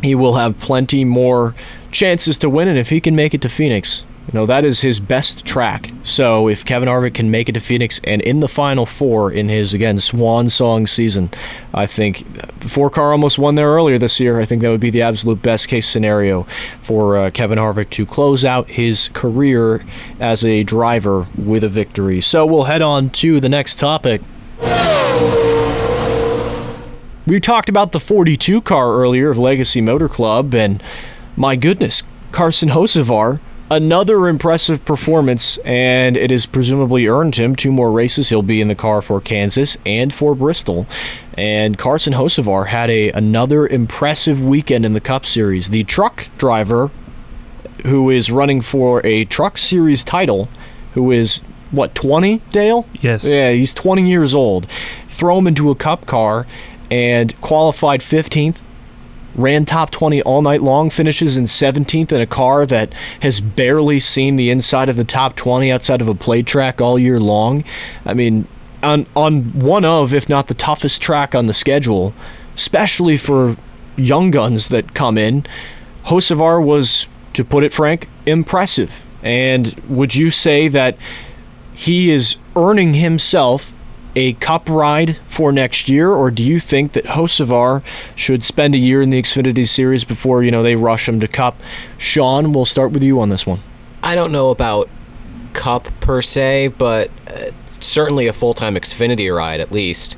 he 0.01 0.15
will 0.15 0.35
have 0.35 0.59
plenty 0.59 1.05
more 1.05 1.55
chances 1.91 2.37
to 2.39 2.49
win. 2.49 2.67
And 2.67 2.77
if 2.77 2.89
he 2.89 2.99
can 2.99 3.15
make 3.15 3.33
it 3.33 3.41
to 3.41 3.49
Phoenix, 3.49 4.03
you 4.27 4.33
know, 4.33 4.45
that 4.45 4.63
is 4.63 4.81
his 4.81 4.99
best 4.99 5.45
track. 5.45 5.91
So 6.03 6.47
if 6.47 6.63
Kevin 6.63 6.87
Harvick 6.87 7.15
can 7.15 7.31
make 7.31 7.49
it 7.49 7.53
to 7.53 7.59
Phoenix 7.59 7.99
and 8.03 8.21
in 8.21 8.39
the 8.39 8.47
final 8.47 8.85
four 8.85 9.31
in 9.31 9.49
his, 9.49 9.73
again, 9.73 9.99
swan 9.99 10.49
song 10.49 10.85
season, 10.85 11.31
I 11.73 11.87
think 11.87 12.23
four 12.61 12.89
car 12.91 13.11
almost 13.11 13.39
won 13.39 13.55
there 13.55 13.69
earlier 13.69 13.97
this 13.97 14.19
year. 14.19 14.39
I 14.39 14.45
think 14.45 14.61
that 14.61 14.69
would 14.69 14.79
be 14.79 14.91
the 14.91 15.01
absolute 15.01 15.41
best 15.41 15.67
case 15.67 15.87
scenario 15.87 16.43
for 16.83 17.17
uh, 17.17 17.31
Kevin 17.31 17.57
Harvick 17.57 17.89
to 17.91 18.05
close 18.05 18.45
out 18.45 18.69
his 18.69 19.09
career 19.09 19.83
as 20.19 20.45
a 20.45 20.63
driver 20.63 21.27
with 21.35 21.63
a 21.63 21.69
victory. 21.69 22.21
So 22.21 22.45
we'll 22.45 22.65
head 22.65 22.83
on 22.83 23.09
to 23.11 23.39
the 23.39 23.49
next 23.49 23.79
topic. 23.79 24.21
We 27.25 27.39
talked 27.39 27.69
about 27.69 27.91
the 27.91 27.99
42 27.99 28.61
car 28.61 28.93
earlier 28.93 29.31
of 29.31 29.37
Legacy 29.37 29.81
Motor 29.81 30.09
Club, 30.09 30.53
and 30.53 30.81
my 31.35 31.55
goodness, 31.55 32.03
Carson 32.31 32.69
Hocevar 32.69 33.39
another 33.71 34.27
impressive 34.27 34.83
performance, 34.83 35.57
and 35.63 36.17
it 36.17 36.29
has 36.29 36.45
presumably 36.45 37.07
earned 37.07 37.37
him 37.37 37.55
two 37.55 37.71
more 37.71 37.89
races. 37.91 38.27
He'll 38.27 38.41
be 38.41 38.59
in 38.59 38.67
the 38.67 38.75
car 38.75 39.01
for 39.01 39.21
Kansas 39.21 39.77
and 39.85 40.13
for 40.13 40.35
Bristol. 40.35 40.85
And 41.35 41.77
Carson 41.77 42.13
Hocevar 42.13 42.67
had 42.67 42.89
a 42.89 43.09
another 43.11 43.65
impressive 43.65 44.43
weekend 44.43 44.85
in 44.85 44.93
the 44.93 44.99
Cup 44.99 45.25
Series. 45.25 45.69
The 45.69 45.85
truck 45.85 46.27
driver, 46.37 46.91
who 47.85 48.09
is 48.09 48.29
running 48.29 48.61
for 48.61 49.01
a 49.05 49.23
Truck 49.25 49.57
Series 49.57 50.03
title, 50.03 50.49
who 50.93 51.11
is 51.11 51.41
what 51.71 51.95
20 51.95 52.39
Dale? 52.51 52.85
Yes. 52.99 53.23
Yeah, 53.23 53.51
he's 53.51 53.73
20 53.73 54.07
years 54.07 54.35
old. 54.35 54.67
Throw 55.09 55.37
him 55.37 55.47
into 55.47 55.71
a 55.71 55.75
Cup 55.75 56.05
car 56.05 56.45
and 56.91 57.39
qualified 57.39 58.01
15th 58.01 58.61
ran 59.35 59.65
top 59.65 59.91
20 59.91 60.21
all 60.23 60.41
night 60.41 60.61
long, 60.61 60.89
finishes 60.89 61.37
in 61.37 61.45
17th 61.45 62.11
in 62.11 62.21
a 62.21 62.25
car 62.25 62.65
that 62.65 62.93
has 63.21 63.41
barely 63.41 63.99
seen 63.99 64.35
the 64.35 64.49
inside 64.49 64.89
of 64.89 64.95
the 64.95 65.03
top 65.03 65.35
20 65.35 65.71
outside 65.71 66.01
of 66.01 66.07
a 66.07 66.15
play 66.15 66.41
track 66.41 66.81
all 66.81 66.99
year 66.99 67.19
long. 67.19 67.63
I 68.05 68.13
mean, 68.13 68.47
on 68.83 69.05
on 69.15 69.43
one 69.59 69.85
of, 69.85 70.13
if 70.13 70.27
not 70.27 70.47
the 70.47 70.53
toughest 70.53 71.01
track 71.01 71.35
on 71.35 71.47
the 71.47 71.53
schedule, 71.53 72.13
especially 72.55 73.17
for 73.17 73.57
young 73.95 74.31
guns 74.31 74.69
that 74.69 74.93
come 74.93 75.17
in, 75.17 75.45
Hocevar 76.05 76.63
was, 76.63 77.07
to 77.33 77.43
put 77.43 77.63
it 77.63 77.71
frank, 77.71 78.07
impressive. 78.25 79.03
And 79.23 79.79
would 79.87 80.15
you 80.15 80.31
say 80.31 80.67
that 80.67 80.97
he 81.73 82.11
is 82.11 82.37
earning 82.55 82.95
himself 82.95 83.73
a 84.15 84.33
cup 84.33 84.69
ride 84.69 85.17
for 85.27 85.51
next 85.51 85.89
year, 85.89 86.11
or 86.11 86.31
do 86.31 86.43
you 86.43 86.59
think 86.59 86.93
that 86.93 87.05
Hocevar 87.05 87.83
should 88.15 88.43
spend 88.43 88.75
a 88.75 88.77
year 88.77 89.01
in 89.01 89.09
the 89.09 89.21
Xfinity 89.21 89.67
Series 89.67 90.03
before 90.03 90.43
you 90.43 90.51
know 90.51 90.63
they 90.63 90.75
rush 90.75 91.07
him 91.07 91.19
to 91.19 91.27
Cup? 91.27 91.59
Sean, 91.97 92.51
we'll 92.51 92.65
start 92.65 92.91
with 92.91 93.03
you 93.03 93.19
on 93.21 93.29
this 93.29 93.45
one. 93.45 93.61
I 94.03 94.15
don't 94.15 94.31
know 94.31 94.49
about 94.49 94.89
Cup 95.53 95.87
per 95.99 96.21
se, 96.21 96.69
but 96.69 97.09
uh, 97.27 97.51
certainly 97.79 98.27
a 98.27 98.33
full 98.33 98.53
time 98.53 98.75
Xfinity 98.75 99.33
ride 99.35 99.59
at 99.59 99.71
least. 99.71 100.17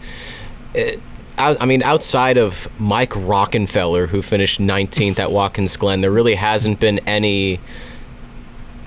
It, 0.73 1.01
uh, 1.37 1.55
I 1.59 1.65
mean, 1.65 1.81
outside 1.83 2.37
of 2.37 2.67
Mike 2.79 3.11
Rockenfeller, 3.11 4.07
who 4.07 4.21
finished 4.21 4.59
19th 4.59 5.19
at 5.19 5.31
Watkins 5.31 5.77
Glen, 5.77 6.01
there 6.01 6.11
really 6.11 6.35
hasn't 6.35 6.79
been 6.79 6.99
any 6.99 7.59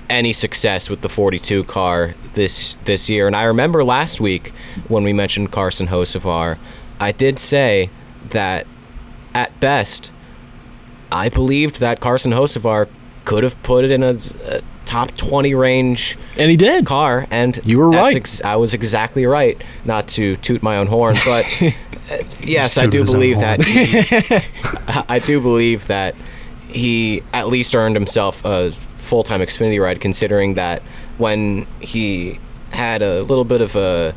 any 0.09 0.33
success 0.33 0.89
with 0.89 1.01
the 1.01 1.09
42 1.09 1.63
car 1.65 2.15
this 2.33 2.75
this 2.85 3.09
year. 3.09 3.27
And 3.27 3.35
I 3.35 3.43
remember 3.43 3.83
last 3.83 4.19
week 4.21 4.53
when 4.87 5.03
we 5.03 5.13
mentioned 5.13 5.51
Carson 5.51 5.87
Hocevar, 5.87 6.57
I 6.99 7.11
did 7.11 7.39
say 7.39 7.89
that 8.29 8.67
at 9.33 9.57
best, 9.59 10.11
I 11.11 11.29
believed 11.29 11.79
that 11.79 11.99
Carson 11.99 12.31
Hocevar 12.31 12.87
could 13.25 13.43
have 13.43 13.61
put 13.63 13.83
it 13.83 13.91
in 13.91 14.03
a, 14.03 14.15
a, 14.45 14.61
top 14.85 15.11
20 15.17 15.53
range 15.53 16.17
and 16.37 16.49
he 16.49 16.55
did. 16.55 16.85
car 16.85 17.27
and 17.29 17.59
you 17.65 17.77
were 17.77 17.89
right. 17.89 18.15
ex- 18.15 18.41
i 18.43 18.55
was 18.55 18.73
exactly 18.73 19.25
right 19.25 19.61
not 19.83 20.07
to 20.07 20.37
toot 20.37 20.63
my 20.63 20.77
own 20.77 20.87
horn 20.87 21.13
but 21.25 21.45
uh, 21.61 22.23
yes 22.39 22.77
i 22.77 22.85
do 22.85 23.03
believe 23.03 23.37
that 23.37 23.61
he, 23.61 24.39
i 25.09 25.19
do 25.19 25.41
believe 25.41 25.87
that 25.87 26.15
he 26.69 27.21
at 27.33 27.49
least 27.49 27.75
earned 27.75 27.97
himself 27.97 28.45
a 28.45 28.71
full 29.07 29.23
time 29.23 29.39
Xfinity 29.39 29.81
ride, 29.81 30.01
considering 30.01 30.53
that 30.55 30.81
when 31.17 31.65
he 31.79 32.39
had 32.71 33.01
a 33.01 33.23
little 33.23 33.45
bit 33.45 33.61
of 33.61 33.75
a 33.75 34.13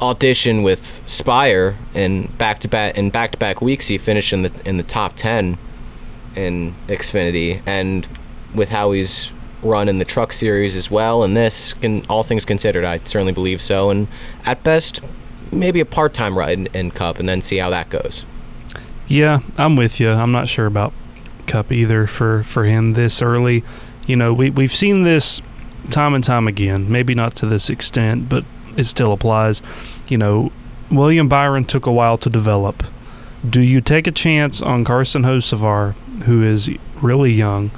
audition 0.00 0.62
with 0.62 1.02
Spire 1.06 1.76
in 1.94 2.26
back 2.38 2.58
to 2.60 2.68
back 2.68 2.96
in 2.96 3.10
back 3.10 3.32
to 3.32 3.38
back 3.38 3.60
weeks, 3.60 3.86
he 3.86 3.98
finished 3.98 4.32
in 4.32 4.42
the 4.42 4.52
in 4.64 4.76
the 4.76 4.82
top 4.82 5.14
ten 5.14 5.58
in 6.34 6.74
Xfinity, 6.88 7.62
and 7.66 8.08
with 8.54 8.68
how 8.68 8.92
he's 8.92 9.30
run 9.62 9.88
in 9.88 9.98
the 9.98 10.04
Truck 10.04 10.32
Series 10.32 10.76
as 10.76 10.90
well, 10.90 11.22
and 11.22 11.36
this 11.36 11.72
can 11.74 12.04
all 12.06 12.22
things 12.22 12.44
considered, 12.44 12.84
I 12.84 12.98
certainly 12.98 13.32
believe 13.32 13.60
so. 13.62 13.90
And 13.90 14.06
at 14.44 14.62
best, 14.62 15.00
maybe 15.50 15.80
a 15.80 15.86
part 15.86 16.14
time 16.14 16.36
ride 16.36 16.58
in, 16.58 16.66
in 16.68 16.90
Cup, 16.90 17.18
and 17.18 17.28
then 17.28 17.40
see 17.40 17.56
how 17.56 17.70
that 17.70 17.90
goes. 17.90 18.24
Yeah, 19.08 19.40
I'm 19.56 19.76
with 19.76 20.00
you. 20.00 20.10
I'm 20.10 20.32
not 20.32 20.48
sure 20.48 20.66
about 20.66 20.92
Cup 21.46 21.70
either 21.70 22.06
for 22.06 22.42
for 22.42 22.64
him 22.64 22.92
this 22.92 23.22
early. 23.22 23.64
You 24.06 24.16
know, 24.16 24.32
we 24.32 24.50
we've 24.50 24.74
seen 24.74 25.02
this 25.02 25.42
time 25.90 26.14
and 26.14 26.24
time 26.24 26.48
again. 26.48 26.90
Maybe 26.90 27.14
not 27.14 27.34
to 27.36 27.46
this 27.46 27.70
extent, 27.70 28.28
but 28.28 28.44
it 28.76 28.84
still 28.84 29.12
applies. 29.12 29.62
You 30.08 30.18
know, 30.18 30.52
William 30.90 31.28
Byron 31.28 31.64
took 31.64 31.86
a 31.86 31.92
while 31.92 32.16
to 32.18 32.30
develop. 32.30 32.84
Do 33.48 33.60
you 33.60 33.80
take 33.80 34.06
a 34.06 34.12
chance 34.12 34.60
on 34.60 34.84
Carson 34.84 35.22
Hocevar, 35.22 35.94
who 36.24 36.42
is 36.42 36.70
really 37.00 37.32
young, 37.32 37.70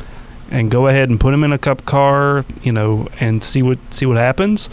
and 0.50 0.70
go 0.70 0.86
ahead 0.86 1.10
and 1.10 1.20
put 1.20 1.34
him 1.34 1.44
in 1.44 1.52
a 1.52 1.58
cup 1.58 1.84
car, 1.84 2.44
you 2.62 2.72
know, 2.72 3.08
and 3.20 3.42
see 3.42 3.62
what 3.62 3.78
see 3.90 4.06
what 4.06 4.16
happens? 4.16 4.70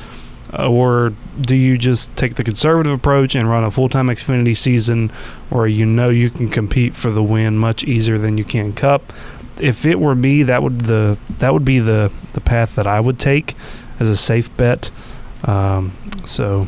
Or 0.58 1.14
do 1.42 1.56
you 1.56 1.78
just 1.78 2.16
take 2.16 2.36
the 2.36 2.44
conservative 2.44 2.94
approach 2.94 3.36
and 3.36 3.50
run 3.50 3.64
a 3.64 3.72
full 3.72 3.90
time 3.90 4.08
Xfinity 4.08 4.56
season 4.56 5.10
where 5.50 5.68
you 5.68 5.86
know 5.86 6.10
you 6.10 6.30
can 6.30 6.50
compete 6.50 6.96
for 6.96 7.12
the 7.12 7.24
win 7.24 7.58
much 7.58 7.84
easier 7.84 8.18
than 8.18 8.38
you 8.38 8.46
can 8.46 8.72
Cup? 8.74 9.12
If 9.60 9.86
it 9.86 10.00
were 10.00 10.16
me, 10.16 10.44
that 10.44 10.64
would 10.64 10.82
the 10.82 11.18
that 11.38 11.54
would 11.54 11.66
be 11.66 11.80
the 11.80 12.12
the 12.34 12.42
path 12.42 12.76
that 12.76 12.88
I 12.88 13.00
would 13.00 13.20
take 13.20 13.56
as 14.00 14.10
a 14.10 14.18
safe 14.18 14.56
bet. 14.58 14.92
Um, 15.44 15.96
so, 16.26 16.68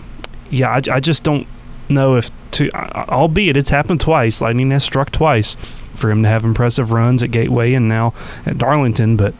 yeah, 0.50 0.70
I, 0.70 0.96
I 0.96 1.00
just 1.00 1.24
don't 1.24 1.48
know 1.90 2.16
if 2.16 2.30
to. 2.52 2.72
Albeit 2.72 3.58
it's 3.58 3.70
happened 3.70 4.02
twice. 4.02 4.42
Lightning 4.42 4.72
has 4.72 4.84
struck 4.84 5.12
twice 5.12 5.56
for 5.96 6.12
him 6.12 6.24
to 6.24 6.30
have 6.30 6.44
impressive 6.44 6.92
runs 6.92 7.24
at 7.24 7.32
Gateway 7.32 7.74
and 7.74 7.90
now 7.90 8.14
at 8.46 8.58
Darlington, 8.58 9.18
but 9.18 9.34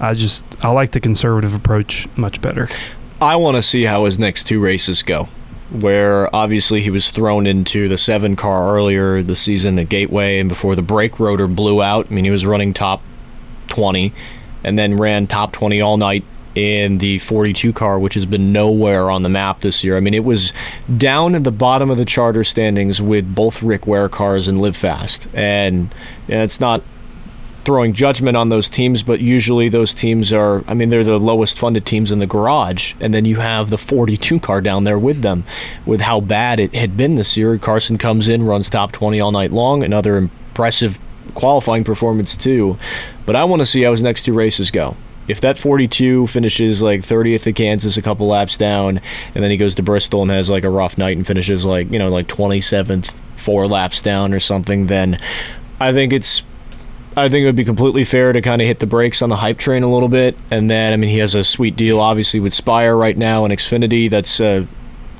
I 0.00 0.14
just 0.14 0.44
I 0.64 0.68
like 0.68 0.92
the 0.92 1.00
conservative 1.00 1.54
approach 1.54 2.06
much 2.16 2.40
better. 2.40 2.68
I 3.20 3.36
want 3.36 3.56
to 3.56 3.62
see 3.62 3.84
how 3.84 4.04
his 4.04 4.18
next 4.18 4.44
two 4.44 4.60
races 4.60 5.02
go 5.02 5.28
where 5.72 6.34
obviously 6.34 6.80
he 6.80 6.90
was 6.90 7.10
thrown 7.10 7.46
into 7.46 7.88
the 7.88 7.96
seven 7.96 8.36
car 8.36 8.74
earlier 8.76 9.22
the 9.22 9.36
season 9.36 9.78
at 9.78 9.88
Gateway 9.88 10.38
and 10.38 10.48
before 10.48 10.74
the 10.74 10.82
brake 10.82 11.18
rotor 11.18 11.48
blew 11.48 11.82
out. 11.82 12.06
I 12.10 12.14
mean, 12.14 12.24
he 12.24 12.30
was 12.30 12.44
running 12.44 12.74
top 12.74 13.02
20 13.68 14.12
and 14.64 14.78
then 14.78 14.98
ran 14.98 15.26
top 15.26 15.52
20 15.52 15.80
all 15.80 15.96
night 15.96 16.24
in 16.54 16.98
the 16.98 17.18
42 17.20 17.72
car, 17.72 17.98
which 17.98 18.12
has 18.12 18.26
been 18.26 18.52
nowhere 18.52 19.10
on 19.10 19.22
the 19.22 19.30
map 19.30 19.60
this 19.60 19.82
year. 19.82 19.96
I 19.96 20.00
mean, 20.00 20.12
it 20.12 20.24
was 20.24 20.52
down 20.98 21.34
at 21.34 21.44
the 21.44 21.52
bottom 21.52 21.90
of 21.90 21.96
the 21.96 22.04
charter 22.04 22.44
standings 22.44 23.00
with 23.00 23.34
both 23.34 23.62
Rick 23.62 23.86
Ware 23.86 24.10
cars 24.10 24.48
and 24.48 24.60
Live 24.60 24.76
Fast. 24.76 25.26
And 25.32 25.94
it's 26.28 26.60
not 26.60 26.82
throwing 27.64 27.92
judgment 27.92 28.36
on 28.36 28.48
those 28.48 28.68
teams, 28.68 29.02
but 29.02 29.20
usually 29.20 29.68
those 29.68 29.94
teams 29.94 30.32
are, 30.32 30.64
I 30.66 30.74
mean, 30.74 30.88
they're 30.88 31.04
the 31.04 31.18
lowest 31.18 31.58
funded 31.58 31.86
teams 31.86 32.10
in 32.10 32.18
the 32.18 32.26
garage. 32.26 32.94
And 33.00 33.14
then 33.14 33.24
you 33.24 33.36
have 33.36 33.70
the 33.70 33.78
42 33.78 34.40
car 34.40 34.60
down 34.60 34.84
there 34.84 34.98
with 34.98 35.22
them, 35.22 35.44
with 35.86 36.00
how 36.00 36.20
bad 36.20 36.58
it 36.58 36.74
had 36.74 36.96
been 36.96 37.14
this 37.14 37.36
year. 37.36 37.56
Carson 37.58 37.98
comes 37.98 38.26
in, 38.28 38.42
runs 38.42 38.68
top 38.68 38.92
20 38.92 39.20
all 39.20 39.30
night 39.32 39.52
long, 39.52 39.82
another 39.82 40.16
impressive 40.16 40.98
qualifying 41.34 41.84
performance, 41.84 42.34
too. 42.34 42.76
But 43.26 43.36
I 43.36 43.44
want 43.44 43.60
to 43.60 43.66
see 43.66 43.82
how 43.82 43.92
his 43.92 44.02
next 44.02 44.24
two 44.24 44.34
races 44.34 44.70
go. 44.70 44.96
if 45.28 45.40
that 45.40 45.56
42 45.56 46.26
finishes 46.26 46.82
like 46.82 47.00
30th 47.00 47.46
at 47.46 47.54
Kansas, 47.54 47.96
a 47.96 48.02
couple 48.02 48.26
laps 48.26 48.56
down, 48.56 49.00
and 49.34 49.42
then 49.44 49.50
he 49.50 49.56
goes 49.56 49.74
to 49.76 49.82
Bristol 49.82 50.22
and 50.22 50.30
has 50.30 50.50
like 50.50 50.64
a 50.64 50.70
rough 50.70 50.98
night 50.98 51.16
and 51.16 51.26
finishes 51.26 51.64
like 51.64 51.90
you 51.90 51.98
know 51.98 52.08
like 52.08 52.26
27th, 52.26 53.14
four 53.36 53.66
laps 53.66 54.02
down 54.02 54.34
or 54.34 54.40
something, 54.40 54.86
then 54.88 55.20
I 55.80 55.92
think 55.92 56.12
it's 56.12 56.42
I 57.16 57.28
think 57.28 57.42
it 57.42 57.46
would 57.46 57.56
be 57.56 57.64
completely 57.64 58.04
fair 58.04 58.32
to 58.32 58.40
kind 58.40 58.62
of 58.62 58.66
hit 58.66 58.78
the 58.78 58.86
brakes 58.86 59.20
on 59.20 59.28
the 59.28 59.36
hype 59.36 59.58
train 59.58 59.82
a 59.82 59.90
little 59.90 60.08
bit. 60.08 60.36
And 60.50 60.70
then, 60.70 60.92
I 60.92 60.96
mean, 60.96 61.10
he 61.10 61.18
has 61.18 61.34
a 61.34 61.44
sweet 61.44 61.76
deal, 61.76 62.00
obviously, 62.00 62.40
with 62.40 62.54
Spire 62.54 62.96
right 62.96 63.16
now 63.16 63.44
and 63.44 63.52
Xfinity. 63.52 64.08
That's 64.08 64.40
a 64.40 64.66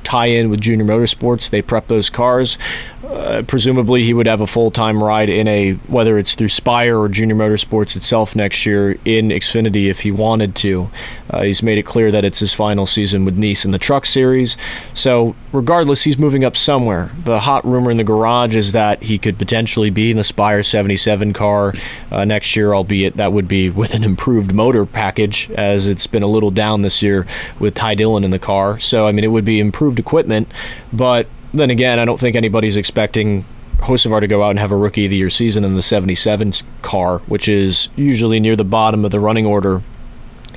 tie 0.03 0.25
in 0.25 0.49
with 0.49 0.59
Junior 0.59 0.85
Motorsports. 0.85 1.49
They 1.49 1.61
prep 1.61 1.87
those 1.87 2.09
cars. 2.09 2.57
Uh, 3.03 3.43
presumably, 3.45 4.03
he 4.03 4.13
would 4.13 4.27
have 4.27 4.39
a 4.39 4.47
full 4.47 4.71
time 4.71 5.03
ride 5.03 5.29
in 5.29 5.45
a, 5.47 5.73
whether 5.87 6.17
it's 6.17 6.35
through 6.35 6.47
Spire 6.49 6.97
or 6.97 7.09
Junior 7.09 7.35
Motorsports 7.35 7.97
itself 7.97 8.33
next 8.33 8.65
year 8.65 8.93
in 9.03 9.27
Xfinity 9.27 9.89
if 9.89 9.99
he 9.99 10.11
wanted 10.11 10.55
to. 10.55 10.89
Uh, 11.29 11.43
he's 11.43 11.61
made 11.61 11.77
it 11.77 11.83
clear 11.83 12.11
that 12.11 12.23
it's 12.23 12.39
his 12.39 12.53
final 12.53 12.85
season 12.85 13.25
with 13.25 13.37
Niece 13.37 13.65
in 13.65 13.71
the 13.71 13.77
Truck 13.77 14.05
Series. 14.05 14.55
So, 14.93 15.35
regardless, 15.51 16.03
he's 16.03 16.17
moving 16.17 16.45
up 16.45 16.55
somewhere. 16.55 17.11
The 17.25 17.39
hot 17.39 17.65
rumor 17.65 17.91
in 17.91 17.97
the 17.97 18.05
garage 18.05 18.55
is 18.55 18.71
that 18.71 19.03
he 19.03 19.17
could 19.17 19.37
potentially 19.37 19.89
be 19.89 20.11
in 20.11 20.17
the 20.17 20.23
Spire 20.23 20.63
77 20.63 21.33
car 21.33 21.73
uh, 22.09 22.23
next 22.23 22.55
year, 22.55 22.73
albeit 22.73 23.17
that 23.17 23.33
would 23.33 23.49
be 23.49 23.69
with 23.69 23.93
an 23.93 24.05
improved 24.05 24.53
motor 24.53 24.85
package, 24.85 25.51
as 25.51 25.89
it's 25.89 26.07
been 26.07 26.23
a 26.23 26.27
little 26.27 26.51
down 26.51 26.83
this 26.83 27.01
year 27.01 27.27
with 27.59 27.75
Ty 27.75 27.95
Dillon 27.95 28.23
in 28.23 28.31
the 28.31 28.39
car. 28.39 28.79
So, 28.79 29.07
I 29.07 29.11
mean, 29.11 29.25
it 29.25 29.31
would 29.31 29.45
be 29.45 29.59
improved 29.59 29.99
equipment, 29.99 30.47
but 30.93 31.27
then 31.53 31.69
again, 31.69 31.99
I 31.99 32.05
don't 32.05 32.19
think 32.19 32.35
anybody's 32.35 32.77
expecting 32.77 33.45
Hocevar 33.77 34.21
to 34.21 34.27
go 34.27 34.43
out 34.43 34.51
and 34.51 34.59
have 34.59 34.71
a 34.71 34.77
rookie 34.77 35.05
of 35.05 35.11
the 35.11 35.17
year 35.17 35.29
season 35.29 35.63
in 35.63 35.75
the 35.75 35.81
77 35.81 36.53
car, 36.81 37.19
which 37.27 37.47
is 37.47 37.89
usually 37.95 38.39
near 38.39 38.55
the 38.55 38.63
bottom 38.63 39.03
of 39.05 39.11
the 39.11 39.19
running 39.19 39.45
order, 39.45 39.81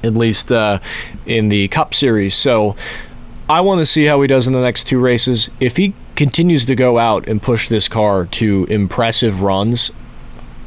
at 0.02 0.14
least 0.14 0.52
uh, 0.52 0.78
in 1.26 1.48
the 1.48 1.68
Cup 1.68 1.92
Series. 1.92 2.34
So 2.34 2.76
I 3.48 3.60
want 3.60 3.80
to 3.80 3.86
see 3.86 4.04
how 4.04 4.20
he 4.22 4.28
does 4.28 4.46
in 4.46 4.52
the 4.52 4.60
next 4.60 4.84
two 4.84 4.98
races. 4.98 5.50
If 5.60 5.76
he 5.76 5.94
continues 6.14 6.64
to 6.66 6.74
go 6.74 6.98
out 6.98 7.28
and 7.28 7.42
push 7.42 7.68
this 7.68 7.88
car 7.88 8.26
to 8.26 8.64
impressive 8.70 9.42
runs, 9.42 9.90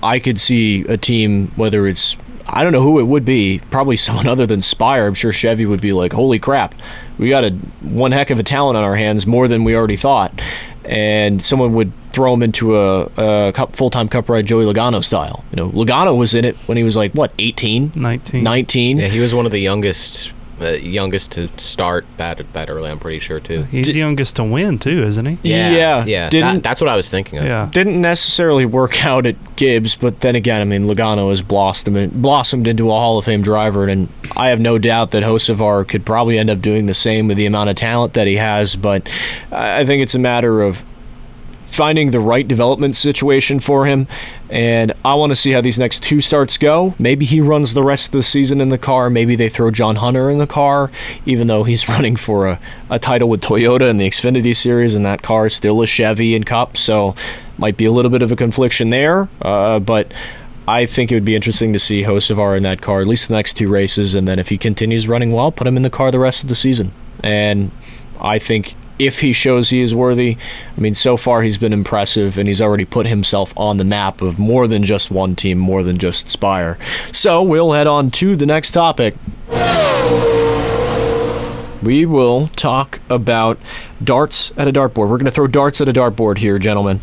I 0.04 0.20
could 0.20 0.40
see 0.40 0.82
a 0.86 0.98
team, 0.98 1.48
whether 1.56 1.88
it's 1.88 2.18
I 2.52 2.64
don't 2.64 2.74
know 2.74 2.82
who 2.82 3.00
it 3.00 3.04
would 3.04 3.26
be. 3.26 3.62
Probably 3.70 3.98
someone 3.98 4.28
other 4.28 4.46
than 4.46 4.62
Spire. 4.62 5.08
I'm 5.08 5.14
sure 5.14 5.32
Chevy 5.32 5.66
would 5.66 5.82
be 5.82 5.94
like, 5.94 6.14
"Holy 6.14 6.40
crap, 6.40 6.76
we 7.20 7.30
got 7.30 7.44
a 7.44 7.52
one 7.82 8.12
heck 8.12 8.30
of 8.30 8.40
a 8.40 8.44
talent 8.44 8.78
on 8.78 8.84
our 8.84 8.96
hands, 8.96 9.28
more 9.28 9.48
than 9.48 9.64
we 9.64 9.76
already 9.76 9.98
thought." 9.98 10.42
And 10.86 11.44
someone 11.44 11.76
would 11.76 11.92
throw 12.14 12.34
him 12.34 12.42
into 12.42 12.76
a, 12.76 13.12
a 13.18 13.52
cup, 13.54 13.76
full-time 13.76 14.10
Cup 14.10 14.28
ride, 14.28 14.48
Joey 14.48 14.66
Logano 14.66 15.04
style. 15.04 15.44
You 15.52 15.58
know, 15.58 15.70
Logano 15.70 16.18
was 16.18 16.34
in 16.34 16.46
it 16.46 16.56
when 16.66 16.78
he 16.78 16.84
was 16.84 16.96
like 16.96 17.14
what, 17.14 17.32
18, 17.38 17.92
19, 17.96 18.44
19. 18.44 18.98
Yeah, 18.98 19.08
he 19.08 19.20
was 19.20 19.36
one 19.36 19.46
of 19.46 19.52
the 19.52 19.60
youngest. 19.60 20.32
Uh, 20.62 20.72
youngest 20.72 21.32
to 21.34 21.48
start 21.58 22.06
that 22.18 22.42
that 22.54 22.70
early, 22.70 22.90
I'm 22.90 23.00
pretty 23.00 23.20
sure 23.20 23.40
too. 23.40 23.64
He's 23.64 23.88
the 23.88 24.00
youngest 24.00 24.36
to 24.38 24.44
win 24.44 24.78
too, 24.80 25.04
isn't 25.04 25.26
he? 25.26 25.38
Yeah, 25.42 25.72
Yeah, 25.72 26.06
yeah. 26.06 26.30
didn't- 26.30 26.54
That, 26.56 26.64
that's 26.64 26.82
what 26.82 26.90
I 26.90 26.96
was 26.96 27.10
thinking 27.10 27.40
of. 27.40 27.46
Yeah. 27.46 27.70
Didn't 27.72 28.02
necessarily 28.02 28.66
work 28.66 29.06
out 29.12 29.26
at 29.26 29.56
Gibbs, 29.56 29.96
but 29.96 30.20
then 30.20 30.36
again, 30.36 30.62
I 30.62 30.66
mean, 30.66 30.84
Logano 30.86 31.30
has 31.30 31.42
blossomed 31.42 32.22
blossomed 32.22 32.68
into 32.68 32.90
a 32.90 32.94
Hall 32.94 33.18
of 33.18 33.26
Fame 33.26 33.42
driver, 33.42 33.88
and 33.88 34.10
I 34.36 34.50
have 34.50 34.60
no 34.60 34.78
doubt 34.78 35.12
that 35.12 35.24
Hocevar 35.24 35.88
could 35.88 36.06
probably 36.06 36.38
end 36.38 36.50
up 36.50 36.62
doing 36.62 36.86
the 36.88 36.94
same 36.94 37.28
with 37.28 37.38
the 37.38 37.46
amount 37.46 37.70
of 37.70 37.76
talent 37.76 38.14
that 38.16 38.28
he 38.28 38.36
has. 38.36 38.76
But 38.76 39.10
I 39.52 39.82
I 39.82 39.86
think 39.86 40.02
it's 40.04 40.16
a 40.16 40.20
matter 40.20 40.62
of 40.62 40.84
finding 41.66 42.12
the 42.12 42.20
right 42.20 42.48
development 42.48 42.98
situation 42.98 43.60
for 43.60 43.86
him. 43.86 44.08
And 44.50 44.94
I 45.06 45.14
want 45.14 45.32
to 45.32 45.36
see 45.36 45.52
how 45.52 45.62
these 45.62 45.78
next 45.78 46.02
two 46.02 46.22
starts 46.22 46.58
go. 46.58 46.96
Maybe 46.98 47.26
he 47.26 47.40
runs 47.40 47.74
the 47.74 47.84
rest 47.84 48.08
of 48.08 48.12
the 48.14 48.24
season 48.24 48.62
in 48.62 48.70
the 48.70 48.80
car. 48.80 49.10
Maybe 49.10 49.36
they 49.36 49.50
throw 49.50 49.70
John 49.70 49.98
Hunter 49.98 50.30
in 50.30 50.40
the 50.40 50.48
car, 50.48 50.92
even 51.26 51.48
though 51.48 51.64
he's 51.64 51.88
running 51.90 52.16
for 52.16 52.48
a, 52.48 52.60
a 52.90 52.98
title 52.98 53.30
with 53.30 53.42
Toyota 53.42 53.90
in 53.90 53.98
the 53.98 54.10
Xfinity 54.10 54.56
Series, 54.56 54.96
and 54.96 55.06
that 55.06 55.22
car 55.22 55.46
is 55.46 55.54
still 55.54 55.82
a 55.82 55.88
Chevy 55.88 56.36
and 56.36 56.46
Cup. 56.46 56.78
So 56.78 57.16
might 57.58 57.78
be 57.78 57.86
a 57.86 57.92
little 57.92 58.12
bit 58.12 58.22
of 58.22 58.32
a 58.32 58.36
confliction 58.36 58.90
there. 58.90 59.30
Uh, 59.42 59.80
but 59.80 60.12
I 60.68 60.86
think 60.86 61.12
it 61.12 61.16
would 61.16 61.26
be 61.26 61.36
interesting 61.36 61.74
to 61.74 61.80
see 61.80 62.04
Hocevar 62.04 62.56
in 62.56 62.64
that 62.64 62.82
car, 62.82 63.02
at 63.02 63.08
least 63.08 63.28
the 63.28 63.36
next 63.36 63.54
two 63.54 63.70
races. 63.70 64.16
And 64.16 64.28
then 64.28 64.40
if 64.40 64.50
he 64.50 64.58
continues 64.58 65.08
running 65.08 65.32
well, 65.32 65.52
put 65.52 65.68
him 65.68 65.78
in 65.78 65.84
the 65.84 65.90
car 65.90 66.12
the 66.12 66.20
rest 66.20 66.44
of 66.44 66.50
the 66.50 66.56
season. 66.56 66.92
And 67.24 67.72
I 68.20 68.40
think 68.40 68.76
if 69.00 69.22
he 69.22 69.32
shows 69.32 69.70
he 69.70 69.82
is 69.82 69.96
worthy, 69.96 70.38
I 70.78 70.82
mean, 70.82 70.94
so 70.94 71.18
far 71.18 71.42
he's 71.42 71.58
been 71.58 71.74
impressive 71.74 72.38
and 72.38 72.48
he's 72.48 72.62
already 72.62 72.86
put 72.86 73.08
himself 73.08 73.54
on 73.58 73.78
the 73.78 73.86
map 73.86 74.22
of 74.22 74.38
more 74.38 74.68
than 74.68 74.84
just 74.84 75.10
one 75.10 75.36
team, 75.36 75.58
more 75.58 75.82
than 75.82 75.98
just 75.98 76.28
Spire. 76.28 76.78
So 77.14 77.42
we'll 77.42 77.72
head 77.72 77.88
on 77.88 78.12
to 78.12 78.36
the 78.36 78.46
next 78.46 78.72
topic. 78.72 79.16
We 81.82 82.06
will 82.06 82.50
talk 82.50 83.00
about 83.10 83.58
darts 84.04 84.52
at 84.58 84.68
a 84.68 84.74
dartboard. 84.74 85.10
We're 85.10 85.18
going 85.18 85.26
to 85.26 85.32
throw 85.32 85.48
darts 85.48 85.80
at 85.80 85.88
a 85.88 85.94
dartboard 85.94 86.38
here, 86.38 86.60
gentlemen. 86.60 87.02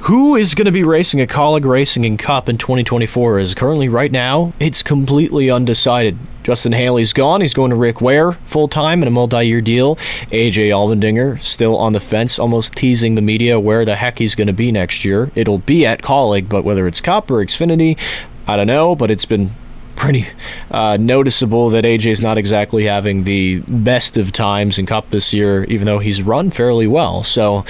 Who 0.00 0.36
is 0.36 0.54
going 0.54 0.66
to 0.66 0.72
be 0.72 0.82
racing 0.82 1.20
at 1.20 1.28
Kaulig 1.28 1.64
Racing 1.64 2.04
in 2.04 2.18
Cup 2.18 2.48
in 2.48 2.58
2024? 2.58 3.38
Is 3.38 3.54
currently 3.54 3.88
right 3.88 4.12
now 4.12 4.52
it's 4.60 4.82
completely 4.82 5.50
undecided. 5.50 6.18
Justin 6.46 6.70
Haley's 6.70 7.12
gone. 7.12 7.40
He's 7.40 7.54
going 7.54 7.70
to 7.70 7.76
Rick 7.76 8.00
Ware 8.00 8.34
full 8.44 8.68
time 8.68 9.02
in 9.02 9.08
a 9.08 9.10
multi-year 9.10 9.60
deal. 9.60 9.96
AJ 10.30 10.68
Allmendinger 10.68 11.42
still 11.42 11.76
on 11.76 11.92
the 11.92 11.98
fence, 11.98 12.38
almost 12.38 12.76
teasing 12.76 13.16
the 13.16 13.20
media 13.20 13.58
where 13.58 13.84
the 13.84 13.96
heck 13.96 14.20
he's 14.20 14.36
going 14.36 14.46
to 14.46 14.52
be 14.52 14.70
next 14.70 15.04
year. 15.04 15.32
It'll 15.34 15.58
be 15.58 15.84
at 15.84 16.02
Kaulig, 16.02 16.48
but 16.48 16.62
whether 16.62 16.86
it's 16.86 17.00
Cup 17.00 17.32
or 17.32 17.44
Xfinity, 17.44 17.98
I 18.46 18.54
don't 18.54 18.68
know. 18.68 18.94
But 18.94 19.10
it's 19.10 19.24
been 19.24 19.50
pretty 19.96 20.24
uh, 20.70 20.98
noticeable 21.00 21.70
that 21.70 21.84
AJ's 21.84 22.22
not 22.22 22.38
exactly 22.38 22.84
having 22.84 23.24
the 23.24 23.58
best 23.66 24.16
of 24.16 24.30
times 24.30 24.78
in 24.78 24.86
Cup 24.86 25.10
this 25.10 25.32
year, 25.32 25.64
even 25.64 25.84
though 25.84 25.98
he's 25.98 26.22
run 26.22 26.52
fairly 26.52 26.86
well. 26.86 27.24
So. 27.24 27.64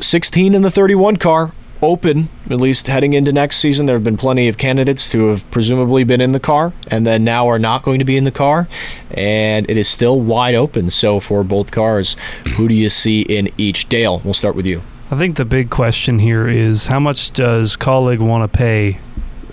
16 0.00 0.54
in 0.54 0.62
the 0.62 0.72
31 0.72 1.16
car 1.16 1.52
open 1.82 2.28
at 2.50 2.60
least 2.60 2.86
heading 2.86 3.12
into 3.12 3.32
next 3.32 3.58
season. 3.58 3.86
There 3.86 3.96
have 3.96 4.04
been 4.04 4.16
plenty 4.16 4.48
of 4.48 4.58
candidates 4.58 5.12
who 5.12 5.28
have 5.28 5.48
presumably 5.50 6.04
been 6.04 6.20
in 6.20 6.32
the 6.32 6.40
car 6.40 6.72
and 6.88 7.06
then 7.06 7.24
now 7.24 7.48
are 7.48 7.58
not 7.58 7.82
going 7.82 7.98
to 7.98 8.04
be 8.04 8.16
in 8.16 8.24
the 8.24 8.30
car 8.30 8.68
and 9.10 9.68
it 9.68 9.76
is 9.76 9.88
still 9.88 10.20
wide 10.20 10.54
open. 10.54 10.90
So 10.90 11.20
for 11.20 11.44
both 11.44 11.70
cars 11.70 12.16
who 12.56 12.68
do 12.68 12.74
you 12.74 12.88
see 12.88 13.22
in 13.22 13.48
each? 13.58 13.88
Dale 13.88 14.20
we'll 14.24 14.34
start 14.34 14.56
with 14.56 14.66
you. 14.66 14.82
I 15.10 15.18
think 15.18 15.36
the 15.36 15.44
big 15.44 15.70
question 15.70 16.18
here 16.18 16.48
is 16.48 16.86
how 16.86 16.98
much 16.98 17.32
does 17.32 17.76
Kaulig 17.76 18.18
want 18.18 18.50
to 18.50 18.58
pay, 18.58 18.98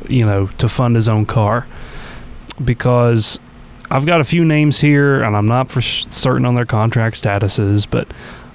you 0.07 0.25
know, 0.25 0.47
to 0.57 0.69
fund 0.69 0.95
his 0.95 1.09
own 1.09 1.25
car? 1.25 1.67
Because 2.63 3.39
I've 3.91 4.05
got 4.05 4.21
a 4.21 4.23
few 4.23 4.45
names 4.45 4.79
here, 4.79 5.21
and 5.21 5.35
I'm 5.35 5.47
not 5.47 5.69
for 5.69 5.81
certain 5.81 6.45
on 6.45 6.55
their 6.55 6.65
contract 6.65 7.21
statuses, 7.21 7.85
but 7.89 8.07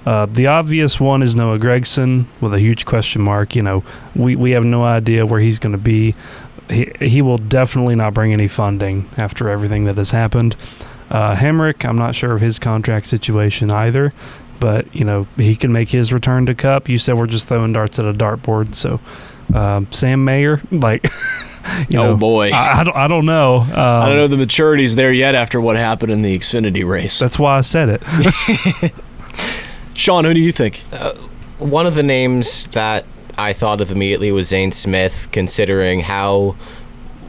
uh, 0.07 0.25
the 0.25 0.47
obvious 0.47 1.01
one 1.01 1.21
is 1.21 1.35
Noah 1.35 1.59
Gragson 1.59 2.27
with 2.39 2.53
a 2.53 2.61
huge 2.61 2.85
question 2.85 3.21
mark. 3.21 3.57
You 3.57 3.61
know, 3.61 3.83
we, 4.15 4.37
we 4.37 4.51
have 4.51 4.63
no 4.63 4.85
idea 4.85 5.25
where 5.25 5.41
he's 5.41 5.59
going 5.59 5.73
to 5.73 5.77
be. 5.77 6.15
He, 6.69 6.89
he 7.01 7.21
will 7.21 7.37
definitely 7.37 7.95
not 7.95 8.13
bring 8.13 8.31
any 8.31 8.47
funding 8.47 9.09
after 9.17 9.49
everything 9.49 9.83
that 9.83 9.97
has 9.97 10.11
happened. 10.11 10.55
Uh, 11.09 11.35
Hemric, 11.35 11.83
I'm 11.83 11.97
not 11.97 12.15
sure 12.15 12.31
of 12.31 12.39
his 12.39 12.57
contract 12.57 13.07
situation 13.07 13.69
either, 13.69 14.13
but 14.61 14.95
you 14.95 15.03
know 15.03 15.27
he 15.35 15.57
can 15.57 15.73
make 15.73 15.89
his 15.89 16.13
return 16.13 16.45
to 16.45 16.55
Cup. 16.55 16.87
You 16.87 16.99
said 16.99 17.17
we're 17.17 17.27
just 17.27 17.49
throwing 17.49 17.73
darts 17.73 17.99
at 17.99 18.05
a 18.05 18.13
dartboard, 18.13 18.75
so 18.75 19.01
um, 19.53 19.91
Sam 19.91 20.23
Mayer, 20.23 20.61
like, 20.71 21.03
you 21.89 21.99
oh 21.99 22.03
know, 22.03 22.17
boy 22.17 22.51
I, 22.51 22.79
I 22.79 22.83
don't, 22.85 22.95
I 22.95 23.07
don't 23.09 23.25
know. 23.25 23.57
Um, 23.57 23.73
I 23.73 24.05
don't 24.05 24.15
know 24.15 24.27
the 24.29 24.37
maturity's 24.37 24.95
there 24.95 25.11
yet 25.11 25.35
after 25.35 25.59
what 25.59 25.75
happened 25.75 26.13
in 26.13 26.21
the 26.21 26.37
Xfinity 26.37 26.87
race. 26.87 27.19
That's 27.19 27.37
why 27.37 27.57
I 27.57 27.61
said 27.61 27.89
it. 27.89 28.93
Sean, 29.97 30.25
who 30.25 30.33
do 30.35 30.39
you 30.39 30.51
think? 30.51 30.83
Uh, 30.93 31.13
one 31.57 31.87
of 31.87 31.95
the 31.95 32.03
names 32.03 32.67
that 32.67 33.03
I 33.35 33.51
thought 33.51 33.81
of 33.81 33.89
immediately 33.89 34.31
was 34.31 34.47
Zane 34.47 34.71
Smith, 34.71 35.27
considering 35.31 36.01
how 36.01 36.55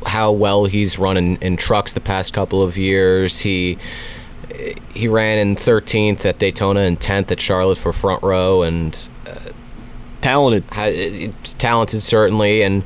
how 0.07 0.31
well 0.31 0.67
he's 0.67 0.99
run 0.99 1.17
in, 1.17 1.37
in 1.39 1.57
trucks 1.57 1.95
the 1.95 2.01
past 2.01 2.35
couple 2.35 2.63
of 2.63 2.77
years. 2.77 3.41
He 3.41 3.79
he 4.93 5.09
ran 5.09 5.39
in 5.39 5.57
13th 5.57 6.27
at 6.27 6.39
Daytona 6.39 6.81
and 6.81 7.01
10th 7.01 7.31
at 7.31 7.41
Charlotte 7.41 7.79
for 7.79 7.91
front 7.95 8.23
row, 8.23 8.63
and 8.63 9.09
uh, 9.27 9.39
talented, 10.21 10.69
talented 11.59 12.03
certainly. 12.03 12.61
And 12.61 12.85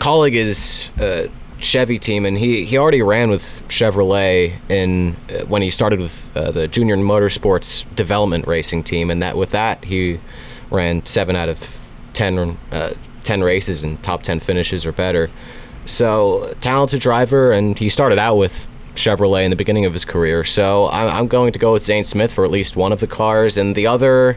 Kaulig 0.00 0.34
is 0.34 0.90
a 0.98 1.30
Chevy 1.62 1.98
team, 1.98 2.26
and 2.26 2.36
he, 2.36 2.64
he 2.64 2.76
already 2.76 3.02
ran 3.02 3.30
with 3.30 3.62
Chevrolet 3.68 4.58
in 4.68 5.16
uh, 5.30 5.44
when 5.46 5.62
he 5.62 5.70
started 5.70 6.00
with 6.00 6.30
uh, 6.36 6.50
the 6.50 6.68
Junior 6.68 6.96
Motorsports 6.96 7.84
Development 7.94 8.46
Racing 8.46 8.84
team, 8.84 9.10
and 9.10 9.22
that 9.22 9.36
with 9.36 9.50
that 9.50 9.84
he 9.84 10.20
ran 10.70 11.04
seven 11.06 11.36
out 11.36 11.48
of 11.48 11.80
10, 12.14 12.58
uh, 12.72 12.92
10 13.22 13.42
races 13.42 13.84
and 13.84 14.02
top 14.02 14.22
10 14.22 14.40
finishes 14.40 14.84
or 14.84 14.92
better. 14.92 15.30
So 15.86 16.54
talented 16.60 17.00
driver, 17.00 17.52
and 17.52 17.78
he 17.78 17.88
started 17.88 18.18
out 18.18 18.36
with 18.36 18.66
Chevrolet 18.94 19.44
in 19.44 19.50
the 19.50 19.56
beginning 19.56 19.84
of 19.84 19.92
his 19.92 20.04
career. 20.04 20.44
So 20.44 20.88
I'm, 20.88 21.08
I'm 21.08 21.28
going 21.28 21.52
to 21.52 21.58
go 21.58 21.72
with 21.72 21.82
Zane 21.82 22.04
Smith 22.04 22.32
for 22.32 22.44
at 22.44 22.50
least 22.50 22.76
one 22.76 22.92
of 22.92 23.00
the 23.00 23.06
cars, 23.06 23.56
and 23.56 23.74
the 23.74 23.86
other. 23.86 24.36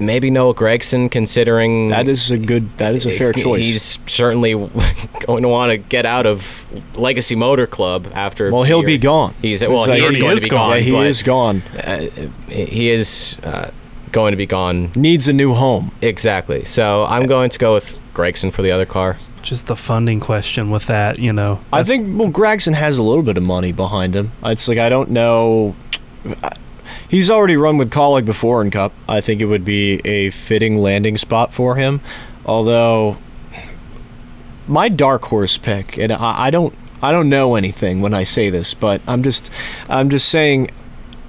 Maybe 0.00 0.30
Noah 0.30 0.54
Gragson, 0.54 1.10
considering 1.10 1.88
that 1.88 2.08
is 2.08 2.30
a 2.30 2.38
good, 2.38 2.76
that 2.78 2.94
is 2.94 3.04
a 3.06 3.10
fair 3.10 3.32
choice. 3.32 3.62
He's 3.62 3.98
certainly 4.06 4.54
going 5.26 5.42
to 5.42 5.48
want 5.48 5.70
to 5.72 5.76
get 5.76 6.06
out 6.06 6.24
of 6.26 6.66
Legacy 6.96 7.36
Motor 7.36 7.66
Club 7.66 8.10
after. 8.14 8.50
Well, 8.50 8.62
he'll 8.62 8.78
year. 8.78 8.86
be 8.86 8.98
gone. 8.98 9.34
He's 9.42 9.62
well, 9.62 9.84
It's 9.84 9.92
he 9.92 10.00
like- 10.00 10.10
is 10.10 10.16
going 10.16 10.36
to 10.36 10.42
be 10.42 10.48
gone. 10.48 10.70
Yeah, 10.76 10.82
he 10.82 10.96
is 10.96 11.22
gone. 11.22 11.62
Uh, 11.76 12.06
he 12.48 12.88
is 12.90 13.36
uh, 13.42 13.70
going 14.10 14.32
to 14.32 14.36
be 14.36 14.46
gone. 14.46 14.90
Needs 14.96 15.28
a 15.28 15.32
new 15.32 15.52
home. 15.52 15.92
Exactly. 16.00 16.64
So 16.64 17.04
I'm 17.04 17.26
going 17.26 17.50
to 17.50 17.58
go 17.58 17.74
with 17.74 17.98
Gragson 18.14 18.52
for 18.52 18.62
the 18.62 18.70
other 18.70 18.86
car. 18.86 19.16
Just 19.42 19.66
the 19.66 19.76
funding 19.76 20.20
question 20.20 20.70
with 20.70 20.86
that, 20.86 21.18
you 21.18 21.32
know. 21.32 21.60
I 21.72 21.82
think 21.82 22.18
well, 22.18 22.28
Gragson 22.30 22.74
has 22.74 22.98
a 22.98 23.02
little 23.02 23.22
bit 23.22 23.36
of 23.36 23.42
money 23.42 23.72
behind 23.72 24.14
him. 24.14 24.32
It's 24.44 24.66
like 24.68 24.78
I 24.78 24.88
don't 24.88 25.10
know. 25.10 25.74
He's 27.10 27.28
already 27.28 27.56
run 27.56 27.76
with 27.76 27.90
Kaulig 27.90 28.24
before 28.24 28.62
in 28.62 28.70
Cup. 28.70 28.92
I 29.08 29.20
think 29.20 29.40
it 29.40 29.46
would 29.46 29.64
be 29.64 30.00
a 30.04 30.30
fitting 30.30 30.76
landing 30.76 31.18
spot 31.18 31.52
for 31.52 31.74
him. 31.74 32.00
Although 32.46 33.18
my 34.68 34.88
dark 34.88 35.24
horse 35.24 35.58
pick, 35.58 35.98
and 35.98 36.12
I, 36.12 36.46
I 36.46 36.50
don't, 36.50 36.72
I 37.02 37.10
don't 37.10 37.28
know 37.28 37.56
anything 37.56 38.00
when 38.00 38.14
I 38.14 38.22
say 38.22 38.48
this, 38.48 38.74
but 38.74 39.00
I'm 39.08 39.24
just, 39.24 39.50
I'm 39.88 40.08
just 40.08 40.28
saying, 40.28 40.70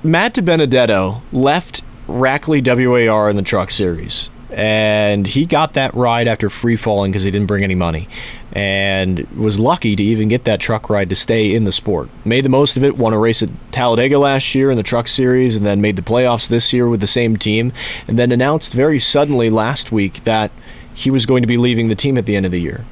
Matt 0.04 0.36
DiBenedetto 0.36 1.24
left 1.32 1.82
Rackley 2.08 2.62
WAR 3.08 3.32
in 3.32 3.36
the 3.36 3.42
Truck 3.42 3.72
Series, 3.72 4.30
and 4.52 5.26
he 5.26 5.46
got 5.46 5.74
that 5.74 5.94
ride 5.94 6.28
after 6.28 6.50
free 6.50 6.76
falling 6.76 7.12
because 7.12 7.24
he 7.24 7.32
didn't 7.32 7.48
bring 7.48 7.64
any 7.64 7.76
money, 7.76 8.08
and 8.54 9.20
was 9.36 9.60
lucky 9.60 9.96
to 9.96 10.04
even 10.04 10.28
get 10.28 10.44
that 10.46 10.60
truck 10.60 10.90
ride 10.90 11.10
to 11.10 11.16
stay 11.16 11.54
in 11.54 11.64
the 11.64 11.72
sport. 11.72 12.10
Made 12.26 12.46
the 12.46 12.50
most 12.50 12.78
of 12.78 12.84
it. 12.84 12.98
Won 12.98 13.14
a 13.14 13.20
race 13.20 13.42
at 13.42 13.50
Talladega 13.72 14.20
last 14.20 14.54
year 14.54 14.72
in 14.72 14.78
the 14.78 14.84
Truck 14.84 15.08
Series, 15.08 15.56
and 15.56 15.66
then 15.66 15.82
made 15.82 15.96
the 15.96 16.02
playoffs 16.02 16.48
this 16.48 16.74
year 16.74 16.90
with 16.90 17.02
the 17.02 17.08
same 17.08 17.38
team, 17.38 17.72
and 18.08 18.20
then 18.20 18.32
announced 18.32 18.74
very 18.74 19.00
suddenly 19.00 19.50
last 19.50 19.92
week 19.92 20.24
that 20.24 20.52
he 20.94 21.10
was 21.10 21.26
going 21.26 21.42
to 21.42 21.48
be 21.48 21.58
leaving 21.58 21.88
the 21.88 21.96
team 21.96 22.18
at 22.18 22.26
the 22.26 22.36
end 22.36 22.46
of 22.46 22.52
the 22.52 22.62
year 22.62 22.86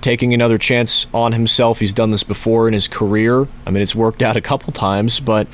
taking 0.00 0.34
another 0.34 0.58
chance 0.58 1.06
on 1.14 1.32
himself. 1.32 1.80
He's 1.80 1.94
done 1.94 2.10
this 2.10 2.22
before 2.22 2.68
in 2.68 2.74
his 2.74 2.86
career. 2.86 3.48
I 3.64 3.70
mean, 3.70 3.82
it's 3.82 3.94
worked 3.94 4.20
out 4.20 4.36
a 4.36 4.42
couple 4.42 4.70
times, 4.70 5.18
but 5.18 5.48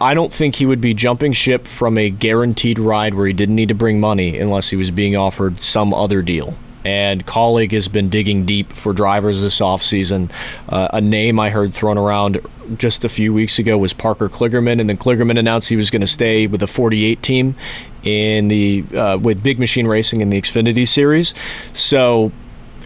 I 0.00 0.14
don't 0.14 0.32
think 0.32 0.56
he 0.56 0.66
would 0.66 0.80
be 0.80 0.92
jumping 0.94 1.32
ship 1.32 1.66
from 1.66 1.96
a 1.96 2.10
guaranteed 2.10 2.78
ride 2.78 3.14
where 3.14 3.26
he 3.26 3.32
didn't 3.32 3.54
need 3.54 3.68
to 3.68 3.74
bring 3.74 3.98
money 3.98 4.38
unless 4.38 4.68
he 4.68 4.76
was 4.76 4.90
being 4.90 5.16
offered 5.16 5.60
some 5.60 5.94
other 5.94 6.22
deal. 6.22 6.54
And 6.84 7.26
Kaulig 7.26 7.72
has 7.72 7.88
been 7.88 8.10
digging 8.10 8.46
deep 8.46 8.72
for 8.72 8.92
drivers 8.92 9.42
this 9.42 9.58
offseason. 9.58 10.30
Uh, 10.68 10.88
a 10.92 11.00
name 11.00 11.40
I 11.40 11.50
heard 11.50 11.74
thrown 11.74 11.98
around 11.98 12.40
just 12.76 13.04
a 13.04 13.08
few 13.08 13.32
weeks 13.32 13.58
ago 13.58 13.76
was 13.76 13.92
Parker 13.92 14.28
Kligerman, 14.28 14.80
and 14.80 14.88
then 14.88 14.96
Kligerman 14.96 15.38
announced 15.38 15.68
he 15.68 15.76
was 15.76 15.90
going 15.90 16.02
to 16.02 16.06
stay 16.06 16.46
with 16.46 16.60
the 16.60 16.68
48 16.68 17.22
team 17.22 17.56
in 18.04 18.48
the 18.48 18.84
uh, 18.94 19.18
with 19.18 19.42
Big 19.42 19.58
Machine 19.58 19.88
Racing 19.88 20.20
in 20.20 20.30
the 20.30 20.40
Xfinity 20.40 20.86
Series. 20.86 21.34
So 21.72 22.30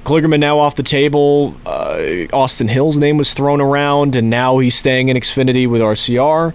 Kligerman 0.05 0.41
now 0.41 0.59
off 0.59 0.77
the 0.77 0.83
table. 0.83 1.55
Uh, 1.67 2.27
Austin 2.33 2.69
Hill's 2.69 2.97
name 2.97 3.19
was 3.19 3.35
thrown 3.35 3.61
around, 3.61 4.17
and 4.17 4.31
now 4.31 4.59
he's 4.59 4.75
staying 4.75 5.11
in 5.11 5.17
Xfinity 5.17 5.69
with 5.69 5.83
RCR. 5.83 6.55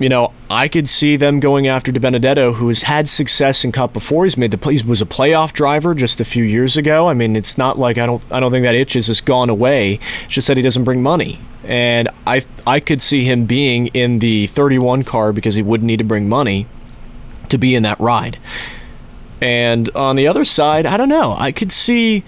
You 0.00 0.08
know, 0.08 0.32
I 0.48 0.68
could 0.68 0.88
see 0.88 1.16
them 1.16 1.40
going 1.40 1.66
after 1.66 1.90
DiBenedetto, 1.90 2.54
who 2.54 2.68
has 2.68 2.82
had 2.82 3.08
success 3.08 3.64
in 3.64 3.72
Cup 3.72 3.92
before. 3.92 4.24
He's 4.24 4.36
made 4.36 4.52
the 4.52 4.70
he 4.70 4.82
was 4.84 5.02
a 5.02 5.06
playoff 5.06 5.52
driver 5.52 5.94
just 5.94 6.20
a 6.20 6.24
few 6.24 6.44
years 6.44 6.76
ago. 6.76 7.08
I 7.08 7.14
mean, 7.14 7.34
it's 7.34 7.58
not 7.58 7.78
like 7.78 7.98
I 7.98 8.06
don't 8.06 8.22
I 8.30 8.38
don't 8.38 8.52
think 8.52 8.64
that 8.64 8.76
itch 8.76 8.92
has 8.92 9.08
just 9.08 9.24
gone 9.24 9.50
away. 9.50 9.98
It's 10.24 10.34
just 10.34 10.46
that 10.46 10.56
he 10.56 10.62
doesn't 10.62 10.84
bring 10.84 11.02
money, 11.02 11.40
and 11.64 12.08
I 12.26 12.44
I 12.64 12.78
could 12.78 13.02
see 13.02 13.24
him 13.24 13.44
being 13.44 13.88
in 13.88 14.20
the 14.20 14.46
31 14.48 15.02
car 15.02 15.32
because 15.32 15.56
he 15.56 15.62
wouldn't 15.62 15.86
need 15.86 15.98
to 15.98 16.04
bring 16.04 16.28
money 16.28 16.66
to 17.48 17.58
be 17.58 17.74
in 17.74 17.82
that 17.82 17.98
ride. 17.98 18.38
And 19.40 19.90
on 19.96 20.16
the 20.16 20.28
other 20.28 20.44
side, 20.44 20.86
I 20.86 20.96
don't 20.96 21.08
know. 21.08 21.34
I 21.36 21.50
could 21.50 21.72
see 21.72 22.24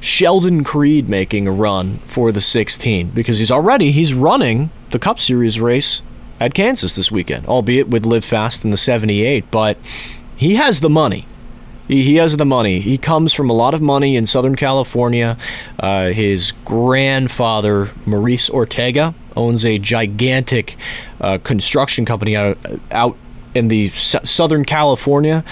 Sheldon 0.00 0.64
Creed 0.64 1.08
making 1.08 1.46
a 1.46 1.52
run 1.52 1.98
for 1.98 2.32
the 2.32 2.40
16 2.40 3.10
because 3.10 3.38
he's 3.38 3.50
already 3.50 3.92
he's 3.92 4.12
running 4.12 4.70
the 4.90 4.98
Cup 4.98 5.20
Series 5.20 5.60
race 5.60 6.02
at 6.42 6.54
Kansas 6.54 6.96
this 6.96 7.12
weekend, 7.12 7.46
albeit 7.46 7.86
with 7.88 8.04
Live 8.04 8.24
Fast 8.24 8.64
in 8.64 8.70
the 8.70 8.76
78, 8.76 9.48
but 9.52 9.78
he 10.34 10.56
has 10.56 10.80
the 10.80 10.90
money. 10.90 11.24
He, 11.86 12.02
he 12.02 12.16
has 12.16 12.36
the 12.36 12.44
money. 12.44 12.80
He 12.80 12.98
comes 12.98 13.32
from 13.32 13.48
a 13.48 13.52
lot 13.52 13.74
of 13.74 13.80
money 13.80 14.16
in 14.16 14.26
Southern 14.26 14.56
California. 14.56 15.38
Uh, 15.78 16.08
his 16.08 16.50
grandfather, 16.64 17.90
Maurice 18.06 18.50
Ortega, 18.50 19.14
owns 19.36 19.64
a 19.64 19.78
gigantic 19.78 20.76
uh, 21.20 21.38
construction 21.44 22.04
company 22.04 22.34
out, 22.34 22.58
out 22.90 23.16
in 23.54 23.68
the 23.68 23.86
s- 23.86 24.28
Southern 24.28 24.64
California 24.64 25.44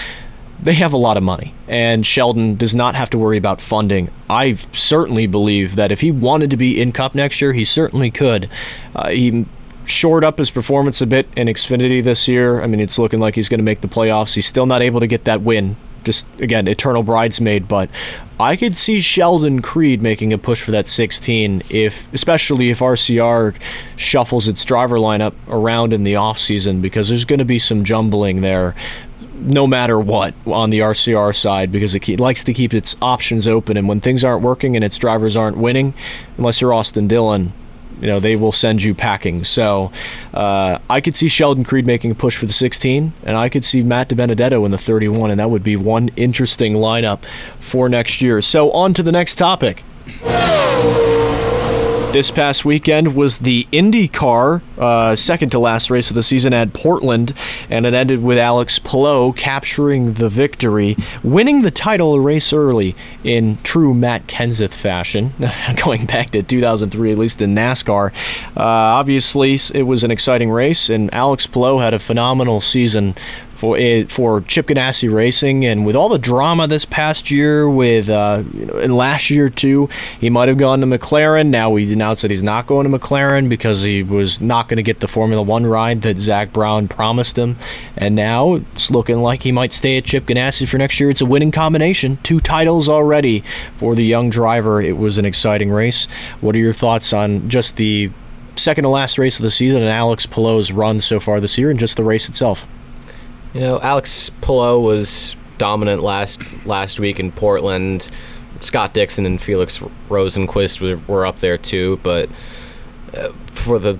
they 0.61 0.73
have 0.73 0.93
a 0.93 0.97
lot 0.97 1.17
of 1.17 1.23
money, 1.23 1.55
and 1.67 2.05
Sheldon 2.05 2.55
does 2.55 2.75
not 2.75 2.93
have 2.93 3.09
to 3.11 3.17
worry 3.17 3.37
about 3.37 3.59
funding. 3.59 4.11
I 4.29 4.53
certainly 4.71 5.25
believe 5.25 5.75
that 5.75 5.91
if 5.91 6.01
he 6.01 6.11
wanted 6.11 6.51
to 6.51 6.57
be 6.57 6.79
in 6.79 6.91
Cup 6.91 7.15
next 7.15 7.41
year, 7.41 7.51
he 7.51 7.63
certainly 7.63 8.11
could. 8.11 8.47
Uh, 8.95 9.09
he 9.09 9.47
shored 9.91 10.23
up 10.23 10.37
his 10.37 10.49
performance 10.49 11.01
a 11.01 11.07
bit 11.07 11.27
in 11.35 11.47
Xfinity 11.47 12.03
this 12.03 12.27
year. 12.27 12.61
I 12.61 12.67
mean, 12.67 12.79
it's 12.79 12.97
looking 12.97 13.19
like 13.19 13.35
he's 13.35 13.49
going 13.49 13.59
to 13.59 13.63
make 13.63 13.81
the 13.81 13.87
playoffs. 13.87 14.33
He's 14.33 14.45
still 14.45 14.65
not 14.65 14.81
able 14.81 14.99
to 14.99 15.07
get 15.07 15.25
that 15.25 15.41
win. 15.41 15.75
Just 16.03 16.25
again, 16.39 16.67
eternal 16.67 17.03
bridesmaid, 17.03 17.67
but 17.67 17.87
I 18.39 18.55
could 18.55 18.75
see 18.75 19.01
Sheldon 19.01 19.61
Creed 19.61 20.01
making 20.01 20.33
a 20.33 20.37
push 20.39 20.63
for 20.63 20.71
that 20.71 20.87
16 20.87 21.61
if 21.69 22.11
especially 22.11 22.71
if 22.71 22.79
RCR 22.79 23.55
shuffles 23.97 24.47
its 24.47 24.63
driver 24.65 24.97
lineup 24.97 25.35
around 25.47 25.93
in 25.93 26.03
the 26.03 26.13
offseason 26.13 26.81
because 26.81 27.07
there's 27.07 27.23
going 27.23 27.37
to 27.37 27.45
be 27.45 27.59
some 27.59 27.83
jumbling 27.83 28.41
there 28.41 28.73
no 29.41 29.65
matter 29.65 29.99
what 29.99 30.33
on 30.45 30.69
the 30.69 30.79
RCR 30.79 31.35
side 31.35 31.71
because 31.71 31.95
it, 31.95 32.19
likes 32.19 32.43
to 32.43 32.53
keep 32.53 32.73
its 32.73 32.95
options 33.01 33.47
open. 33.47 33.75
And 33.77 33.87
when 33.87 33.99
things 33.99 34.23
aren't 34.23 34.43
working 34.43 34.75
and 34.75 34.85
its 34.85 34.97
drivers 34.97 35.35
aren't 35.35 35.57
winning, 35.57 35.93
unless 36.37 36.61
you're 36.61 36.73
Austin 36.73 37.07
Dillon, 37.07 37.53
you 38.01 38.07
know 38.07 38.19
they 38.19 38.35
will 38.35 38.51
send 38.51 38.83
you 38.83 38.93
packing. 38.93 39.43
So 39.43 39.91
uh, 40.33 40.79
I 40.89 41.01
could 41.01 41.15
see 41.15 41.27
Sheldon 41.27 41.63
Creed 41.63 41.85
making 41.85 42.11
a 42.11 42.15
push 42.15 42.35
for 42.35 42.45
the 42.45 42.53
16, 42.53 43.13
and 43.23 43.37
I 43.37 43.49
could 43.49 43.63
see 43.63 43.81
Matt 43.83 44.09
DiBenedetto 44.09 44.65
in 44.65 44.71
the 44.71 44.77
31, 44.77 45.31
and 45.31 45.39
that 45.39 45.49
would 45.49 45.63
be 45.63 45.75
one 45.75 46.09
interesting 46.15 46.73
lineup 46.73 47.23
for 47.59 47.87
next 47.87 48.21
year. 48.21 48.41
So 48.41 48.71
on 48.71 48.93
to 48.95 49.03
the 49.03 49.11
next 49.11 49.35
topic. 49.35 49.83
This 52.11 52.29
past 52.29 52.65
weekend 52.65 53.15
was 53.15 53.39
the 53.39 53.65
IndyCar 53.71 54.61
uh, 54.77 55.15
second 55.15 55.51
to 55.51 55.59
last 55.59 55.89
race 55.89 56.09
of 56.09 56.15
the 56.15 56.23
season 56.23 56.51
at 56.51 56.73
Portland, 56.73 57.33
and 57.69 57.85
it 57.85 57.93
ended 57.93 58.21
with 58.21 58.37
Alex 58.37 58.79
Palou 58.79 59.31
capturing 59.31 60.15
the 60.15 60.27
victory, 60.27 60.97
winning 61.23 61.61
the 61.61 61.71
title 61.71 62.15
a 62.15 62.19
race 62.19 62.51
early 62.51 62.97
in 63.23 63.59
true 63.63 63.93
Matt 63.93 64.27
Kenseth 64.27 64.73
fashion, 64.73 65.33
going 65.85 66.05
back 66.05 66.31
to 66.31 66.43
2003, 66.43 67.13
at 67.13 67.17
least 67.17 67.41
in 67.41 67.55
NASCAR. 67.55 68.13
Uh, 68.57 68.59
obviously, 68.59 69.57
it 69.73 69.83
was 69.83 70.03
an 70.03 70.11
exciting 70.11 70.51
race, 70.51 70.89
and 70.89 71.13
Alex 71.13 71.47
Palou 71.47 71.79
had 71.79 71.93
a 71.93 71.99
phenomenal 71.99 72.59
season 72.59 73.15
for 73.61 73.77
it, 73.77 74.09
for 74.09 74.41
Chip 74.41 74.65
Ganassi 74.65 75.13
Racing, 75.13 75.65
and 75.67 75.85
with 75.85 75.95
all 75.95 76.09
the 76.09 76.17
drama 76.17 76.67
this 76.67 76.83
past 76.83 77.29
year, 77.29 77.69
with 77.69 78.09
uh, 78.09 78.41
you 78.55 78.65
know, 78.65 78.73
and 78.73 78.95
last 78.95 79.29
year 79.29 79.51
too, 79.51 79.87
he 80.19 80.31
might 80.31 80.47
have 80.47 80.57
gone 80.57 80.81
to 80.81 80.87
McLaren. 80.87 81.49
Now 81.49 81.75
he 81.75 81.93
announced 81.93 82.23
that 82.23 82.31
he's 82.31 82.41
not 82.41 82.65
going 82.65 82.89
to 82.89 82.97
McLaren 82.97 83.49
because 83.49 83.83
he 83.83 84.01
was 84.01 84.41
not 84.41 84.67
going 84.67 84.77
to 84.77 84.83
get 84.83 84.99
the 84.99 85.07
Formula 85.07 85.43
One 85.43 85.67
ride 85.67 86.01
that 86.01 86.17
Zak 86.17 86.51
Brown 86.51 86.87
promised 86.87 87.37
him, 87.37 87.55
and 87.95 88.15
now 88.15 88.55
it's 88.55 88.89
looking 88.89 89.19
like 89.19 89.43
he 89.43 89.51
might 89.51 89.73
stay 89.73 89.95
at 89.99 90.05
Chip 90.05 90.25
Ganassi 90.25 90.67
for 90.67 90.79
next 90.79 90.99
year. 90.99 91.11
It's 91.11 91.21
a 91.21 91.25
winning 91.27 91.51
combination, 91.51 92.17
two 92.23 92.39
titles 92.39 92.89
already 92.89 93.43
for 93.77 93.93
the 93.93 94.03
young 94.03 94.31
driver. 94.31 94.81
It 94.81 94.97
was 94.97 95.19
an 95.19 95.25
exciting 95.25 95.69
race. 95.69 96.07
What 96.41 96.55
are 96.55 96.59
your 96.59 96.73
thoughts 96.73 97.13
on 97.13 97.47
just 97.47 97.75
the 97.75 98.09
second 98.55 98.85
to 98.85 98.89
last 98.89 99.19
race 99.19 99.37
of 99.37 99.43
the 99.43 99.51
season 99.51 99.83
and 99.83 99.91
Alex 99.91 100.25
Palou's 100.25 100.71
run 100.71 100.99
so 100.99 101.19
far 101.19 101.39
this 101.39 101.59
year, 101.59 101.69
and 101.69 101.79
just 101.79 101.95
the 101.95 102.03
race 102.03 102.27
itself? 102.27 102.65
You 103.53 103.61
know, 103.61 103.81
Alex 103.81 104.29
Palou 104.41 104.79
was 104.79 105.35
dominant 105.57 106.01
last 106.01 106.41
last 106.65 106.99
week 106.99 107.19
in 107.19 107.31
Portland. 107.31 108.09
Scott 108.61 108.93
Dixon 108.93 109.25
and 109.25 109.41
Felix 109.41 109.79
Rosenqvist 110.09 110.81
were, 110.81 111.01
were 111.11 111.25
up 111.25 111.39
there 111.39 111.57
too, 111.57 111.99
but 112.03 112.29
uh, 113.15 113.29
for 113.51 113.79
the 113.79 113.99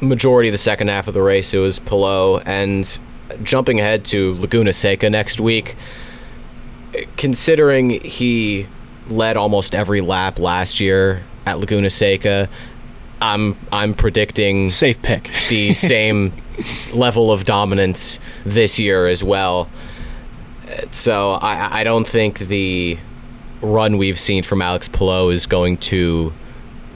majority 0.00 0.48
of 0.48 0.52
the 0.52 0.58
second 0.58 0.88
half 0.88 1.06
of 1.06 1.14
the 1.14 1.22
race, 1.22 1.54
it 1.54 1.58
was 1.58 1.78
Palou. 1.78 2.38
And 2.38 2.98
jumping 3.42 3.78
ahead 3.78 4.04
to 4.06 4.34
Laguna 4.34 4.72
Seca 4.72 5.08
next 5.08 5.40
week, 5.40 5.76
considering 7.16 7.90
he 8.00 8.66
led 9.08 9.36
almost 9.36 9.74
every 9.74 10.00
lap 10.00 10.38
last 10.38 10.80
year 10.80 11.22
at 11.46 11.58
Laguna 11.58 11.90
Seca, 11.90 12.48
I'm 13.22 13.56
I'm 13.70 13.94
predicting 13.94 14.68
safe 14.68 15.00
pick 15.00 15.30
the 15.48 15.74
same 15.92 16.32
level 16.92 17.30
of 17.32 17.44
dominance 17.44 18.18
this 18.44 18.78
year 18.78 19.06
as 19.06 19.22
well. 19.24 19.70
So 20.90 21.32
I 21.32 21.80
I 21.80 21.84
don't 21.84 22.06
think 22.06 22.40
the 22.40 22.98
run 23.62 23.96
we've 23.96 24.18
seen 24.18 24.42
from 24.42 24.60
Alex 24.60 24.88
Palou 24.88 25.30
is 25.30 25.46
going 25.46 25.76
to 25.78 26.32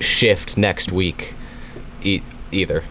shift 0.00 0.58
next 0.58 0.92
week 0.92 1.34
e- 2.02 2.22
either. 2.50 2.82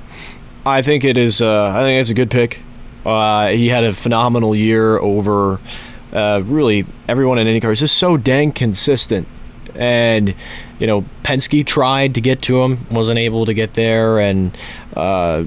I 0.65 0.81
think 0.81 1.03
it 1.03 1.17
is. 1.17 1.41
Uh, 1.41 1.71
I 1.75 1.81
think 1.81 2.01
it's 2.01 2.09
a 2.09 2.15
good 2.15 2.31
pick. 2.31 2.59
Uh, 3.05 3.49
he 3.49 3.67
had 3.67 3.83
a 3.83 3.93
phenomenal 3.93 4.55
year 4.55 4.97
over 4.97 5.59
uh, 6.11 6.41
really 6.45 6.85
everyone 7.07 7.37
in 7.37 7.45
IndyCar. 7.45 7.69
He's 7.69 7.81
just 7.81 7.97
so 7.97 8.17
dang 8.17 8.51
consistent. 8.51 9.27
And, 9.75 10.33
you 10.79 10.87
know, 10.87 11.05
Penske 11.23 11.65
tried 11.65 12.15
to 12.15 12.21
get 12.21 12.41
to 12.43 12.61
him, 12.61 12.85
wasn't 12.89 13.19
able 13.19 13.45
to 13.45 13.53
get 13.53 13.73
there. 13.73 14.19
And 14.19 14.57
uh, 14.95 15.45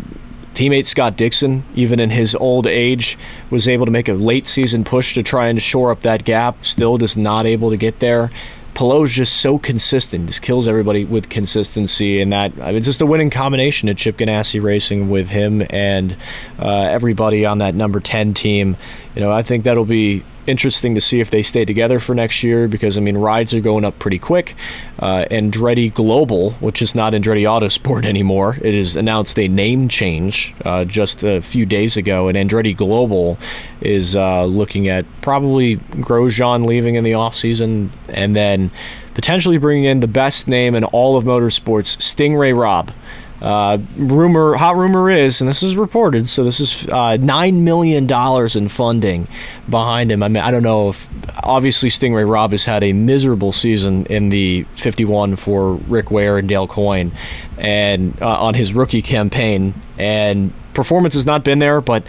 teammate 0.55 0.87
Scott 0.87 1.17
Dixon, 1.17 1.65
even 1.75 2.01
in 2.01 2.11
his 2.11 2.35
old 2.35 2.67
age, 2.67 3.19
was 3.51 3.69
able 3.69 3.87
to 3.87 3.93
make 3.93 4.09
a 4.09 4.15
late 4.15 4.47
season 4.47 4.85
push 4.85 5.15
to 5.15 5.23
try 5.23 5.49
and 5.49 5.61
shore 5.63 5.91
up 5.91 6.03
that 6.03 6.25
gap, 6.25 6.65
still 6.65 6.99
just 6.99 7.17
not 7.17 7.47
able 7.47 7.71
to 7.71 7.77
get 7.77 8.01
there. 8.01 8.31
Palou's 8.75 9.13
just 9.13 9.41
so 9.41 9.59
consistent. 9.59 10.27
Just 10.27 10.41
kills 10.41 10.69
everybody 10.69 11.05
with 11.05 11.29
consistency, 11.29 12.21
and 12.21 12.33
that 12.33 12.53
I 12.61 12.67
mean, 12.69 12.77
it's 12.77 12.87
just 12.87 13.01
a 13.01 13.07
winning 13.07 13.29
combination 13.29 13.89
at 13.89 13.97
Chip 13.97 14.19
Ganassi 14.19 14.63
Racing 14.63 15.11
with 15.11 15.31
him 15.31 15.67
and 15.71 16.17
uh, 16.61 16.87
everybody 16.89 17.45
on 17.45 17.59
that 17.59 17.75
number 17.75 17.99
ten 17.99 18.35
team. 18.35 18.77
You 19.17 19.21
know, 19.21 19.33
I 19.33 19.43
think 19.43 19.65
that'll 19.65 19.85
be 19.85 20.23
interesting 20.49 20.95
to 20.95 21.01
see 21.01 21.21
if 21.21 21.31
they 21.31 21.43
stay 21.43 21.65
together 21.65 22.01
for 22.01 22.15
next 22.15 22.43
year 22.43 22.67
because 22.67 22.97
I 22.97 23.01
mean 23.01 23.17
rides 23.17 23.53
are 23.55 23.61
going 23.61 23.85
up 23.85 23.99
pretty 23.99 24.19
quick. 24.19 24.57
Uh, 24.99 25.27
Andretti 25.31 25.93
Global, 25.93 26.53
which 26.53 26.83
is 26.83 26.95
not 26.95 27.13
Andretti 27.13 27.43
Autosport 27.43 28.05
anymore, 28.15 28.57
it 28.63 28.75
has 28.75 28.97
announced 28.97 29.39
a 29.39 29.49
name 29.49 29.89
change 29.89 30.55
uh, 30.65 30.85
just 30.85 31.23
a 31.23 31.43
few 31.43 31.67
days 31.67 31.97
ago, 31.97 32.29
and 32.29 32.37
Andretti 32.37 32.77
Global 32.77 33.39
is 33.81 34.17
uh, 34.17 34.45
looking 34.45 34.89
at 34.89 35.05
probably 35.21 35.77
Grosjean 35.77 36.67
leaving 36.67 36.95
in 36.95 37.05
the 37.05 37.13
offseason 37.13 37.91
and 38.09 38.35
then 38.35 38.71
potentially 39.15 39.59
bringing 39.59 39.85
in 39.85 40.01
the 40.01 40.09
best 40.09 40.49
name 40.49 40.75
in 40.75 40.85
all 40.85 41.17
of 41.17 41.25
motorsports, 41.25 42.01
Sting 42.01 42.37
Ray 42.37 42.53
Robb. 42.53 42.93
Uh, 43.41 43.79
rumor, 43.97 44.55
hot 44.55 44.77
rumor 44.77 45.09
is, 45.09 45.41
and 45.41 45.49
this 45.49 45.63
is 45.63 45.77
reported, 45.77 46.29
so 46.29 46.43
this 46.43 46.59
is 46.59 46.89
uh, 46.89 47.17
nine 47.19 47.63
million 47.63 48.05
dollars 48.05 48.57
in 48.57 48.69
funding 48.69 49.29
behind 49.71 50.11
him. 50.11 50.25
I 50.25 50.29
mean, 50.29 50.43
I 50.43 50.51
don't 50.51 50.65
know 50.65 50.89
if 50.89 51.09
obviously 51.45 51.89
Sting 51.89 52.15
Ray 52.15 52.25
Robb 52.25 52.51
has 52.51 52.65
had 52.65 52.83
a 52.83 52.93
miserable 52.93 53.53
season 53.53 54.07
in 54.07 54.31
the 54.31 54.65
51 54.75 55.37
for 55.37 55.75
Rick 55.75 56.11
Ware 56.11 56.39
and 56.39 56.49
Dale 56.49 56.67
Coyne, 56.67 57.13
and 57.57 58.21
uh, 58.21 58.43
on 58.43 58.55
his 58.55 58.73
rookie 58.73 59.03
campaign, 59.03 59.73
and 59.99 60.53
performance 60.75 61.15
has 61.15 61.27
not 61.27 61.45
been 61.45 61.59
there, 61.59 61.81
but. 61.81 62.05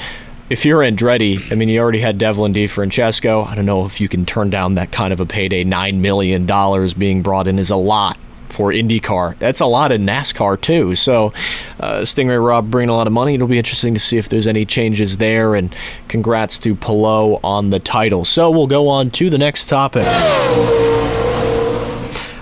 If 0.50 0.66
you're 0.66 0.80
Andretti, 0.80 1.52
I 1.52 1.54
mean, 1.54 1.70
you 1.70 1.80
already 1.80 2.00
had 2.00 2.18
Devlin 2.18 2.56
DeFrancesco. 2.56 3.46
I 3.46 3.54
don't 3.54 3.68
know 3.68 3.86
if 3.86 4.02
you 4.02 4.10
can 4.10 4.26
turn 4.26 4.50
down 4.50 4.74
that 4.74 4.92
kind 4.92 5.14
of 5.14 5.20
a 5.20 5.26
payday. 5.28 5.64
Nine 5.64 6.02
million 6.02 6.48
dollars 6.48 6.96
being 6.96 7.22
brought 7.22 7.46
in 7.46 7.60
is 7.60 7.70
a 7.70 7.76
lot 7.76 8.18
for 8.52 8.72
IndyCar. 8.72 9.38
That's 9.40 9.60
a 9.60 9.66
lot 9.66 9.92
in 9.92 10.06
NASCAR 10.06 10.60
too. 10.60 10.96
So, 10.96 11.34
uh, 11.80 12.06
Sting 12.06 12.28
Ray 12.28 12.38
Robb 12.38 12.70
bringing 12.70 12.90
a 12.90 12.96
lot 12.96 13.08
of 13.08 13.14
money. 13.14 13.36
It'll 13.36 13.48
be 13.48 13.58
interesting 13.58 13.94
to 13.94 14.00
see 14.00 14.18
if 14.18 14.30
there's 14.30 14.48
any 14.48 14.66
changes 14.66 15.18
there. 15.18 15.56
And 15.56 15.74
congrats 16.08 16.60
to 16.60 16.76
Palou 16.76 17.40
on 17.44 17.70
the 17.70 17.80
title. 17.80 18.26
So 18.26 18.50
we'll 18.50 18.68
go 18.68 18.88
on 18.88 19.12
to 19.12 19.30
the 19.30 19.38
next 19.38 19.68
topic. 19.70 20.06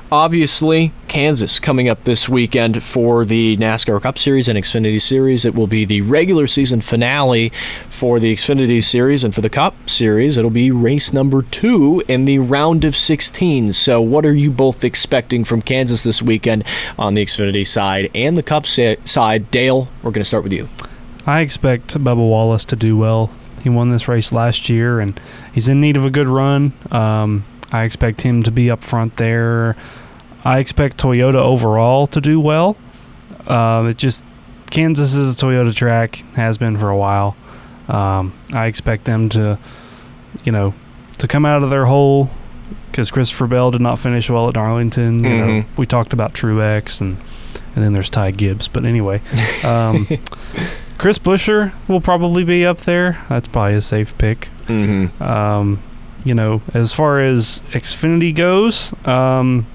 Obviously, 0.10 0.94
Kansas 1.10 1.60
coming 1.60 1.90
up 1.90 2.06
this 2.06 2.30
weekend 2.30 2.82
for 2.82 3.26
the 3.26 3.58
NASCAR 3.58 4.02
Cup 4.02 4.18
Series 4.18 4.48
and 4.48 4.58
Xfinity 4.58 5.02
Series. 5.02 5.44
It 5.44 5.54
will 5.54 5.68
be 5.68 5.84
the 5.84 6.00
regular 6.00 6.48
season 6.48 6.80
finale 6.80 7.50
for 7.90 8.18
the 8.18 8.34
Xfinity 8.34 8.82
Series 8.82 9.26
and 9.26 9.36
for 9.36 9.42
the 9.42 9.50
Cup 9.50 9.90
Series. 9.90 10.38
It'll 10.38 10.50
be 10.50 10.72
race 10.72 11.12
number 11.12 11.42
two 11.42 12.02
in 12.08 12.24
the 12.24 12.40
round 12.40 12.86
of 12.86 12.96
16. 12.96 13.74
So, 13.74 14.00
what 14.00 14.26
are 14.26 14.34
you 14.34 14.50
both 14.50 14.86
expecting 14.86 15.44
from 15.44 15.62
Kansas 15.62 16.04
this 16.04 16.22
weekend 16.22 16.64
on 16.98 17.14
the 17.14 17.26
Xfinity 17.26 17.68
side 17.68 18.10
and 18.16 18.38
the 18.38 18.44
Cup 18.44 18.66
side? 18.66 19.52
Dale, 19.52 19.90
we're 20.04 20.12
going 20.12 20.22
to 20.22 20.26
start 20.26 20.44
with 20.44 20.54
you. 20.54 20.70
I 21.26 21.42
expect 21.42 21.94
Bubba 21.96 22.16
Wallace 22.16 22.64
to 22.66 22.78
do 22.78 22.96
well. 22.96 23.30
He 23.62 23.68
won 23.68 23.90
this 23.90 24.08
race 24.08 24.32
last 24.32 24.70
year, 24.70 25.02
and 25.02 25.20
he's 25.52 25.68
in 25.68 25.82
need 25.82 25.98
of 25.98 26.06
a 26.06 26.10
good 26.10 26.30
run. 26.30 26.72
Um, 26.92 27.44
I 27.72 27.84
expect 27.84 28.22
him 28.22 28.44
to 28.44 28.52
be 28.52 28.72
up 28.72 28.84
front 28.84 29.18
there. 29.18 29.76
I 30.44 30.60
expect 30.60 30.98
Toyota 30.98 31.36
overall 31.36 32.08
to 32.08 32.22
do 32.22 32.40
well. 32.40 32.78
Uh, 33.46 33.88
it 33.90 33.98
just 33.98 34.26
Kansas 34.70 35.14
is 35.16 35.34
a 35.34 35.36
Toyota 35.36 35.74
track, 35.74 36.18
has 36.36 36.58
been 36.58 36.78
for 36.78 36.90
a 36.90 36.98
while. 36.98 37.36
Um, 37.88 38.34
I 38.54 38.68
expect 38.68 39.06
them 39.06 39.30
to, 39.30 39.58
you 40.44 40.52
know, 40.52 40.74
to 41.18 41.28
come 41.28 41.46
out 41.46 41.64
of 41.64 41.70
their 41.70 41.86
hole 41.86 42.30
because 42.92 43.12
Christopher 43.12 43.48
Bell 43.48 43.72
did 43.72 43.82
not 43.82 44.00
finish 44.00 44.30
well 44.30 44.48
at 44.48 44.54
Darlington. 44.54 45.24
You 45.24 45.30
mm-hmm. 45.30 45.60
know, 45.60 45.66
we 45.78 45.86
talked 45.86 46.14
about 46.14 46.34
Truex 46.34 47.02
and 47.02 47.18
and 47.76 47.84
then 47.84 47.94
there's 47.94 48.10
Ty 48.10 48.32
Gibbs. 48.32 48.68
But 48.68 48.86
anyway, 48.86 49.22
um, 49.64 50.08
Chris 50.98 51.20
Buescher 51.20 51.74
will 51.88 52.02
probably 52.02 52.44
be 52.44 52.66
up 52.66 52.80
there. 52.80 53.24
That's 53.30 53.48
probably 53.48 53.76
a 53.76 53.82
safe 53.82 54.18
pick. 54.18 54.50
Mm-hmm. 54.66 55.22
Um, 55.22 55.84
you 56.28 56.36
know, 56.36 56.62
as 56.74 56.94
far 56.94 57.20
as 57.20 57.62
Xfinity 57.72 58.36
goes, 58.36 58.94
um, 59.06 59.66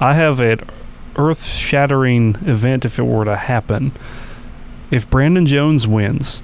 I 0.00 0.14
have 0.14 0.40
an 0.40 0.60
earth-shattering 1.16 2.36
event 2.46 2.84
if 2.84 2.98
it 2.98 3.02
were 3.02 3.24
to 3.24 3.36
happen. 3.36 3.92
If 4.90 5.10
Brandon 5.10 5.46
Jones 5.46 5.86
wins, 5.86 6.42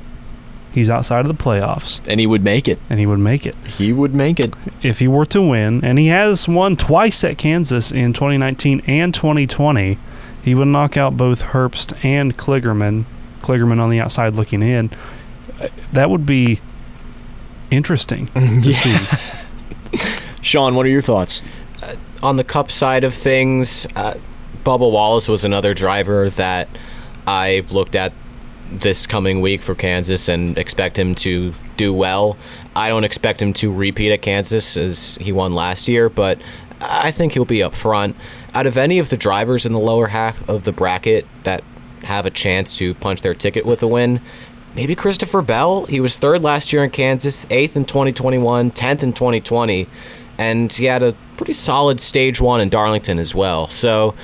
he's 0.72 0.90
outside 0.90 1.20
of 1.20 1.36
the 1.36 1.42
playoffs, 1.42 2.00
and 2.08 2.20
he 2.20 2.26
would 2.26 2.42
make 2.42 2.68
it. 2.68 2.78
And 2.90 2.98
he 2.98 3.06
would 3.06 3.20
make 3.20 3.46
it. 3.46 3.54
He 3.64 3.92
would 3.92 4.14
make 4.14 4.40
it 4.40 4.54
if 4.82 4.98
he 4.98 5.08
were 5.08 5.26
to 5.26 5.40
win, 5.40 5.84
and 5.84 5.98
he 5.98 6.08
has 6.08 6.48
won 6.48 6.76
twice 6.76 7.22
at 7.24 7.38
Kansas 7.38 7.92
in 7.92 8.12
2019 8.12 8.82
and 8.86 9.14
2020. 9.14 9.98
He 10.42 10.54
would 10.54 10.68
knock 10.68 10.96
out 10.96 11.16
both 11.16 11.42
Herbst 11.42 12.04
and 12.04 12.36
Kligerman. 12.36 13.04
Kligerman 13.40 13.80
on 13.80 13.90
the 13.90 14.00
outside 14.00 14.34
looking 14.34 14.62
in. 14.62 14.90
That 15.92 16.10
would 16.10 16.26
be 16.26 16.60
interesting 17.74 18.26
to 18.34 18.70
yeah. 18.70 19.06
see. 19.06 19.98
Sean, 20.42 20.74
what 20.74 20.86
are 20.86 20.90
your 20.90 21.02
thoughts? 21.02 21.42
Uh, 21.82 21.96
on 22.22 22.36
the 22.36 22.44
Cup 22.44 22.70
side 22.70 23.04
of 23.04 23.14
things, 23.14 23.86
uh, 23.96 24.14
Bubba 24.64 24.90
Wallace 24.90 25.28
was 25.28 25.44
another 25.44 25.74
driver 25.74 26.30
that 26.30 26.68
I 27.26 27.64
looked 27.70 27.94
at 27.94 28.12
this 28.70 29.06
coming 29.06 29.40
week 29.40 29.62
for 29.62 29.74
Kansas 29.74 30.28
and 30.28 30.58
expect 30.58 30.98
him 30.98 31.14
to 31.16 31.52
do 31.76 31.92
well. 31.92 32.36
I 32.74 32.88
don't 32.88 33.04
expect 33.04 33.40
him 33.40 33.52
to 33.54 33.72
repeat 33.72 34.12
at 34.12 34.22
Kansas 34.22 34.76
as 34.76 35.16
he 35.20 35.32
won 35.32 35.52
last 35.52 35.86
year, 35.86 36.08
but 36.08 36.40
I 36.80 37.10
think 37.10 37.32
he'll 37.32 37.44
be 37.44 37.62
up 37.62 37.74
front. 37.74 38.16
Out 38.54 38.66
of 38.66 38.76
any 38.76 38.98
of 38.98 39.10
the 39.10 39.16
drivers 39.16 39.66
in 39.66 39.72
the 39.72 39.78
lower 39.78 40.06
half 40.06 40.46
of 40.48 40.64
the 40.64 40.72
bracket 40.72 41.26
that 41.44 41.62
have 42.02 42.26
a 42.26 42.30
chance 42.30 42.76
to 42.78 42.94
punch 42.94 43.22
their 43.22 43.34
ticket 43.34 43.64
with 43.66 43.82
a 43.82 43.86
win, 43.86 44.20
maybe 44.74 44.94
Christopher 44.94 45.42
Bell. 45.42 45.86
He 45.86 46.00
was 46.00 46.18
third 46.18 46.42
last 46.42 46.72
year 46.72 46.84
in 46.84 46.90
Kansas, 46.90 47.46
eighth 47.50 47.76
in 47.76 47.84
2021, 47.84 48.70
10th 48.72 49.02
in 49.02 49.12
2020, 49.12 49.86
and 50.38 50.72
he 50.72 50.86
had 50.86 51.02
a 51.02 51.14
pretty 51.36 51.52
solid 51.52 52.00
stage 52.00 52.40
one 52.40 52.60
in 52.60 52.68
Darlington 52.68 53.18
as 53.18 53.34
well. 53.34 53.68
So 53.68 54.14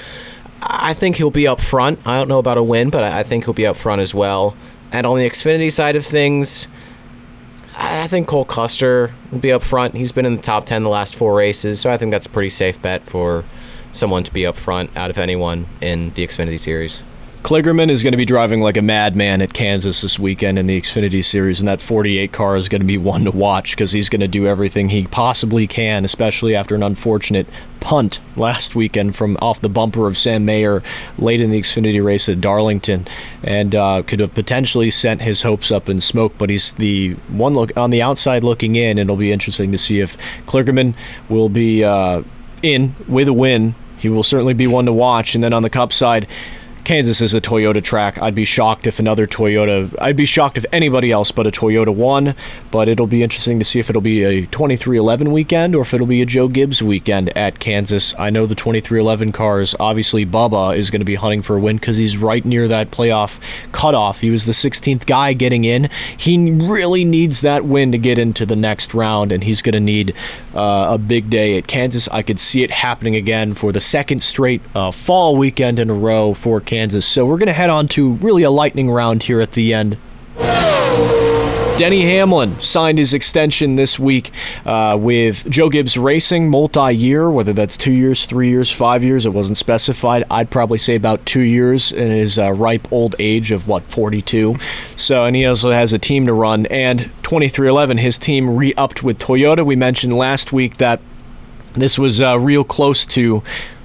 I 0.62 0.94
think 0.94 1.16
he'll 1.16 1.30
be 1.30 1.46
up 1.46 1.60
front. 1.60 2.00
I 2.04 2.18
don't 2.18 2.28
know 2.28 2.38
about 2.38 2.58
a 2.58 2.62
win, 2.62 2.90
but 2.90 3.04
I 3.04 3.22
think 3.22 3.44
he'll 3.44 3.54
be 3.54 3.66
up 3.66 3.76
front 3.76 4.00
as 4.00 4.14
well. 4.14 4.56
And 4.92 5.06
on 5.06 5.16
the 5.16 5.28
Xfinity 5.28 5.72
side 5.72 5.96
of 5.96 6.04
things, 6.04 6.66
I 7.76 8.08
think 8.08 8.26
Cole 8.28 8.44
Custer 8.44 9.14
will 9.30 9.38
be 9.38 9.52
up 9.52 9.62
front. 9.62 9.94
He's 9.94 10.12
been 10.12 10.26
in 10.26 10.36
the 10.36 10.42
top 10.42 10.66
10 10.66 10.82
the 10.82 10.90
last 10.90 11.14
four 11.14 11.34
races, 11.34 11.80
so 11.80 11.90
I 11.90 11.96
think 11.96 12.10
that's 12.10 12.26
a 12.26 12.30
pretty 12.30 12.50
safe 12.50 12.80
bet 12.82 13.06
for 13.06 13.44
someone 13.92 14.22
to 14.24 14.32
be 14.32 14.46
up 14.46 14.56
front 14.56 14.94
out 14.96 15.10
of 15.10 15.18
anyone 15.18 15.66
in 15.80 16.12
the 16.14 16.26
Xfinity 16.26 16.58
Series. 16.58 17.02
Kligerman 17.42 17.90
is 17.90 18.02
going 18.02 18.12
to 18.12 18.18
be 18.18 18.26
driving 18.26 18.60
like 18.60 18.76
a 18.76 18.82
madman 18.82 19.40
at 19.40 19.54
Kansas 19.54 20.02
this 20.02 20.18
weekend 20.18 20.58
in 20.58 20.66
the 20.66 20.78
Xfinity 20.78 21.24
Series, 21.24 21.58
and 21.58 21.66
that 21.66 21.80
48 21.80 22.32
car 22.32 22.54
is 22.54 22.68
going 22.68 22.82
to 22.82 22.86
be 22.86 22.98
one 22.98 23.24
to 23.24 23.30
watch 23.30 23.70
because 23.70 23.90
he's 23.90 24.10
going 24.10 24.20
to 24.20 24.28
do 24.28 24.46
everything 24.46 24.90
he 24.90 25.06
possibly 25.06 25.66
can, 25.66 26.04
especially 26.04 26.54
after 26.54 26.74
an 26.74 26.82
unfortunate 26.82 27.46
punt 27.80 28.20
last 28.36 28.74
weekend 28.74 29.16
from 29.16 29.38
off 29.40 29.62
the 29.62 29.70
bumper 29.70 30.06
of 30.06 30.18
Sam 30.18 30.44
Mayer 30.44 30.82
late 31.18 31.40
in 31.40 31.50
the 31.50 31.58
Xfinity 31.58 32.04
race 32.04 32.28
at 32.28 32.42
Darlington, 32.42 33.08
and 33.42 33.74
uh, 33.74 34.02
could 34.02 34.20
have 34.20 34.34
potentially 34.34 34.90
sent 34.90 35.22
his 35.22 35.40
hopes 35.40 35.72
up 35.72 35.88
in 35.88 35.98
smoke. 36.02 36.34
But 36.36 36.50
he's 36.50 36.74
the 36.74 37.14
one 37.28 37.54
look 37.54 37.74
on 37.74 37.88
the 37.88 38.02
outside 38.02 38.44
looking 38.44 38.76
in, 38.76 38.98
and 38.98 39.08
it'll 39.08 39.16
be 39.16 39.32
interesting 39.32 39.72
to 39.72 39.78
see 39.78 40.00
if 40.00 40.16
Kligerman 40.46 40.94
will 41.30 41.48
be 41.48 41.84
uh, 41.84 42.22
in 42.62 42.94
with 43.08 43.28
a 43.28 43.32
win. 43.32 43.74
He 43.98 44.10
will 44.10 44.22
certainly 44.22 44.54
be 44.54 44.66
one 44.66 44.84
to 44.84 44.92
watch, 44.92 45.34
and 45.34 45.42
then 45.42 45.54
on 45.54 45.62
the 45.62 45.70
Cup 45.70 45.94
side. 45.94 46.28
Kansas 46.90 47.20
is 47.20 47.34
a 47.34 47.40
Toyota 47.40 47.80
track. 47.80 48.20
I'd 48.20 48.34
be 48.34 48.44
shocked 48.44 48.84
if 48.84 48.98
another 48.98 49.28
Toyota, 49.28 49.94
I'd 50.00 50.16
be 50.16 50.24
shocked 50.24 50.58
if 50.58 50.64
anybody 50.72 51.12
else 51.12 51.30
but 51.30 51.46
a 51.46 51.52
Toyota 51.52 51.94
won, 51.94 52.34
but 52.72 52.88
it'll 52.88 53.06
be 53.06 53.22
interesting 53.22 53.60
to 53.60 53.64
see 53.64 53.78
if 53.78 53.90
it'll 53.90 54.02
be 54.02 54.24
a 54.24 54.44
23XI 54.48 55.30
weekend 55.30 55.76
or 55.76 55.82
if 55.82 55.94
it'll 55.94 56.08
be 56.08 56.20
a 56.20 56.26
Joe 56.26 56.48
Gibbs 56.48 56.82
weekend 56.82 57.28
at 57.38 57.60
Kansas. 57.60 58.12
I 58.18 58.30
know 58.30 58.44
the 58.44 58.56
23XI 58.56 59.32
cars, 59.32 59.76
obviously 59.78 60.26
Bubba 60.26 60.76
is 60.76 60.90
going 60.90 61.00
to 61.00 61.04
be 61.04 61.14
hunting 61.14 61.42
for 61.42 61.58
a 61.58 61.60
win 61.60 61.76
because 61.76 61.96
he's 61.96 62.16
right 62.16 62.44
near 62.44 62.66
that 62.66 62.90
playoff 62.90 63.38
cutoff. 63.70 64.20
He 64.20 64.30
was 64.30 64.44
the 64.44 64.50
16th 64.50 65.06
guy 65.06 65.32
getting 65.32 65.62
in. 65.62 65.90
He 66.16 66.50
really 66.50 67.04
needs 67.04 67.42
that 67.42 67.66
win 67.66 67.92
to 67.92 67.98
get 67.98 68.18
into 68.18 68.44
the 68.44 68.56
next 68.56 68.94
round, 68.94 69.30
and 69.30 69.44
he's 69.44 69.62
going 69.62 69.74
to 69.74 69.80
need 69.80 70.12
uh, 70.56 70.88
a 70.90 70.98
big 70.98 71.30
day 71.30 71.56
at 71.56 71.68
Kansas. 71.68 72.08
I 72.08 72.24
could 72.24 72.40
see 72.40 72.64
it 72.64 72.72
happening 72.72 73.14
again 73.14 73.54
for 73.54 73.70
the 73.70 73.80
second 73.80 74.24
straight 74.24 74.60
uh, 74.74 74.90
fall 74.90 75.36
weekend 75.36 75.78
in 75.78 75.88
a 75.88 75.94
row 75.94 76.34
for 76.34 76.60
Kansas. 76.60 76.79
So 76.88 77.26
we're 77.26 77.36
going 77.36 77.48
to 77.48 77.52
head 77.52 77.68
on 77.68 77.88
to 77.88 78.14
really 78.14 78.42
a 78.42 78.50
lightning 78.50 78.90
round 78.90 79.22
here 79.22 79.42
at 79.42 79.52
the 79.52 79.74
end. 79.74 79.98
Denny 81.76 82.02
Hamlin 82.02 82.58
signed 82.58 82.98
his 82.98 83.12
extension 83.12 83.74
this 83.74 83.98
week 83.98 84.30
uh, 84.64 84.96
with 84.98 85.48
Joe 85.50 85.68
Gibbs 85.68 85.98
Racing, 85.98 86.48
multi 86.48 86.94
year, 86.94 87.30
whether 87.30 87.52
that's 87.52 87.76
two 87.76 87.92
years, 87.92 88.24
three 88.24 88.48
years, 88.48 88.72
five 88.72 89.04
years, 89.04 89.26
it 89.26 89.30
wasn't 89.30 89.58
specified. 89.58 90.24
I'd 90.30 90.50
probably 90.50 90.78
say 90.78 90.94
about 90.94 91.24
two 91.26 91.42
years 91.42 91.92
in 91.92 92.10
his 92.10 92.38
uh, 92.38 92.52
ripe 92.52 92.90
old 92.90 93.14
age 93.18 93.50
of 93.50 93.68
what, 93.68 93.82
42. 93.84 94.56
So, 94.96 95.24
and 95.24 95.36
he 95.36 95.44
also 95.44 95.70
has 95.70 95.92
a 95.92 95.98
team 95.98 96.24
to 96.26 96.32
run. 96.32 96.64
And 96.66 97.10
23XI, 97.22 97.98
his 97.98 98.16
team 98.16 98.56
re 98.56 98.72
upped 98.78 99.02
with 99.02 99.18
Toyota. 99.18 99.64
We 99.64 99.76
mentioned 99.76 100.16
last 100.16 100.50
week 100.50 100.78
that 100.78 101.00
this 101.74 101.98
was 101.98 102.20
uh, 102.20 102.38
real 102.38 102.64
close 102.64 103.04
to 103.06 103.42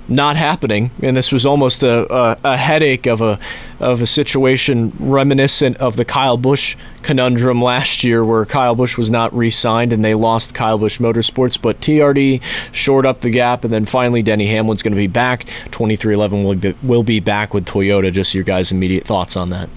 not 0.08 0.36
happening, 0.36 0.92
and 1.02 1.18
this 1.18 1.32
was 1.32 1.46
almost 1.46 1.84
a, 1.84 2.14
a, 2.14 2.38
a, 2.44 2.58
headache 2.58 3.08
of 3.08 3.22
a 3.22 3.40
of 3.80 4.02
a 4.02 4.06
situation 4.06 4.94
reminiscent 5.00 5.78
of 5.78 5.96
the 5.96 6.06
Kyle 6.06 6.38
Busch 6.38 6.76
conundrum 7.02 7.62
last 7.62 8.04
year, 8.04 8.24
where 8.24 8.46
Kyle 8.46 8.76
Busch 8.76 8.98
was 8.98 9.10
not 9.10 9.36
re-signed 9.36 9.92
and 9.92 10.06
they 10.06 10.14
lost 10.14 10.54
Kyle 10.54 10.78
Busch 10.78 11.00
Motorsports, 11.00 11.60
but 11.60 11.82
TRD 11.82 12.42
shored 12.72 13.06
up 13.06 13.22
the 13.22 13.30
gap, 13.32 13.64
and 13.64 13.74
then 13.74 13.86
finally 13.86 14.22
Denny 14.22 14.48
Hamlin's 14.48 14.84
going 14.84 14.94
to 14.94 14.98
be 14.98 15.08
back. 15.08 15.48
Twenty 15.72 15.96
three 15.96 16.14
eleven 16.14 16.44
will 16.44 16.56
be 16.56 16.76
will 16.84 17.04
be 17.04 17.20
back 17.20 17.54
with 17.54 17.66
Toyota. 17.66 18.12
Just 18.12 18.34
your 18.34 18.44
guys' 18.44 18.72
immediate 18.72 19.06
thoughts 19.06 19.36
on 19.36 19.50
that. 19.50 19.70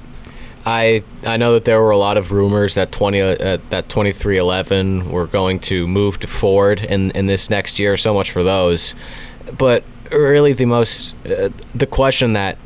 I 0.67 1.03
I 1.25 1.39
know 1.39 1.55
that 1.55 1.65
there 1.65 1.81
were 1.81 1.91
a 1.91 1.97
lot 1.97 2.19
of 2.19 2.33
rumors 2.33 2.75
that 2.75 2.93
twenty 2.93 3.23
uh, 3.23 3.57
that 3.71 3.89
twenty 3.89 4.13
three 4.13 4.37
eleven 4.37 5.11
were 5.11 5.27
going 5.27 5.61
to 5.61 5.89
move 5.89 6.21
to 6.21 6.27
Ford 6.27 6.83
in 6.83 7.11
in 7.13 7.25
this 7.25 7.49
next 7.49 7.79
year. 7.79 7.97
So 7.97 8.13
much 8.13 8.31
for 8.31 8.43
those, 8.43 8.95
but 9.57 9.83
really 10.11 10.53
the 10.53 10.65
most 10.65 11.15
uh, 11.27 11.51
the 11.75 11.87
question 11.87 12.35
that 12.35 12.59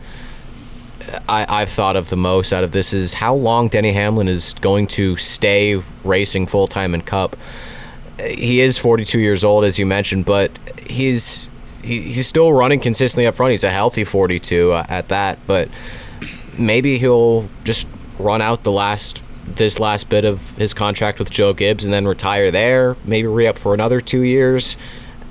I, 1.28 1.46
I've 1.48 1.68
thought 1.68 1.96
of 1.96 2.08
the 2.08 2.16
most 2.16 2.52
out 2.52 2.64
of 2.64 2.72
this 2.72 2.92
is 2.92 3.14
how 3.14 3.34
long 3.34 3.68
Denny 3.68 3.92
Hamlin 3.92 4.28
is 4.28 4.54
going 4.54 4.86
to 4.88 5.16
stay 5.16 5.82
racing 6.04 6.46
full 6.46 6.66
time 6.66 6.94
in 6.94 7.02
Cup. 7.02 7.36
He 8.18 8.60
is 8.60 8.78
42 8.78 9.18
years 9.18 9.44
old, 9.44 9.64
as 9.64 9.78
you 9.78 9.86
mentioned, 9.86 10.24
but 10.24 10.56
he's 10.86 11.48
he, 11.82 12.00
he's 12.00 12.26
still 12.26 12.52
running 12.52 12.80
consistently 12.80 13.26
up 13.26 13.34
front. 13.34 13.50
He's 13.50 13.64
a 13.64 13.70
healthy 13.70 14.04
42 14.04 14.72
uh, 14.72 14.86
at 14.88 15.08
that, 15.08 15.38
but 15.46 15.68
maybe 16.56 16.98
he'll 16.98 17.48
just 17.64 17.86
run 18.18 18.40
out 18.40 18.62
the 18.62 18.72
last 18.72 19.22
this 19.44 19.80
last 19.80 20.08
bit 20.08 20.24
of 20.24 20.50
his 20.52 20.72
contract 20.72 21.18
with 21.18 21.28
Joe 21.28 21.52
Gibbs 21.52 21.84
and 21.84 21.92
then 21.92 22.06
retire 22.06 22.50
there. 22.50 22.96
Maybe 23.04 23.26
re 23.26 23.46
up 23.46 23.58
for 23.58 23.74
another 23.74 24.00
two 24.00 24.22
years 24.22 24.76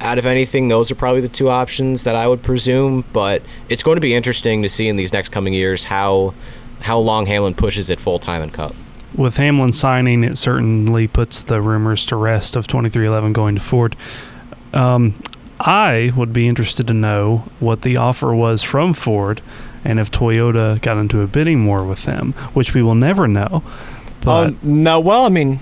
out 0.02 0.18
of 0.18 0.26
anything, 0.26 0.68
those 0.68 0.91
are 0.91 0.95
probably 0.95 1.22
the 1.22 1.30
two 1.30 1.49
options 1.49 2.04
that 2.04 2.16
I 2.16 2.28
would 2.28 2.41
presume. 2.41 3.06
But 3.14 3.41
it's 3.70 3.84
going 3.84 3.95
to 3.95 4.02
be 4.02 4.14
interesting 4.14 4.62
to 4.64 4.70
see 4.70 4.88
in 4.88 4.95
these 4.95 5.14
next 5.14 5.30
coming 5.30 5.54
years 5.54 5.86
how 5.86 6.34
how 6.82 6.97
long 6.97 7.28
Hamlin 7.28 7.54
pushes 7.54 7.89
it 7.89 7.99
full 7.99 8.20
time 8.20 8.41
in 8.41 8.49
Cup. 8.49 8.76
With 9.16 9.38
Hamlin 9.38 9.74
signing, 9.74 10.24
it 10.24 10.38
certainly 10.38 11.08
puts 11.08 11.41
the 11.41 11.62
rumors 11.62 12.06
to 12.08 12.16
rest 12.16 12.56
of 12.56 12.68
23XI 12.68 13.34
going 13.34 13.56
to 13.56 13.62
Ford. 13.62 13.95
Um, 14.74 15.22
I 15.60 16.12
would 16.16 16.34
be 16.34 16.47
interested 16.47 16.88
to 16.88 16.93
know 16.93 17.49
what 17.60 17.84
the 17.84 17.97
offer 17.97 18.34
was 18.34 18.64
from 18.64 18.93
Ford 18.93 19.41
and 19.84 19.99
if 19.99 20.10
Toyota 20.12 20.82
got 20.82 20.97
into 20.97 21.22
a 21.22 21.28
bidding 21.28 21.66
war 21.66 21.84
with 21.84 22.06
them, 22.06 22.34
which 22.54 22.74
we 22.74 22.82
will 22.82 22.95
never 22.95 23.28
know. 23.28 23.64
But 24.22 24.47
um, 24.47 24.60
no, 24.62 24.99
well, 24.99 25.26
I 25.26 25.30
mean, 25.30 25.60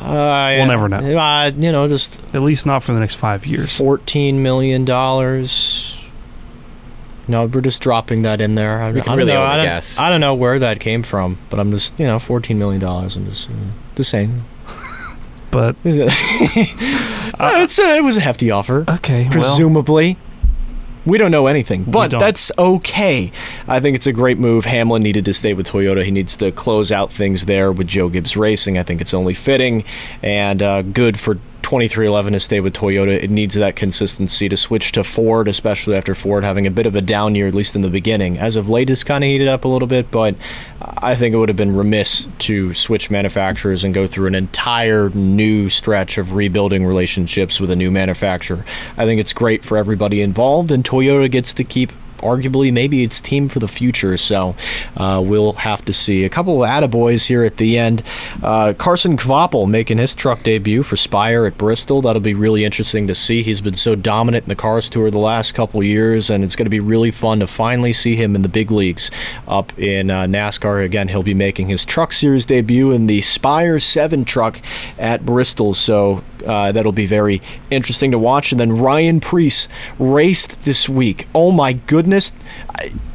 uh, 0.00 0.54
we'll 0.56 0.66
never 0.66 0.88
know. 0.88 0.98
Uh, 0.98 1.50
you 1.56 1.72
know, 1.72 1.88
just 1.88 2.22
at 2.34 2.42
least 2.42 2.66
not 2.66 2.82
for 2.82 2.92
the 2.92 3.00
next 3.00 3.14
five 3.14 3.46
years. 3.46 3.74
Fourteen 3.76 4.42
million 4.42 4.84
dollars. 4.84 5.96
No, 7.28 7.46
we're 7.46 7.60
just 7.60 7.80
dropping 7.80 8.22
that 8.22 8.40
in 8.40 8.56
there. 8.56 8.82
I, 8.82 8.90
we 8.90 9.02
can 9.02 9.12
I 9.12 9.14
really 9.14 9.32
know, 9.32 9.42
I 9.42 9.62
guess. 9.62 9.98
I 9.98 10.10
don't 10.10 10.20
know 10.20 10.34
where 10.34 10.58
that 10.58 10.80
came 10.80 11.02
from, 11.04 11.38
but 11.48 11.60
I'm 11.60 11.70
just 11.70 11.98
you 11.98 12.06
know, 12.06 12.18
fourteen 12.18 12.58
million 12.58 12.80
dollars. 12.80 13.16
I'm 13.16 13.26
just 13.26 13.48
uh, 13.48 13.52
the 13.94 14.04
same. 14.04 14.44
But 15.50 15.76
it's 15.84 17.78
a, 17.78 17.96
it 17.96 18.04
was 18.04 18.16
a 18.16 18.20
hefty 18.20 18.50
offer. 18.50 18.84
Okay, 18.88 19.28
presumably. 19.30 20.14
Well, 20.14 20.29
we 21.10 21.18
don't 21.18 21.30
know 21.30 21.46
anything, 21.48 21.84
but 21.84 22.10
that's 22.10 22.50
okay. 22.58 23.32
I 23.68 23.80
think 23.80 23.96
it's 23.96 24.06
a 24.06 24.12
great 24.12 24.38
move. 24.38 24.64
Hamlin 24.64 25.02
needed 25.02 25.24
to 25.26 25.34
stay 25.34 25.54
with 25.54 25.68
Toyota. 25.68 26.04
He 26.04 26.10
needs 26.10 26.36
to 26.38 26.52
close 26.52 26.92
out 26.92 27.12
things 27.12 27.46
there 27.46 27.72
with 27.72 27.88
Joe 27.88 28.08
Gibbs 28.08 28.36
Racing. 28.36 28.78
I 28.78 28.82
think 28.82 29.00
it's 29.00 29.12
only 29.12 29.34
fitting 29.34 29.84
and 30.22 30.62
uh, 30.62 30.82
good 30.82 31.18
for 31.18 31.38
23XI 31.62 32.30
to 32.30 32.40
stay 32.40 32.60
with 32.60 32.74
Toyota. 32.74 33.22
It 33.22 33.30
needs 33.30 33.54
that 33.54 33.76
consistency 33.76 34.48
to 34.48 34.56
switch 34.56 34.92
to 34.92 35.04
Ford, 35.04 35.48
especially 35.48 35.96
after 35.96 36.14
Ford 36.14 36.44
having 36.44 36.66
a 36.66 36.70
bit 36.70 36.86
of 36.86 36.94
a 36.94 37.00
down 37.00 37.34
year, 37.34 37.46
at 37.46 37.54
least 37.54 37.74
in 37.74 37.82
the 37.82 37.88
beginning. 37.88 38.38
As 38.38 38.56
of 38.56 38.68
late, 38.68 38.90
it's 38.90 39.04
kind 39.04 39.24
of 39.24 39.28
heated 39.28 39.48
up 39.48 39.64
a 39.64 39.68
little 39.68 39.88
bit, 39.88 40.10
but 40.10 40.34
I 40.80 41.14
think 41.16 41.34
it 41.34 41.38
would 41.38 41.48
have 41.48 41.56
been 41.56 41.76
remiss 41.76 42.28
to 42.40 42.74
switch 42.74 43.10
manufacturers 43.10 43.84
and 43.84 43.94
go 43.94 44.06
through 44.06 44.28
an 44.28 44.34
entire 44.34 45.10
new 45.10 45.68
stretch 45.68 46.18
of 46.18 46.32
rebuilding 46.32 46.84
relationships 46.86 47.60
with 47.60 47.70
a 47.70 47.76
new 47.76 47.90
manufacturer. 47.90 48.64
I 48.96 49.04
think 49.04 49.20
it's 49.20 49.32
great 49.32 49.64
for 49.64 49.76
everybody 49.76 50.22
involved, 50.22 50.70
and 50.70 50.84
Toyota 50.84 51.30
gets 51.30 51.54
to 51.54 51.64
keep 51.64 51.92
arguably 52.20 52.72
maybe 52.72 53.02
it's 53.02 53.20
team 53.20 53.48
for 53.48 53.58
the 53.58 53.68
future. 53.68 54.16
So 54.16 54.54
uh, 54.96 55.22
we'll 55.24 55.54
have 55.54 55.84
to 55.86 55.92
see. 55.92 56.24
A 56.24 56.28
couple 56.28 56.62
of 56.62 56.68
attaboys 56.68 57.26
here 57.26 57.44
at 57.44 57.56
the 57.56 57.78
end. 57.78 58.02
Uh, 58.42 58.74
Carson 58.76 59.16
Kvapil 59.16 59.68
making 59.68 59.98
his 59.98 60.14
truck 60.14 60.42
debut 60.42 60.82
for 60.82 60.96
Spire 60.96 61.46
at 61.46 61.58
Bristol. 61.58 62.02
That'll 62.02 62.20
be 62.20 62.34
really 62.34 62.64
interesting 62.64 63.06
to 63.06 63.14
see. 63.14 63.42
He's 63.42 63.60
been 63.60 63.76
so 63.76 63.94
dominant 63.94 64.44
in 64.44 64.48
the 64.48 64.56
Cars 64.56 64.88
Tour 64.88 65.10
the 65.10 65.18
last 65.18 65.52
couple 65.52 65.82
years, 65.82 66.30
and 66.30 66.44
it's 66.44 66.56
going 66.56 66.66
to 66.66 66.70
be 66.70 66.80
really 66.80 67.10
fun 67.10 67.40
to 67.40 67.46
finally 67.46 67.92
see 67.92 68.16
him 68.16 68.34
in 68.34 68.42
the 68.42 68.48
big 68.48 68.70
leagues 68.70 69.10
up 69.48 69.76
in 69.78 70.10
uh, 70.10 70.24
NASCAR. 70.24 70.84
Again, 70.84 71.08
he'll 71.08 71.22
be 71.22 71.34
making 71.34 71.68
his 71.68 71.84
Truck 71.84 72.12
Series 72.12 72.46
debut 72.46 72.92
in 72.92 73.06
the 73.06 73.20
Spire 73.20 73.78
7 73.78 74.24
truck 74.24 74.60
at 74.98 75.24
Bristol. 75.24 75.74
So 75.74 76.22
uh, 76.46 76.72
that'll 76.72 76.92
be 76.92 77.06
very 77.06 77.40
interesting 77.70 78.10
to 78.12 78.18
watch. 78.18 78.52
And 78.52 78.60
then 78.60 78.76
Ryan 78.76 79.20
Preece 79.20 79.68
raced 79.98 80.62
this 80.62 80.88
week. 80.88 81.26
Oh 81.34 81.50
my 81.52 81.72
goodness! 81.74 82.32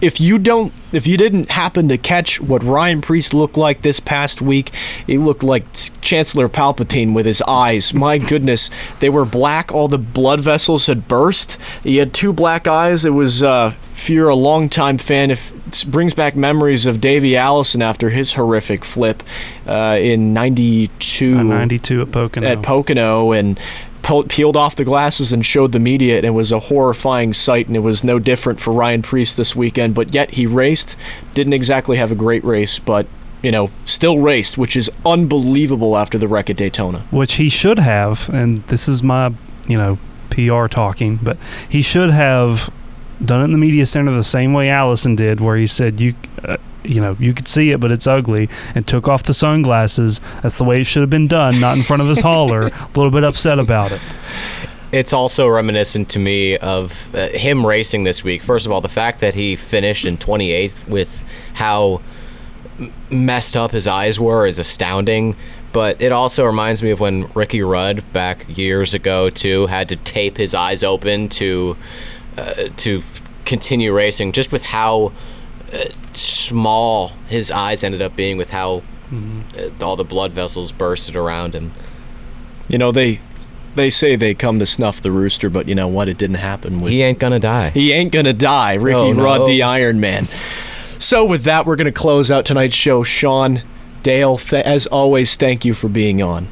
If 0.01 0.21
you 0.21 0.37
don't, 0.37 0.71
if 0.95 1.07
you 1.07 1.17
didn't 1.17 1.49
happen 1.49 1.89
to 1.89 1.97
catch 1.97 2.39
what 2.39 2.63
Ryan 2.63 3.01
Preece 3.01 3.33
looked 3.33 3.57
like 3.57 3.81
this 3.81 3.99
past 3.99 4.41
week, 4.41 4.71
he 5.05 5.17
looked 5.17 5.43
like 5.43 5.65
Chancellor 6.01 6.49
Palpatine 6.49 7.13
with 7.13 7.25
his 7.25 7.41
eyes. 7.43 7.93
My 7.93 8.17
goodness, 8.17 8.69
they 8.99 9.09
were 9.09 9.25
black. 9.25 9.71
All 9.71 9.87
the 9.87 9.97
blood 9.97 10.41
vessels 10.41 10.87
had 10.87 11.07
burst. 11.07 11.57
He 11.83 11.97
had 11.97 12.13
two 12.13 12.33
black 12.33 12.67
eyes. 12.67 13.05
It 13.05 13.11
was. 13.11 13.43
Uh, 13.43 13.73
if 13.93 14.09
you're 14.09 14.29
a 14.29 14.35
longtime 14.35 14.97
fan, 14.97 15.31
if 15.31 15.53
it 15.67 15.85
brings 15.89 16.13
back 16.13 16.35
memories 16.35 16.85
of 16.85 16.99
Davey 16.99 17.37
Allison 17.37 17.81
after 17.81 18.09
his 18.09 18.33
horrific 18.33 18.83
flip 18.83 19.23
uh, 19.65 19.97
in 19.99 20.33
'92. 20.33 21.37
Uh, 21.37 21.43
'92 21.43 22.01
at 22.01 22.11
Pocono. 22.11 22.47
At 22.47 22.61
Pocono, 22.61 23.31
and 23.31 23.59
peeled 24.27 24.55
off 24.57 24.75
the 24.75 24.85
glasses 24.85 25.33
and 25.33 25.45
showed 25.45 25.71
the 25.71 25.79
media, 25.79 26.17
and 26.17 26.25
it 26.25 26.31
was 26.31 26.51
a 26.51 26.59
horrifying 26.59 27.33
sight, 27.33 27.67
and 27.67 27.75
it 27.75 27.81
was 27.81 28.03
no 28.03 28.19
different 28.19 28.59
for 28.59 28.71
Ryan 28.71 29.01
Preece 29.01 29.33
this 29.33 29.55
weekend. 29.55 29.95
But 29.95 30.13
yet 30.13 30.31
he 30.31 30.45
raced, 30.45 30.95
didn't 31.33 31.53
exactly 31.53 31.97
have 31.97 32.11
a 32.11 32.15
great 32.15 32.43
race, 32.43 32.79
but 32.79 33.07
you 33.41 33.51
know, 33.51 33.69
still 33.85 34.19
raced, 34.19 34.57
which 34.57 34.75
is 34.75 34.89
unbelievable 35.05 35.97
after 35.97 36.17
the 36.17 36.27
wreck 36.27 36.49
at 36.49 36.57
Daytona. 36.57 37.05
Which 37.11 37.33
he 37.35 37.49
should 37.49 37.77
have, 37.77 38.27
and 38.29 38.57
this 38.67 38.87
is 38.87 39.03
my, 39.03 39.33
you 39.67 39.77
know, 39.77 39.99
PR 40.31 40.67
talking, 40.67 41.19
but 41.21 41.37
he 41.69 41.81
should 41.81 42.09
have 42.09 42.73
done 43.23 43.41
it 43.41 43.45
in 43.45 43.51
the 43.51 43.57
media 43.57 43.85
center 43.85 44.11
the 44.11 44.23
same 44.23 44.53
way 44.53 44.69
Allison 44.69 45.15
did, 45.15 45.39
where 45.39 45.57
he 45.57 45.67
said 45.67 45.99
you. 45.99 46.15
Uh, 46.43 46.57
you 46.87 47.01
know, 47.01 47.15
you 47.19 47.33
could 47.33 47.47
see 47.47 47.71
it, 47.71 47.79
but 47.79 47.91
it's 47.91 48.07
ugly, 48.07 48.49
and 48.73 48.87
took 48.87 49.07
off 49.07 49.23
the 49.23 49.33
sunglasses. 49.33 50.21
That's 50.41 50.57
the 50.57 50.63
way 50.63 50.81
it 50.81 50.85
should 50.85 51.01
have 51.01 51.09
been 51.09 51.27
done, 51.27 51.59
not 51.59 51.77
in 51.77 51.83
front 51.83 52.01
of 52.01 52.07
his 52.07 52.19
hauler. 52.21 52.67
A 52.67 52.87
little 52.95 53.11
bit 53.11 53.23
upset 53.23 53.59
about 53.59 53.91
it. 53.91 54.01
It's 54.91 55.11
also 55.11 55.47
reminiscent 55.47 56.09
to 56.09 56.19
me 56.19 56.57
of 56.57 57.13
uh, 57.13 57.27
him 57.29 57.65
racing 57.65 58.03
this 58.05 58.23
week. 58.23 58.41
First 58.41 58.65
of 58.65 58.71
all, 58.71 58.81
the 58.81 58.87
fact 58.89 59.19
that 59.19 59.35
he 59.35 59.55
finished 59.55 60.05
in 60.05 60.17
28th 60.17 60.87
with 60.87 61.23
how 61.53 62.01
messed 63.09 63.57
up 63.57 63.71
his 63.71 63.87
eyes 63.87 64.19
were 64.19 64.45
is 64.45 64.59
astounding. 64.59 65.35
But 65.73 66.01
it 66.01 66.11
also 66.11 66.45
reminds 66.45 66.81
me 66.81 66.91
of 66.91 66.99
when 66.99 67.29
Ricky 67.33 67.61
Rudd 67.61 68.03
back 68.13 68.45
years 68.47 68.93
ago 68.93 69.29
too 69.29 69.67
had 69.67 69.89
to 69.89 69.97
tape 69.97 70.37
his 70.37 70.55
eyes 70.55 70.83
open 70.83 71.27
to 71.29 71.75
uh, 72.37 72.69
to 72.77 73.03
continue 73.45 73.93
racing, 73.93 74.31
just 74.31 74.51
with 74.51 74.63
how 74.63 75.07
uh, 75.07 75.11
small 76.13 77.13
his 77.27 77.51
eyes 77.51 77.83
ended 77.83 78.01
up 78.01 78.15
being, 78.15 78.37
with 78.37 78.51
how 78.51 78.83
mm-hmm. 79.11 79.41
uh, 79.57 79.85
all 79.85 79.95
the 79.95 80.03
blood 80.03 80.31
vessels 80.31 80.71
bursted 80.71 81.15
around 81.15 81.53
him. 81.53 81.73
You 82.67 82.77
know 82.77 82.91
they 82.91 83.19
they 83.75 83.89
say 83.89 84.15
they 84.15 84.33
come 84.33 84.59
to 84.59 84.65
snuff 84.65 85.01
the 85.01 85.11
rooster, 85.11 85.49
but 85.49 85.67
you 85.67 85.75
know 85.75 85.87
what? 85.87 86.07
It 86.07 86.17
didn't 86.17 86.37
happen. 86.37 86.79
With, 86.79 86.91
he 86.91 87.03
ain't 87.03 87.19
gonna 87.19 87.39
die. 87.39 87.69
He 87.71 87.91
ain't 87.91 88.11
gonna 88.11 88.33
die. 88.33 88.75
Ricky 88.75 89.11
no, 89.11 89.13
no. 89.13 89.23
Rudd, 89.23 89.47
the 89.47 89.63
Iron 89.63 89.99
Man. 89.99 90.27
So 90.99 91.25
with 91.25 91.43
that, 91.43 91.65
we're 91.65 91.75
gonna 91.75 91.91
close 91.91 92.31
out 92.31 92.45
tonight's 92.45 92.75
show. 92.75 93.03
Sean 93.03 93.63
Dale, 94.03 94.37
th- 94.37 94.65
as 94.65 94.85
always, 94.87 95.35
thank 95.35 95.65
you 95.65 95.73
for 95.73 95.89
being 95.89 96.21
on. 96.21 96.47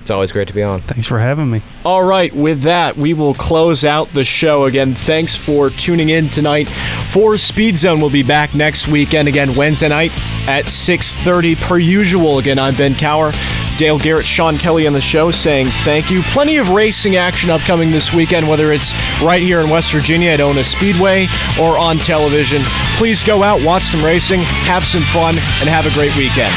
It's 0.00 0.10
always 0.10 0.32
great 0.32 0.48
to 0.48 0.54
be 0.54 0.62
on. 0.62 0.80
Thanks 0.82 1.06
for 1.06 1.18
having 1.18 1.50
me. 1.50 1.62
All 1.84 2.02
right, 2.02 2.34
with 2.34 2.62
that, 2.62 2.96
we 2.96 3.14
will 3.14 3.34
close 3.34 3.84
out 3.84 4.12
the 4.12 4.24
show. 4.24 4.64
Again, 4.64 4.94
thanks 4.94 5.36
for 5.36 5.70
tuning 5.70 6.08
in 6.08 6.28
tonight. 6.28 6.68
For 6.68 7.36
Speed 7.36 7.76
Zone, 7.76 8.00
we'll 8.00 8.10
be 8.10 8.22
back 8.22 8.54
next 8.54 8.88
weekend 8.88 9.28
again 9.28 9.54
Wednesday 9.54 9.88
night 9.88 10.10
at 10.48 10.64
6:30 10.66 11.54
per 11.56 11.78
usual. 11.78 12.38
Again, 12.38 12.58
I'm 12.58 12.74
Ben 12.74 12.94
Cower. 12.94 13.32
Dale 13.80 13.98
Garrett, 13.98 14.26
Sean 14.26 14.58
Kelly 14.58 14.86
on 14.86 14.92
the 14.92 15.00
show 15.00 15.30
saying 15.30 15.68
thank 15.68 16.10
you. 16.10 16.20
Plenty 16.34 16.58
of 16.58 16.68
racing 16.68 17.16
action 17.16 17.48
upcoming 17.48 17.90
this 17.90 18.12
weekend, 18.12 18.46
whether 18.46 18.72
it's 18.72 18.92
right 19.22 19.40
here 19.40 19.60
in 19.60 19.70
West 19.70 19.90
Virginia 19.90 20.32
at 20.32 20.40
Ona 20.40 20.64
Speedway 20.64 21.28
or 21.58 21.78
on 21.78 21.96
television. 21.96 22.60
Please 22.98 23.24
go 23.24 23.42
out, 23.42 23.64
watch 23.64 23.84
some 23.84 24.04
racing, 24.04 24.40
have 24.66 24.84
some 24.86 25.02
fun, 25.02 25.34
and 25.60 25.68
have 25.68 25.86
a 25.86 25.94
great 25.94 26.14
weekend. 26.18 26.52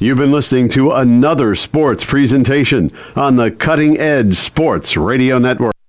You've 0.00 0.18
been 0.18 0.30
listening 0.30 0.68
to 0.70 0.92
another 0.92 1.56
sports 1.56 2.04
presentation 2.04 2.92
on 3.16 3.34
the 3.34 3.50
Cutting 3.50 3.98
Edge 3.98 4.36
Sports 4.36 4.96
Radio 4.96 5.38
Network. 5.38 5.74